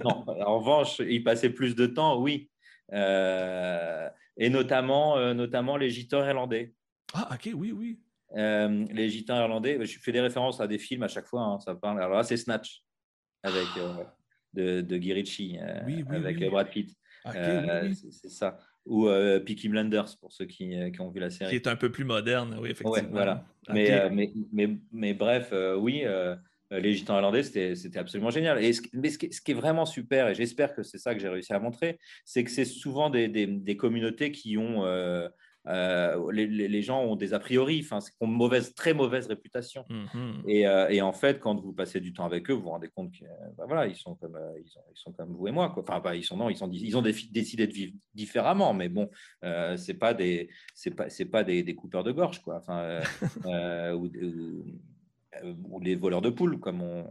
non. 0.03 0.25
En 0.45 0.57
revanche, 0.59 0.99
y 0.99 1.19
passer 1.19 1.51
plus 1.51 1.75
de 1.75 1.85
temps, 1.85 2.19
oui. 2.19 2.49
Euh, 2.91 4.09
et 4.37 4.49
notamment, 4.49 5.17
euh, 5.17 5.35
notamment 5.35 5.77
les 5.77 5.91
gitans 5.91 6.25
irlandais. 6.25 6.73
Ah, 7.13 7.29
ok, 7.31 7.51
oui, 7.53 7.71
oui. 7.71 7.99
Euh, 8.35 8.87
les 8.89 9.09
gitans 9.09 9.37
irlandais, 9.37 9.77
je 9.85 9.99
fais 9.99 10.11
des 10.11 10.21
références 10.21 10.61
à 10.61 10.67
des 10.67 10.79
films 10.79 11.03
à 11.03 11.07
chaque 11.07 11.27
fois. 11.27 11.43
Hein, 11.43 11.59
ça 11.59 11.75
parle. 11.75 12.01
Alors 12.01 12.17
là, 12.17 12.23
c'est 12.23 12.37
Snatch 12.37 12.81
avec 13.43 13.67
de, 14.53 14.81
de 14.81 14.97
Guy 14.97 15.13
Ritchie 15.13 15.57
euh, 15.61 16.03
avec 16.09 16.49
Brad 16.49 16.69
Pitt. 16.69 16.95
Euh, 17.35 17.91
c'est 18.11 18.29
ça. 18.29 18.57
Ou 18.85 19.07
euh, 19.07 19.39
Peaky 19.39 19.69
Blinders 19.69 20.17
pour 20.19 20.33
ceux 20.33 20.45
qui, 20.45 20.73
qui, 20.91 21.01
ont 21.01 21.11
vu 21.11 21.19
la 21.19 21.29
série. 21.29 21.51
Qui 21.51 21.55
est 21.55 21.67
un 21.67 21.75
peu 21.75 21.91
plus 21.91 22.03
moderne, 22.03 22.57
oui, 22.59 22.71
effectivement. 22.71 23.09
voilà. 23.11 23.45
Mais, 23.69 24.09
mais, 24.09 24.33
mais, 24.51 24.69
mais, 24.91 25.13
bref, 25.13 25.53
oui, 25.77 26.03
les 26.71 26.93
Gitans 26.93 27.15
irlandais, 27.15 27.43
c'était 27.43 27.99
absolument 27.99 28.31
génial. 28.31 28.63
Et 28.63 28.73
ce, 28.73 28.81
mais 28.93 29.09
ce, 29.09 29.19
qui 29.19 29.51
est 29.51 29.53
vraiment 29.53 29.85
super, 29.85 30.29
et 30.29 30.35
j'espère 30.35 30.73
que 30.73 30.81
c'est 30.81 30.97
ça 30.97 31.13
que 31.13 31.21
j'ai 31.21 31.29
réussi 31.29 31.53
à 31.53 31.59
montrer, 31.59 31.99
c'est 32.25 32.43
que 32.43 32.49
c'est 32.49 32.65
souvent 32.65 33.11
des, 33.11 33.27
des, 33.27 33.45
des, 33.45 33.77
communautés 33.77 34.31
qui 34.31 34.57
ont 34.57 34.83
euh, 35.67 36.31
les, 36.31 36.81
gens 36.81 37.03
ont 37.03 37.15
des 37.15 37.33
a 37.33 37.39
priori, 37.39 37.81
enfin, 37.83 37.99
ont 38.19 38.27
une 38.27 38.33
mauvaise, 38.33 38.73
très 38.73 38.93
mauvaise 38.93 39.27
réputation. 39.27 39.85
Mhm. 39.89 40.43
Euh, 40.47 40.87
et, 40.89 41.01
en 41.01 41.13
fait, 41.13 41.39
quand 41.39 41.59
vous 41.59 41.73
passez 41.73 41.99
du 41.99 42.13
temps 42.13 42.25
avec 42.25 42.49
eux, 42.49 42.53
vous 42.53 42.63
vous 42.63 42.69
rendez 42.69 42.89
compte 42.89 43.11
qu'ils 43.11 43.29
bah, 43.57 43.65
voilà, 43.67 43.85
ils 43.87 43.95
sont 43.95 44.15
comme 44.15 44.35
euh, 44.35 44.59
ils, 44.59 44.69
sont 44.95 45.11
comme 45.11 45.33
vous 45.33 45.47
et 45.47 45.51
moi. 45.51 45.69
Quoi. 45.69 45.83
Enfin, 45.83 45.99
bah, 45.99 46.15
ils 46.15 46.23
sont 46.23 46.37
non, 46.37 46.49
ils 46.49 46.57
sont 46.57 46.71
ils 46.71 46.97
ont 46.97 47.01
décidé 47.01 47.67
de 47.67 47.73
vivre 47.73 47.93
différemment, 48.13 48.73
mais 48.73 48.89
bon, 48.89 49.09
c'est 49.75 49.95
pas 49.99 50.13
des 50.13 50.49
c'est 50.73 50.91
pas 50.91 51.09
c'est 51.09 51.25
pas 51.25 51.43
des, 51.43 51.63
des, 51.63 51.75
coupeurs 51.75 52.03
de 52.03 52.11
gorge, 52.11 52.41
quoi. 52.41 52.55
Enfin, 52.57 52.99
ou, 53.93 54.09
ou, 55.63 55.79
les 55.79 55.95
voleurs 55.95 56.21
de 56.21 56.29
poules, 56.29 56.59
comme 56.59 56.81
on, 56.81 57.05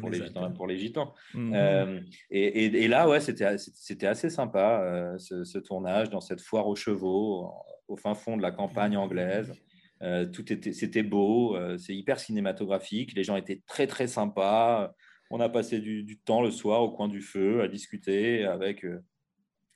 pour, 0.00 0.10
les 0.10 0.24
gitans, 0.24 0.52
pour, 0.52 0.66
les 0.66 0.78
gitans, 0.78 1.14
mhm. 1.34 2.04
et, 2.30 2.64
et, 2.64 2.88
là, 2.88 3.08
ouais, 3.08 3.20
c'était 3.20 4.06
assez 4.06 4.30
sympa, 4.30 5.14
ce, 5.18 5.58
tournage 5.58 6.10
dans 6.10 6.20
cette 6.20 6.40
foire 6.40 6.66
aux 6.66 6.76
chevaux, 6.76 7.52
au 7.88 7.96
fin 7.96 8.14
fond 8.14 8.36
de 8.36 8.42
la 8.42 8.50
campagne 8.50 8.96
anglaise. 8.96 9.54
Euh, 10.02 10.26
tout 10.26 10.52
était, 10.52 10.72
c'était 10.72 11.02
beau, 11.02 11.56
euh, 11.56 11.76
c'est 11.76 11.94
hyper 11.94 12.20
cinématographique. 12.20 13.14
Les 13.14 13.24
gens 13.24 13.36
étaient 13.36 13.62
très 13.66 13.86
très 13.86 14.06
sympas. 14.06 14.94
On 15.30 15.40
a 15.40 15.48
passé 15.48 15.80
du, 15.80 16.18
temps 16.24 16.42
le 16.42 16.50
soir 16.50 16.82
au 16.82 16.90
coin 16.90 17.08
du 17.08 17.20
feu 17.20 17.62
à 17.62 17.68
discuter 17.68 18.44
avec 18.44 18.84
euh, 18.84 19.02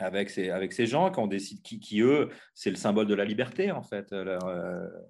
avec 0.03 0.31
ces, 0.31 0.51
avec 0.51 0.73
ces 0.73 0.87
gens 0.87 1.11
qui, 1.11 1.19
ont 1.21 1.27
décidé, 1.27 1.61
qui, 1.63 1.81
qui 1.81 2.01
eux, 2.01 2.29
c'est 2.55 2.71
le 2.71 2.77
symbole 2.77 3.07
de 3.07 3.15
la 3.15 3.25
liberté, 3.25 3.71
en 3.71 3.83
fait, 3.83 4.13
leur, 4.13 4.47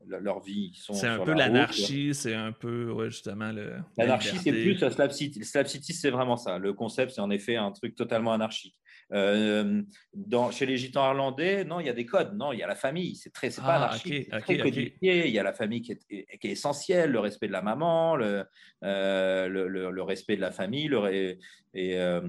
leur 0.07 0.41
vie. 0.41 0.73
C'est 0.93 1.07
un 1.07 1.19
peu 1.19 1.33
l'anarchie, 1.33 2.15
c'est 2.15 2.35
un 2.35 2.53
peu, 2.53 2.95
justement, 3.09 3.53
le. 3.53 3.77
L'anarchie, 3.97 4.39
c'est 4.39 4.53
plus 4.53 4.79
Slab 4.79 5.11
City. 5.11 5.45
Slab 5.45 5.67
City, 5.67 5.93
c'est 5.93 6.11
vraiment 6.11 6.37
ça. 6.37 6.59
Le 6.59 6.73
concept, 6.73 7.13
c'est 7.13 7.21
en 7.21 7.31
effet 7.31 7.57
un 7.57 7.73
truc 7.73 7.95
totalement 7.95 8.33
anarchique. 8.33 8.77
Euh, 9.13 9.83
dans, 10.15 10.51
chez 10.51 10.65
les 10.65 10.79
gitans 10.79 11.05
irlandais, 11.05 11.65
non, 11.65 11.81
il 11.81 11.87
y 11.87 11.91
a 11.91 11.93
des 11.93 12.07
codes. 12.07 12.35
Non, 12.35 12.53
il 12.53 12.59
y 12.59 12.63
a 12.63 12.67
la 12.67 12.75
famille. 12.75 13.17
C'est 13.17 13.31
très, 13.31 13.51
c'est 13.51 13.61
pas 13.61 13.75
ah, 13.75 13.85
anarchique. 13.85 14.31
très 14.31 14.55
Il 14.55 15.31
y 15.31 15.39
a 15.39 15.43
la 15.43 15.53
famille 15.53 15.83
qui 15.83 15.93
est, 15.93 16.39
qui 16.39 16.47
est, 16.49 16.51
essentielle, 16.51 17.11
le 17.11 17.21
respect 17.21 17.47
de 17.47 17.53
la 17.53 17.63
maman, 17.63 18.17
le, 18.17 18.45
euh, 18.85 19.49
le, 19.49 19.69
le, 19.69 20.03
respect 20.03 20.37
de 20.37 20.41
la 20.41 20.51
famille, 20.51 20.89
le, 20.89 21.37
et, 21.75 21.99
euh, 21.99 22.21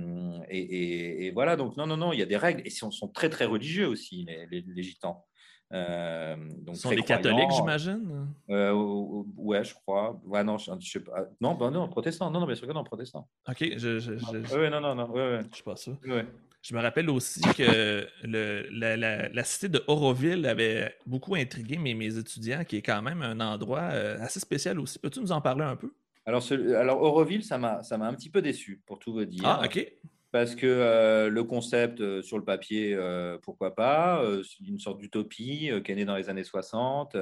et, 0.50 1.28
et, 1.28 1.32
voilà. 1.32 1.56
Donc 1.56 1.78
non, 1.78 1.88
non, 1.88 1.98
non, 1.98 2.14
il 2.14 2.20
y 2.20 2.24
a 2.24 2.26
des 2.26 2.38
règles 2.38 2.53
et 2.64 2.70
sont, 2.70 2.92
sont 2.92 3.08
très, 3.08 3.30
très 3.30 3.46
religieux 3.46 3.88
aussi 3.88 4.26
les, 4.26 4.62
les, 4.62 4.84
gitans. 4.84 5.26
Euh, 5.74 6.36
donc 6.60 6.76
sont 6.76 6.90
des 6.90 7.02
catholiques, 7.02 7.52
j'imagine? 7.52 8.28
Ouais, 8.48 9.64
je 9.64 9.74
crois. 9.74 10.20
Ouais, 10.26 10.44
non, 10.44 10.58
je, 10.58 10.72
sais 10.82 11.00
pas. 11.00 11.26
Non, 11.42 11.56
bah, 11.56 11.72
non, 11.72 11.88
protestant. 11.88 12.30
Non, 12.30 12.40
non, 12.40 12.46
bien 12.46 12.56
sûr 12.56 12.68
que 12.68 12.74
non, 12.74 12.84
protestant. 12.84 13.28
Ok, 13.48 13.58
je. 13.78 14.00
je, 14.00 14.18
je... 14.18 14.56
Ouais, 14.56 14.70
non, 14.70 14.82
non, 14.82 14.94
non. 14.96 15.10
Ouais, 15.10 15.38
ouais. 15.38 15.42
Je 15.52 15.58
sais 15.58 15.64
pas. 15.64 15.76
Ouais. 16.14 16.26
Je 16.64 16.74
me 16.74 16.82
rappelle 16.82 17.10
aussi 17.10 17.42
que 17.42 18.08
le, 18.24 18.68
la, 18.72 18.96
la, 19.28 19.44
cité 19.44 19.68
de 19.68 19.84
Auroville 19.88 20.46
avait 20.46 20.96
beaucoup 21.06 21.36
intrigué 21.36 21.78
mes, 21.78 21.94
mes 21.94 22.18
étudiants, 22.18 22.64
qui 22.64 22.78
est 22.78 22.82
quand 22.82 23.02
même 23.02 23.22
un 23.22 23.38
endroit 23.42 23.90
euh, 23.92 24.18
assez 24.22 24.40
spécial 24.40 24.80
aussi. 24.80 24.98
Peux-tu 24.98 25.20
nous 25.20 25.34
en 25.34 25.42
parler 25.42 25.66
un 25.66 25.76
peu? 25.76 25.94
Alors, 26.26 26.42
alors 26.78 27.02
Auroville, 27.02 27.44
ça 27.44 27.58
m'a 27.58 27.82
un 27.92 28.14
petit 28.14 28.30
peu 28.30 28.42
déçu, 28.42 28.82
pour 28.86 28.98
tout 28.98 29.12
vous 29.12 29.26
dire. 29.26 29.44
Ah, 29.46 29.62
ok 29.66 29.92
parce 30.34 30.56
que 30.56 30.66
euh, 30.66 31.30
le 31.30 31.44
concept 31.44 32.02
euh, 32.02 32.24
sur 32.24 32.40
le 32.40 32.44
papier, 32.44 32.96
euh, 32.96 33.38
pourquoi 33.44 33.76
pas, 33.76 34.26
c'est 34.44 34.68
une 34.68 34.80
sorte 34.80 34.98
d'utopie 34.98 35.70
qui 35.86 35.92
est 35.92 35.96
née 35.96 36.06
dans 36.06 36.16
les 36.16 36.28
années 36.28 36.44
60. 36.44 37.16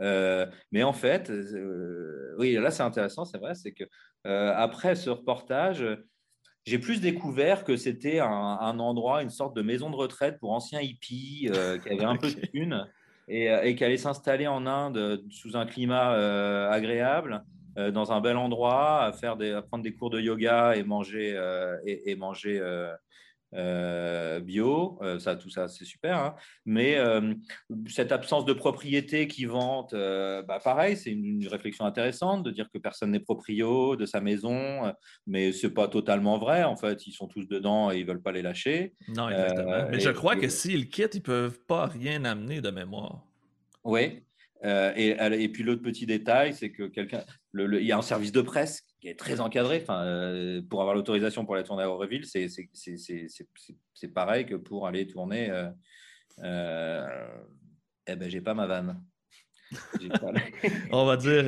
mais 0.00 0.82
en 0.82 0.94
fait, 0.94 1.30
oui, 2.38 2.54
là 2.54 2.70
c'est 2.70 2.82
intéressant, 2.82 3.26
c'est 3.26 3.38
vrai, 3.38 3.54
c'est 3.54 3.72
que 3.72 3.84
après 4.24 4.96
ce 4.96 5.10
reportage, 5.10 5.86
j'ai 6.64 6.78
plus 6.78 7.00
découvert 7.00 7.62
que 7.62 7.76
c'était 7.76 8.20
un, 8.20 8.78
endroit, 8.80 9.22
une 9.22 9.30
sorte 9.30 9.54
de 9.54 9.62
maison 9.62 9.90
de 9.90 9.96
retraite 9.96 10.38
pour 10.40 10.52
anciens 10.52 10.80
hippies 10.80 11.50
qui 11.50 11.90
avaient 11.90 12.04
un 12.04 12.16
peu 12.16 12.28
de 12.28 12.40
thunes 12.40 12.88
et, 13.28 13.48
et 13.64 13.76
qui 13.76 13.84
allaient 13.84 13.98
s'installer 13.98 14.46
en 14.46 14.66
Inde 14.66 15.22
sous 15.30 15.58
un 15.58 15.66
climat 15.66 16.12
agréable. 16.70 17.44
Euh, 17.78 17.90
dans 17.90 18.12
un 18.12 18.20
bel 18.20 18.36
endroit, 18.36 19.02
à, 19.02 19.12
faire 19.12 19.36
des, 19.36 19.60
prendre 19.68 19.84
des 19.84 19.92
cours 19.92 20.10
de 20.10 20.20
yoga 20.20 20.74
et 20.76 20.82
manger, 20.82 21.34
euh, 21.36 21.76
et, 21.84 22.16
manger 22.16 22.58
euh, 23.54 24.40
bio. 24.40 24.98
ça, 25.18 25.36
tout 25.36 25.50
ça, 25.50 25.68
c'est 25.68 25.84
super. 25.84 26.16
Hein. 26.16 26.34
Mais 26.64 26.96
cette 27.88 28.12
absence 28.12 28.44
de 28.44 28.52
propriété 28.52 29.28
qui 29.28 29.44
vante, 29.44 29.94
bah, 29.94 30.58
pareil, 30.62 30.96
c'est 30.96 31.10
une, 31.10 31.46
réflexion 31.48 31.84
intéressante 31.84 32.42
de 32.42 32.50
dire 32.50 32.68
que 32.72 32.78
personne 32.78 33.10
n'est 33.10 33.20
proprio 33.20 33.96
de 33.96 34.06
sa 34.06 34.20
maison, 34.20 34.92
mais 35.26 35.52
c'est 35.52 35.70
pas 35.70 35.88
totalement 35.88 36.38
vrai. 36.38 36.64
En 36.64 36.76
fait, 36.76 37.06
ils 37.06 37.12
sont 37.12 37.28
tous 37.28 37.46
dedans 37.46 37.90
et 37.90 37.98
ils 37.98 38.06
veulent 38.06 38.22
pas 38.22 38.32
les 38.32 38.42
lâcher. 38.42 38.94
Non, 39.08 39.28
exactement. 39.28 39.88
mais 39.90 40.00
je 40.00 40.10
crois 40.10 40.36
que 40.36 40.48
s'ils 40.48 40.88
quittent, 40.88 41.14
ils 41.14 41.22
peuvent 41.22 41.60
pas 41.60 41.86
rien 41.86 42.24
amener 42.24 42.60
de 42.60 42.70
mémoire. 42.70 43.22
Oui, 43.84 44.25
euh, 44.64 44.92
et, 44.96 45.48
puis 45.48 45.62
l'autre 45.62 45.82
petit 45.82 46.06
détail, 46.06 46.54
c'est 46.54 46.70
que 46.70 46.84
quelqu'un, 46.84 47.24
il 47.54 47.84
y 47.84 47.92
a 47.92 47.98
un 47.98 48.02
service 48.02 48.32
de 48.32 48.40
presse 48.40 48.82
qui 49.00 49.08
est 49.08 49.18
très 49.18 49.40
encadré. 49.40 49.80
Enfin, 49.82 50.02
euh, 50.04 50.62
pour 50.68 50.80
avoir 50.80 50.94
l'autorisation 50.94 51.44
pour 51.44 51.54
aller 51.54 51.64
tourner 51.64 51.82
à 51.82 51.90
Auréville, 51.90 52.24
c'est 52.24 52.48
pareil 54.14 54.46
que 54.46 54.54
pour 54.54 54.86
aller 54.86 55.06
tourner. 55.06 55.50
Euh, 55.50 55.68
euh 56.42 57.26
eh 58.08 58.14
ben, 58.14 58.30
j'ai 58.30 58.40
pas 58.40 58.54
ma 58.54 58.66
vanne. 58.66 59.02
On 60.92 61.04
va 61.06 61.16
dire 61.16 61.44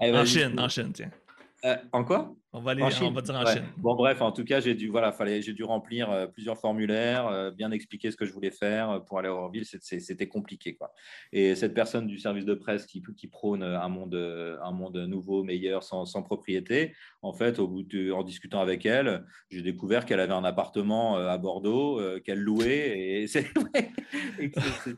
en 0.00 0.24
Chine, 0.24 0.58
en 0.58 0.68
Chine, 0.70 0.92
tiens. 0.92 1.10
en 1.92 2.02
quoi? 2.02 2.34
On 2.54 2.60
va, 2.60 2.72
aller, 2.72 2.82
on 2.82 3.10
va 3.10 3.22
dire 3.22 3.34
en 3.34 3.46
Chine. 3.46 3.64
Bon, 3.78 3.94
bref, 3.94 4.20
en 4.20 4.30
tout 4.30 4.44
cas, 4.44 4.60
j'ai 4.60 4.74
dû, 4.74 4.88
voilà, 4.88 5.10
fallait, 5.10 5.40
j'ai 5.40 5.54
dû 5.54 5.64
remplir 5.64 6.10
euh, 6.10 6.26
plusieurs 6.26 6.58
formulaires, 6.58 7.26
euh, 7.28 7.50
bien 7.50 7.70
expliquer 7.70 8.10
ce 8.10 8.16
que 8.16 8.26
je 8.26 8.32
voulais 8.32 8.50
faire 8.50 8.90
euh, 8.90 9.00
pour 9.00 9.18
aller 9.18 9.28
à 9.28 9.32
Orville. 9.32 9.64
C'était 9.64 10.28
compliqué. 10.28 10.74
Quoi. 10.74 10.92
Et 11.32 11.54
cette 11.54 11.72
personne 11.72 12.06
du 12.06 12.18
service 12.18 12.44
de 12.44 12.52
presse 12.52 12.84
qui, 12.84 13.02
qui 13.16 13.26
prône 13.26 13.62
un 13.62 13.88
monde, 13.88 14.14
un 14.14 14.70
monde 14.70 14.98
nouveau, 14.98 15.44
meilleur, 15.44 15.82
sans, 15.82 16.04
sans 16.04 16.22
propriété, 16.22 16.94
en 17.22 17.32
fait, 17.32 17.58
au 17.58 17.68
bout 17.68 17.84
de, 17.84 18.12
en 18.12 18.22
discutant 18.22 18.60
avec 18.60 18.84
elle, 18.84 19.24
j'ai 19.50 19.62
découvert 19.62 20.04
qu'elle 20.04 20.20
avait 20.20 20.34
un 20.34 20.44
appartement 20.44 21.16
à 21.16 21.38
Bordeaux 21.38 22.00
qu'elle 22.20 22.40
louait. 22.40 22.98
Et 22.98 23.26
c'est 23.28 23.46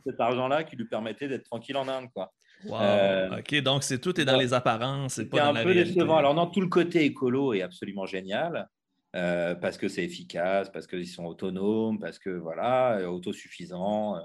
cet 0.05 0.19
argent-là 0.19 0.65
qui 0.65 0.75
lui 0.75 0.87
permettait 0.87 1.29
d'être 1.29 1.45
tranquille 1.45 1.77
en 1.77 1.87
Inde. 1.87 2.09
Quoi. 2.13 2.33
Wow. 2.67 3.39
ok, 3.39 3.61
donc 3.63 3.83
c'est 3.83 3.99
tout 3.99 4.19
est 4.21 4.25
dans 4.25 4.37
les 4.37 4.55
apparences, 4.55 5.15
c'est 5.15 5.27
pas 5.27 5.53
dans 5.53 5.61
un 5.61 5.65
peu 5.65 5.75
décevant. 5.75 6.17
Alors 6.17 6.35
non, 6.35 6.47
tout 6.47 6.61
le 6.61 6.69
côté 6.69 7.05
écolo 7.05 7.53
est 7.53 7.63
absolument 7.63 8.07
génial 8.07 8.69
euh, 9.15 9.55
parce 9.55 9.79
que 9.79 9.89
c'est 9.89 10.03
efficace, 10.03 10.71
parce 10.71 10.87
qu'ils 10.87 11.09
sont 11.09 11.25
autonomes, 11.25 11.99
parce 11.99 12.19
que 12.19 12.31
voilà, 12.31 13.09
autosuffisants. 13.11 14.19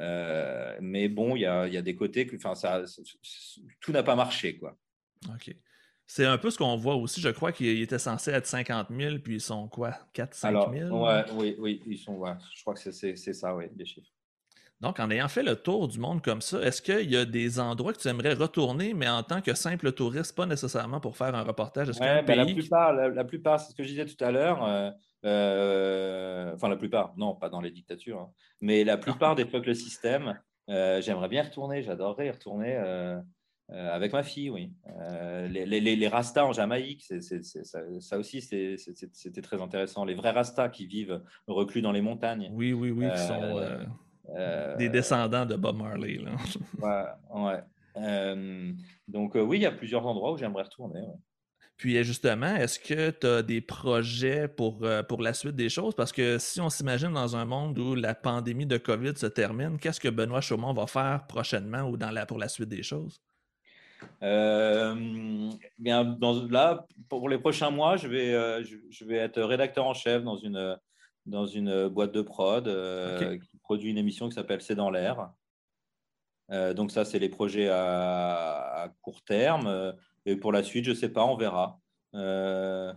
Euh, 0.00 0.76
mais 0.80 1.08
bon, 1.08 1.36
il 1.36 1.42
y 1.42 1.46
a, 1.46 1.68
y 1.68 1.76
a, 1.76 1.82
des 1.82 1.94
côtés 1.94 2.26
que, 2.26 2.36
enfin, 2.36 2.54
ça, 2.54 2.82
tout 3.80 3.92
n'a 3.92 4.02
pas 4.02 4.16
marché, 4.16 4.58
quoi. 4.58 4.76
Ok. 5.28 5.54
C'est 6.06 6.26
un 6.26 6.36
peu 6.36 6.50
ce 6.50 6.58
qu'on 6.58 6.76
voit 6.76 6.96
aussi. 6.96 7.20
Je 7.20 7.30
crois 7.30 7.52
qu'ils 7.52 7.80
étaient 7.80 7.98
censés 7.98 8.30
être 8.32 8.46
50 8.46 8.88
000, 8.90 9.18
puis 9.20 9.36
ils 9.36 9.40
sont 9.40 9.68
quoi 9.68 9.96
4 10.12 10.34
5 10.34 10.72
000 10.72 11.04
ouais, 11.04 11.24
Oui, 11.32 11.56
oui, 11.58 11.82
ils 11.86 11.96
sont. 11.96 12.14
Ouais, 12.16 12.32
je 12.54 12.60
crois 12.60 12.74
que 12.74 12.90
c'est 12.90 13.16
ça, 13.16 13.54
oui, 13.54 13.66
les 13.76 13.86
chiffres. 13.86 14.10
Donc, 14.84 15.00
en 15.00 15.10
ayant 15.10 15.28
fait 15.28 15.42
le 15.42 15.56
tour 15.56 15.88
du 15.88 15.98
monde 15.98 16.20
comme 16.20 16.42
ça, 16.42 16.60
est-ce 16.60 16.82
qu'il 16.82 17.10
y 17.10 17.16
a 17.16 17.24
des 17.24 17.58
endroits 17.58 17.94
que 17.94 17.98
tu 17.98 18.06
aimerais 18.06 18.34
retourner, 18.34 18.92
mais 18.92 19.08
en 19.08 19.22
tant 19.22 19.40
que 19.40 19.54
simple 19.54 19.92
touriste, 19.92 20.36
pas 20.36 20.44
nécessairement 20.44 21.00
pour 21.00 21.16
faire 21.16 21.34
un 21.34 21.42
reportage? 21.42 21.88
Ben, 21.98 22.22
la, 22.26 22.44
plupart, 22.44 22.92
la, 22.92 23.24
plupart, 23.24 23.58
c'est 23.58 23.72
ce 23.72 23.76
que 23.76 23.82
je 23.82 23.88
disais 23.88 24.04
tout 24.04 24.22
à 24.22 24.30
l'heure. 24.30 24.62
Euh, 24.62 24.90
euh, 25.24 26.52
enfin, 26.54 26.68
la 26.68 26.76
plupart, 26.76 27.14
non, 27.16 27.34
pas 27.34 27.48
dans 27.48 27.62
les 27.62 27.70
dictatures, 27.70 28.20
hein, 28.20 28.30
mais 28.60 28.84
la 28.84 28.98
plupart 28.98 29.34
des 29.34 29.46
peuples 29.46 29.74
système, 29.74 30.38
euh, 30.68 31.00
j'aimerais 31.00 31.28
bien 31.28 31.44
retourner, 31.44 31.82
j'adorerais 31.82 32.26
y 32.26 32.30
retourner. 32.30 32.76
avec 33.70 34.12
ma 34.12 34.22
fille, 34.22 34.50
oui. 34.50 34.70
les, 35.48 35.64
les, 35.64 35.80
les, 35.80 36.08
Rastas 36.08 36.44
en 36.44 36.52
Jamaïque, 36.52 37.10
ça, 38.00 38.18
aussi, 38.18 38.42
c'était 38.42 39.42
très 39.42 39.62
intéressant. 39.62 40.04
Les 40.04 40.14
vrais 40.14 40.32
Rastas 40.32 40.68
qui 40.68 40.86
vivent 40.86 41.22
reclus 41.46 41.80
dans 41.80 41.92
les 41.92 42.02
montagnes. 42.02 42.50
Oui, 42.52 42.74
oui, 42.74 42.90
oui, 42.90 43.06
qui 43.10 43.18
sont 43.18 43.86
euh, 44.30 44.76
Des 44.76 44.88
descendants 44.88 45.46
de 45.46 45.56
Bob 45.56 45.76
Marley. 45.76 46.18
Là. 46.18 46.32
ouais, 47.32 47.42
ouais. 47.42 47.60
Euh, 47.96 48.72
donc, 49.06 49.36
euh, 49.36 49.42
oui, 49.42 49.58
il 49.58 49.62
y 49.62 49.66
a 49.66 49.72
plusieurs 49.72 50.06
endroits 50.06 50.32
où 50.32 50.36
j'aimerais 50.36 50.64
retourner. 50.64 51.02
Puis 51.76 52.02
justement, 52.04 52.54
est-ce 52.54 52.78
que 52.78 53.10
tu 53.10 53.26
as 53.26 53.42
des 53.42 53.60
projets 53.60 54.46
pour, 54.46 54.80
pour 55.08 55.22
la 55.22 55.34
suite 55.34 55.56
des 55.56 55.68
choses? 55.68 55.94
Parce 55.94 56.12
que 56.12 56.38
si 56.38 56.60
on 56.60 56.70
s'imagine 56.70 57.12
dans 57.12 57.34
un 57.34 57.44
monde 57.44 57.76
où 57.78 57.96
la 57.96 58.14
pandémie 58.14 58.66
de 58.66 58.78
COVID 58.78 59.16
se 59.16 59.26
termine, 59.26 59.78
qu'est-ce 59.78 59.98
que 59.98 60.08
Benoît 60.08 60.40
Chaumont 60.40 60.72
va 60.72 60.86
faire 60.86 61.26
prochainement 61.26 61.82
ou 61.82 61.96
dans 61.96 62.12
la, 62.12 62.26
pour 62.26 62.38
la 62.38 62.48
suite 62.48 62.68
des 62.68 62.84
choses? 62.84 63.20
bien, 64.20 66.04
dans, 66.04 66.46
là, 66.48 66.86
pour 67.08 67.28
les 67.28 67.38
prochains 67.38 67.70
mois, 67.70 67.96
je 67.96 68.06
vais, 68.06 68.62
je, 68.62 69.04
vais 69.04 69.16
être 69.16 69.42
rédacteur 69.42 69.86
en 69.86 69.94
chef 69.94 70.22
dans 70.22 70.36
une, 70.36 70.78
dans 71.26 71.46
une 71.46 71.88
boîte 71.88 72.12
de 72.12 72.22
prod 72.22 72.68
produit 73.64 73.90
une 73.90 73.98
émission 73.98 74.28
qui 74.28 74.34
s'appelle 74.34 74.62
C'est 74.62 74.76
dans 74.76 74.90
l'air. 74.90 75.32
Euh, 76.50 76.74
donc 76.74 76.92
ça, 76.92 77.04
c'est 77.04 77.18
les 77.18 77.28
projets 77.28 77.68
à, 77.68 78.92
court 79.02 79.22
terme. 79.24 79.66
Euh, 79.66 79.92
et 80.26 80.36
pour 80.36 80.52
la 80.52 80.62
suite, 80.62 80.84
je 80.84 80.90
ne 80.90 80.94
sais 80.94 81.08
pas, 81.08 81.24
on 81.24 81.36
verra. 81.36 81.80
Euh, 82.14 82.92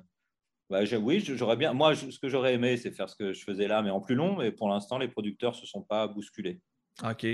bah, 0.69 0.81
oui, 1.01 1.21
j'aurais 1.21 1.55
bien. 1.55 1.73
Moi, 1.73 1.95
ce 1.95 2.19
que 2.19 2.29
j'aurais 2.29 2.53
aimé, 2.53 2.77
c'est 2.77 2.91
faire 2.91 3.09
ce 3.09 3.15
que 3.15 3.33
je 3.33 3.43
faisais 3.43 3.67
là, 3.67 3.81
mais 3.81 3.89
en 3.89 4.01
plus 4.01 4.15
long. 4.15 4.37
Mais 4.37 4.51
pour 4.51 4.69
l'instant, 4.69 4.97
les 4.97 5.07
producteurs 5.07 5.53
ne 5.53 5.57
se 5.57 5.65
sont 5.65 5.81
pas 5.81 6.07
bousculés. 6.07 6.61
OK. 7.03 7.25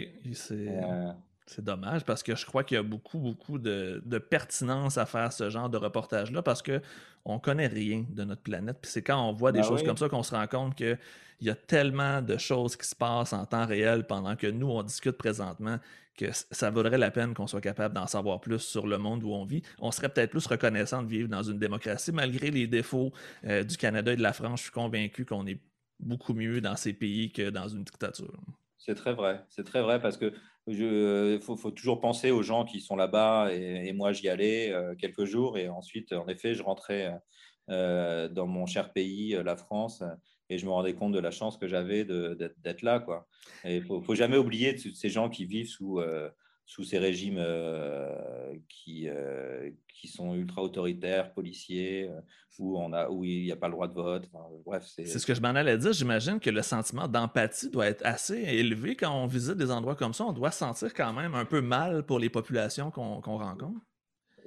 C'est 1.46 1.64
dommage 1.64 2.06
parce 2.06 2.24
que 2.24 2.36
je 2.36 2.46
crois 2.46 2.64
qu'il 2.64 2.76
y 2.76 2.80
a 2.80 2.84
beaucoup, 2.84 3.20
beaucoup 3.20 3.58
de, 3.58 4.02
pertinence 4.30 4.98
à 4.98 5.06
faire 5.06 5.34
ce 5.34 5.50
genre 5.50 5.70
de 5.70 5.78
reportage-là 5.78 6.42
parce 6.42 6.62
qu'on 6.62 7.34
ne 7.34 7.40
connaît 7.40 7.68
rien 7.68 8.06
de 8.10 8.24
notre 8.24 8.42
planète. 8.42 8.78
Puis 8.82 8.92
c'est 8.92 9.04
quand 9.04 9.22
on 9.28 9.34
voit 9.34 9.52
des 9.52 9.60
ben 9.60 9.68
choses 9.68 9.84
comme 9.84 9.98
ça 9.98 10.10
qu'on 10.10 10.24
se 10.24 10.34
rend 10.34 10.48
compte 10.48 10.76
qu'il 10.76 10.98
y 11.42 11.50
a 11.50 11.56
tellement 11.56 12.22
de 12.22 12.38
choses 12.38 12.76
qui 12.76 12.88
se 12.88 12.96
passent 12.96 13.34
en 13.34 13.46
temps 13.46 13.66
réel 13.66 14.06
pendant 14.06 14.36
que 14.36 14.48
nous, 14.48 14.70
on 14.70 14.84
discute 14.84 15.18
présentement 15.18 15.80
que 16.16 16.28
ça 16.32 16.70
vaudrait 16.70 16.98
la 16.98 17.12
peine 17.12 17.34
qu'on 17.34 17.48
soit 17.48 17.62
capable 17.62 17.96
d'en 17.96 18.08
savoir 18.08 18.40
plus 18.40 18.60
sur 18.60 18.88
le 18.88 18.98
monde 18.98 19.24
où 19.24 19.34
on 19.34 19.46
vit. 19.46 19.64
On 19.80 19.92
serait 19.92 20.10
peut-être 20.10 20.30
plus 20.30 20.46
reconnaissant 20.46 21.02
de 21.02 21.08
vivre 21.08 21.28
dans 21.28 21.44
une 21.44 21.58
démocratie 21.58 22.12
malgré 22.12 22.52
les 22.52 22.68
défauts 22.68 23.12
euh, 23.46 23.64
du 23.64 23.78
Canada 23.78 24.14
et 24.14 24.16
de 24.16 24.22
la 24.22 24.34
France. 24.34 24.60
Je 24.60 24.64
suis 24.66 24.72
convaincu 24.72 25.26
qu'on 25.26 25.48
est 25.48 25.60
beaucoup 26.00 26.34
mieux 26.34 26.62
dans 26.62 26.76
ces 26.76 26.94
pays 26.94 27.32
que 27.32 27.50
dans 27.50 27.68
une 27.68 27.84
dictature. 27.84 28.32
C'est 28.86 28.96
très 28.96 29.14
vrai. 29.14 29.46
C'est 29.50 29.64
très 29.64 29.82
vrai 29.82 30.02
parce 30.02 30.18
que 30.18 30.34
il 30.68 31.40
faut, 31.42 31.72
toujours 31.72 32.02
penser 32.02 32.32
aux 32.32 32.42
gens 32.42 32.66
qui 32.66 32.82
sont 32.82 32.98
là-bas 32.98 33.54
et, 33.54 33.94
moi 33.94 34.12
j'y 34.12 34.28
allais 34.28 34.74
euh, 34.74 34.94
quelques 34.96 35.24
jours 35.24 35.58
et 35.58 35.70
ensuite 35.70 36.12
en 36.12 36.28
effet 36.28 36.54
je 36.54 36.64
rentrais 36.64 37.18
euh, 37.70 38.28
dans 38.28 38.46
mon 38.46 38.66
cher 38.66 38.92
pays, 38.92 39.36
euh, 39.36 39.44
la 39.44 39.56
France, 39.56 40.04
et 40.50 40.58
je 40.58 40.66
me 40.66 40.72
rendais 40.72 40.96
compte 40.96 41.14
de 41.14 41.20
la 41.20 41.32
chance 41.32 41.56
que 41.58 41.66
j'avais 41.66 42.04
d'être 42.04 42.82
là. 42.82 43.00
Quoi. 43.00 43.26
Et 43.64 43.80
faut, 43.80 44.16
jamais 44.16 44.36
oublier 44.36 44.78
ces 44.78 45.10
gens 45.10 45.30
qui 45.30 45.46
vivent 45.46 45.70
sous, 45.70 46.02
sous 46.66 46.84
ces 46.84 46.98
régimes 46.98 47.38
euh, 47.40 48.56
qui, 48.70 49.08
euh, 49.08 49.70
qui 49.94 50.08
sont 50.08 50.34
ultra 50.34 50.64
autoritaires, 50.64 51.34
policiers, 51.34 52.10
euh, 52.10 52.22
où, 52.60 52.78
on 52.78 52.94
a, 52.94 53.10
où 53.10 53.24
il 53.24 53.44
n'y 53.44 53.52
a 53.52 53.56
pas 53.56 53.68
le 53.68 53.74
droit 53.74 53.88
de 53.88 53.94
vote. 53.94 54.30
bref, 54.66 54.84
c'est 54.86 55.06
ce 55.06 55.26
que 55.26 55.34
je 55.34 55.42
m'en 55.42 55.50
allais 55.50 55.78
dire. 55.78 55.92
J'imagine 55.92 56.40
que 56.40 56.50
le 56.50 56.62
sentiment 56.62 57.08
d'empathie 57.08 57.70
doit 57.70 57.88
être 57.88 58.06
assez 58.06 58.38
élevé 58.38 58.96
quand 58.96 59.12
on 59.12 59.28
visite 59.28 59.56
des 59.56 59.72
endroits 59.72 59.96
comme 59.96 60.14
ça. 60.14 60.26
On 60.26 60.34
doit 60.34 60.52
sentir 60.52 60.94
quand 60.94 61.14
même 61.14 61.36
un 61.36 61.46
peu 61.46 61.62
mal 61.62 62.06
pour 62.06 62.20
les 62.20 62.30
populations 62.30 62.92
qu'on 62.92 63.20
rencontre. 63.20 63.82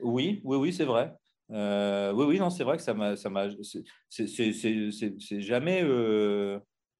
Oui, 0.02 0.40
oui, 0.44 0.56
oui, 0.56 0.72
c'est 0.72 0.84
vrai. 0.84 1.12
oui, 1.50 2.24
oui, 2.26 2.38
non, 2.38 2.50
c'est 2.50 2.64
vrai 2.64 2.76
que 2.76 2.82
ça 2.82 2.94
m'a. 2.94 3.16
C'est 3.16 5.40
jamais. 5.40 5.84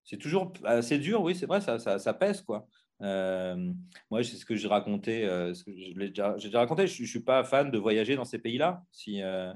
c'est 0.04 0.18
toujours 0.18 0.52
assez 0.64 0.98
dur, 0.98 1.22
oui, 1.22 1.34
c'est 1.34 1.46
vrai, 1.46 1.60
ça, 1.60 1.78
ça, 1.78 1.98
ça, 1.98 2.14
pèse, 2.14 2.42
quoi. 2.42 2.66
Euh, 3.03 3.72
moi, 4.11 4.24
c'est 4.24 4.36
ce 4.36 4.47
que 4.47 4.57
j'ai 4.57 4.68
raconté. 4.68 5.24
Euh, 5.24 5.53
j'ai 5.66 5.94
déjà, 5.94 6.34
déjà, 6.34 6.61
raconté. 6.61 6.86
Je 6.86 7.03
ne 7.03 7.07
suis 7.07 7.20
pas 7.20 7.44
fan 7.44 7.70
de 7.70 7.78
voyager 7.78 8.16
dans 8.16 8.24
ces 8.24 8.38
pays-là. 8.38 8.82
Si, 8.90 9.22
euh, 9.22 9.53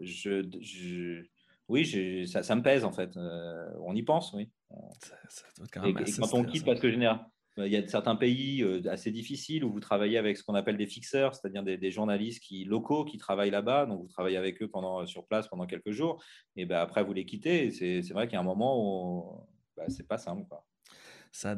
je, 0.00 1.22
oui, 1.68 2.26
ça, 2.26 2.42
ça, 2.42 2.54
me 2.56 2.62
pèse 2.62 2.84
en 2.84 2.92
fait. 2.92 3.16
on 3.80 3.94
y 3.94 4.02
pense, 4.02 4.32
oui. 4.32 4.50
Ça, 4.98 5.16
quand, 5.72 5.84
et, 5.84 5.94
quand 5.94 6.34
on 6.34 6.44
quitte, 6.44 6.64
parce 6.64 6.80
que 6.80 6.90
général, 6.90 7.24
il 7.58 7.68
y 7.68 7.76
a 7.76 7.86
certains 7.88 8.16
pays 8.16 8.62
assez 8.88 9.10
difficiles 9.10 9.64
où 9.64 9.72
vous 9.72 9.80
travaillez 9.80 10.18
avec 10.18 10.36
ce 10.36 10.42
qu'on 10.42 10.54
appelle 10.54 10.76
des 10.76 10.86
fixeurs, 10.86 11.34
c'est-à-dire 11.34 11.62
des, 11.62 11.90
journalistes 11.90 12.42
qui, 12.42 12.64
locaux 12.64 13.04
qui 13.04 13.16
travaillent 13.16 13.50
là-bas. 13.50 13.86
Donc, 13.86 14.02
vous 14.02 14.08
travaillez 14.08 14.36
avec 14.36 14.60
eux 14.60 14.68
pendant, 14.68 15.06
sur 15.06 15.26
place 15.26 15.48
pendant 15.48 15.66
quelques 15.66 15.92
jours. 15.92 16.22
Et 16.56 16.66
ben, 16.66 16.78
après, 16.78 17.04
vous 17.04 17.12
les 17.12 17.24
quittez. 17.24 17.70
C'est 17.70 18.12
vrai 18.12 18.26
qu'il 18.26 18.34
y 18.34 18.38
a 18.38 18.40
un 18.40 18.44
moment 18.44 18.78
où 18.78 19.40
ben, 19.76 19.88
c'est 19.88 20.06
pas 20.06 20.18
simple. 20.18 20.44
Quoi 20.48 20.64
ça, 21.36 21.54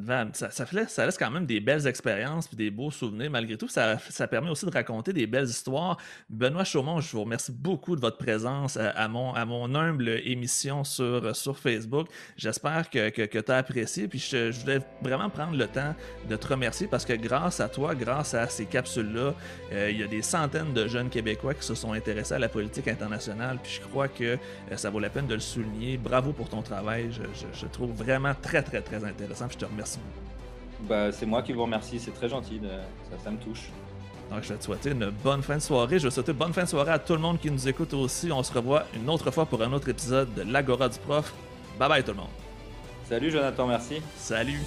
ça, 0.50 0.66
laisse 0.72 1.16
quand 1.16 1.30
même 1.30 1.46
des 1.46 1.60
belles 1.60 1.86
expériences 1.86 2.48
et 2.52 2.56
des 2.56 2.70
beaux 2.70 2.90
souvenirs 2.90 3.30
malgré 3.30 3.56
tout. 3.56 3.68
Ça, 3.68 3.96
permet 4.28 4.50
aussi 4.50 4.66
de 4.66 4.72
raconter 4.72 5.12
des 5.12 5.28
belles 5.28 5.46
histoires. 5.46 5.98
Benoît 6.28 6.64
Chaumont, 6.64 7.00
je 7.00 7.12
vous 7.12 7.22
remercie 7.22 7.52
beaucoup 7.52 7.94
de 7.94 8.00
votre 8.00 8.18
présence 8.18 8.76
à, 8.76 9.06
mon, 9.06 9.32
à 9.34 9.44
mon 9.44 9.72
humble 9.76 10.08
émission 10.24 10.82
sur, 10.82 11.34
sur 11.36 11.56
Facebook. 11.56 12.08
J'espère 12.36 12.90
que, 12.90 13.08
tu 13.08 13.52
as 13.52 13.56
apprécié. 13.56 14.08
Puis 14.08 14.18
je, 14.18 14.50
voulais 14.60 14.80
vraiment 15.00 15.30
prendre 15.30 15.56
le 15.56 15.68
temps 15.68 15.94
de 16.28 16.34
te 16.34 16.48
remercier 16.48 16.88
parce 16.88 17.04
que 17.04 17.12
grâce 17.12 17.60
à 17.60 17.68
toi, 17.68 17.94
grâce 17.94 18.34
à 18.34 18.48
ces 18.48 18.66
capsules-là, 18.66 19.34
euh, 19.72 19.90
il 19.92 20.00
y 20.00 20.02
a 20.02 20.08
des 20.08 20.22
centaines 20.22 20.72
de 20.72 20.88
jeunes 20.88 21.08
Québécois 21.08 21.54
qui 21.54 21.64
se 21.64 21.76
sont 21.76 21.92
intéressés 21.92 22.34
à 22.34 22.40
la 22.40 22.48
politique 22.48 22.88
internationale. 22.88 23.58
Puis 23.62 23.78
je 23.80 23.88
crois 23.88 24.08
que 24.08 24.24
euh, 24.24 24.76
ça 24.76 24.90
vaut 24.90 24.98
la 24.98 25.10
peine 25.10 25.28
de 25.28 25.34
le 25.34 25.40
souligner. 25.40 25.98
Bravo 25.98 26.32
pour 26.32 26.48
ton 26.48 26.62
travail. 26.62 27.10
Je, 27.12 27.22
je, 27.52 27.66
trouve 27.66 27.92
vraiment 27.92 28.34
très, 28.34 28.62
très, 28.62 28.80
très 28.80 29.04
intéressant. 29.04 29.46
je 29.48 29.58
te 29.58 29.67
Merci 29.76 29.98
Bah, 30.80 31.12
c'est 31.12 31.26
moi 31.26 31.42
qui 31.42 31.52
vous 31.52 31.62
remercie, 31.62 31.98
c'est 31.98 32.12
très 32.12 32.28
gentil, 32.28 32.60
ça, 33.22 33.30
me 33.30 33.38
touche. 33.38 33.70
Donc, 34.30 34.42
je 34.42 34.48
vais 34.50 34.58
te 34.58 34.64
souhaiter 34.64 34.90
une 34.90 35.10
bonne 35.10 35.42
fin 35.42 35.56
de 35.56 35.62
soirée. 35.62 35.98
Je 35.98 36.04
vais 36.04 36.10
souhaiter 36.10 36.32
une 36.32 36.38
bonne 36.38 36.52
fin 36.52 36.64
de 36.64 36.68
soirée 36.68 36.92
à 36.92 36.98
tout 36.98 37.14
le 37.14 37.20
monde 37.20 37.40
qui 37.40 37.50
nous 37.50 37.66
écoute 37.66 37.94
aussi. 37.94 38.30
On 38.30 38.42
se 38.42 38.52
revoit 38.52 38.84
une 38.94 39.08
autre 39.08 39.30
fois 39.30 39.46
pour 39.46 39.62
un 39.62 39.72
autre 39.72 39.88
épisode 39.88 40.32
de 40.34 40.42
l'Agora 40.42 40.88
du 40.88 40.98
Prof. 40.98 41.32
Bye 41.78 41.88
bye 41.88 42.02
tout 42.02 42.10
le 42.10 42.18
monde. 42.18 42.28
Salut 43.08 43.30
Jonathan, 43.30 43.66
merci. 43.66 44.02
Salut. 44.16 44.60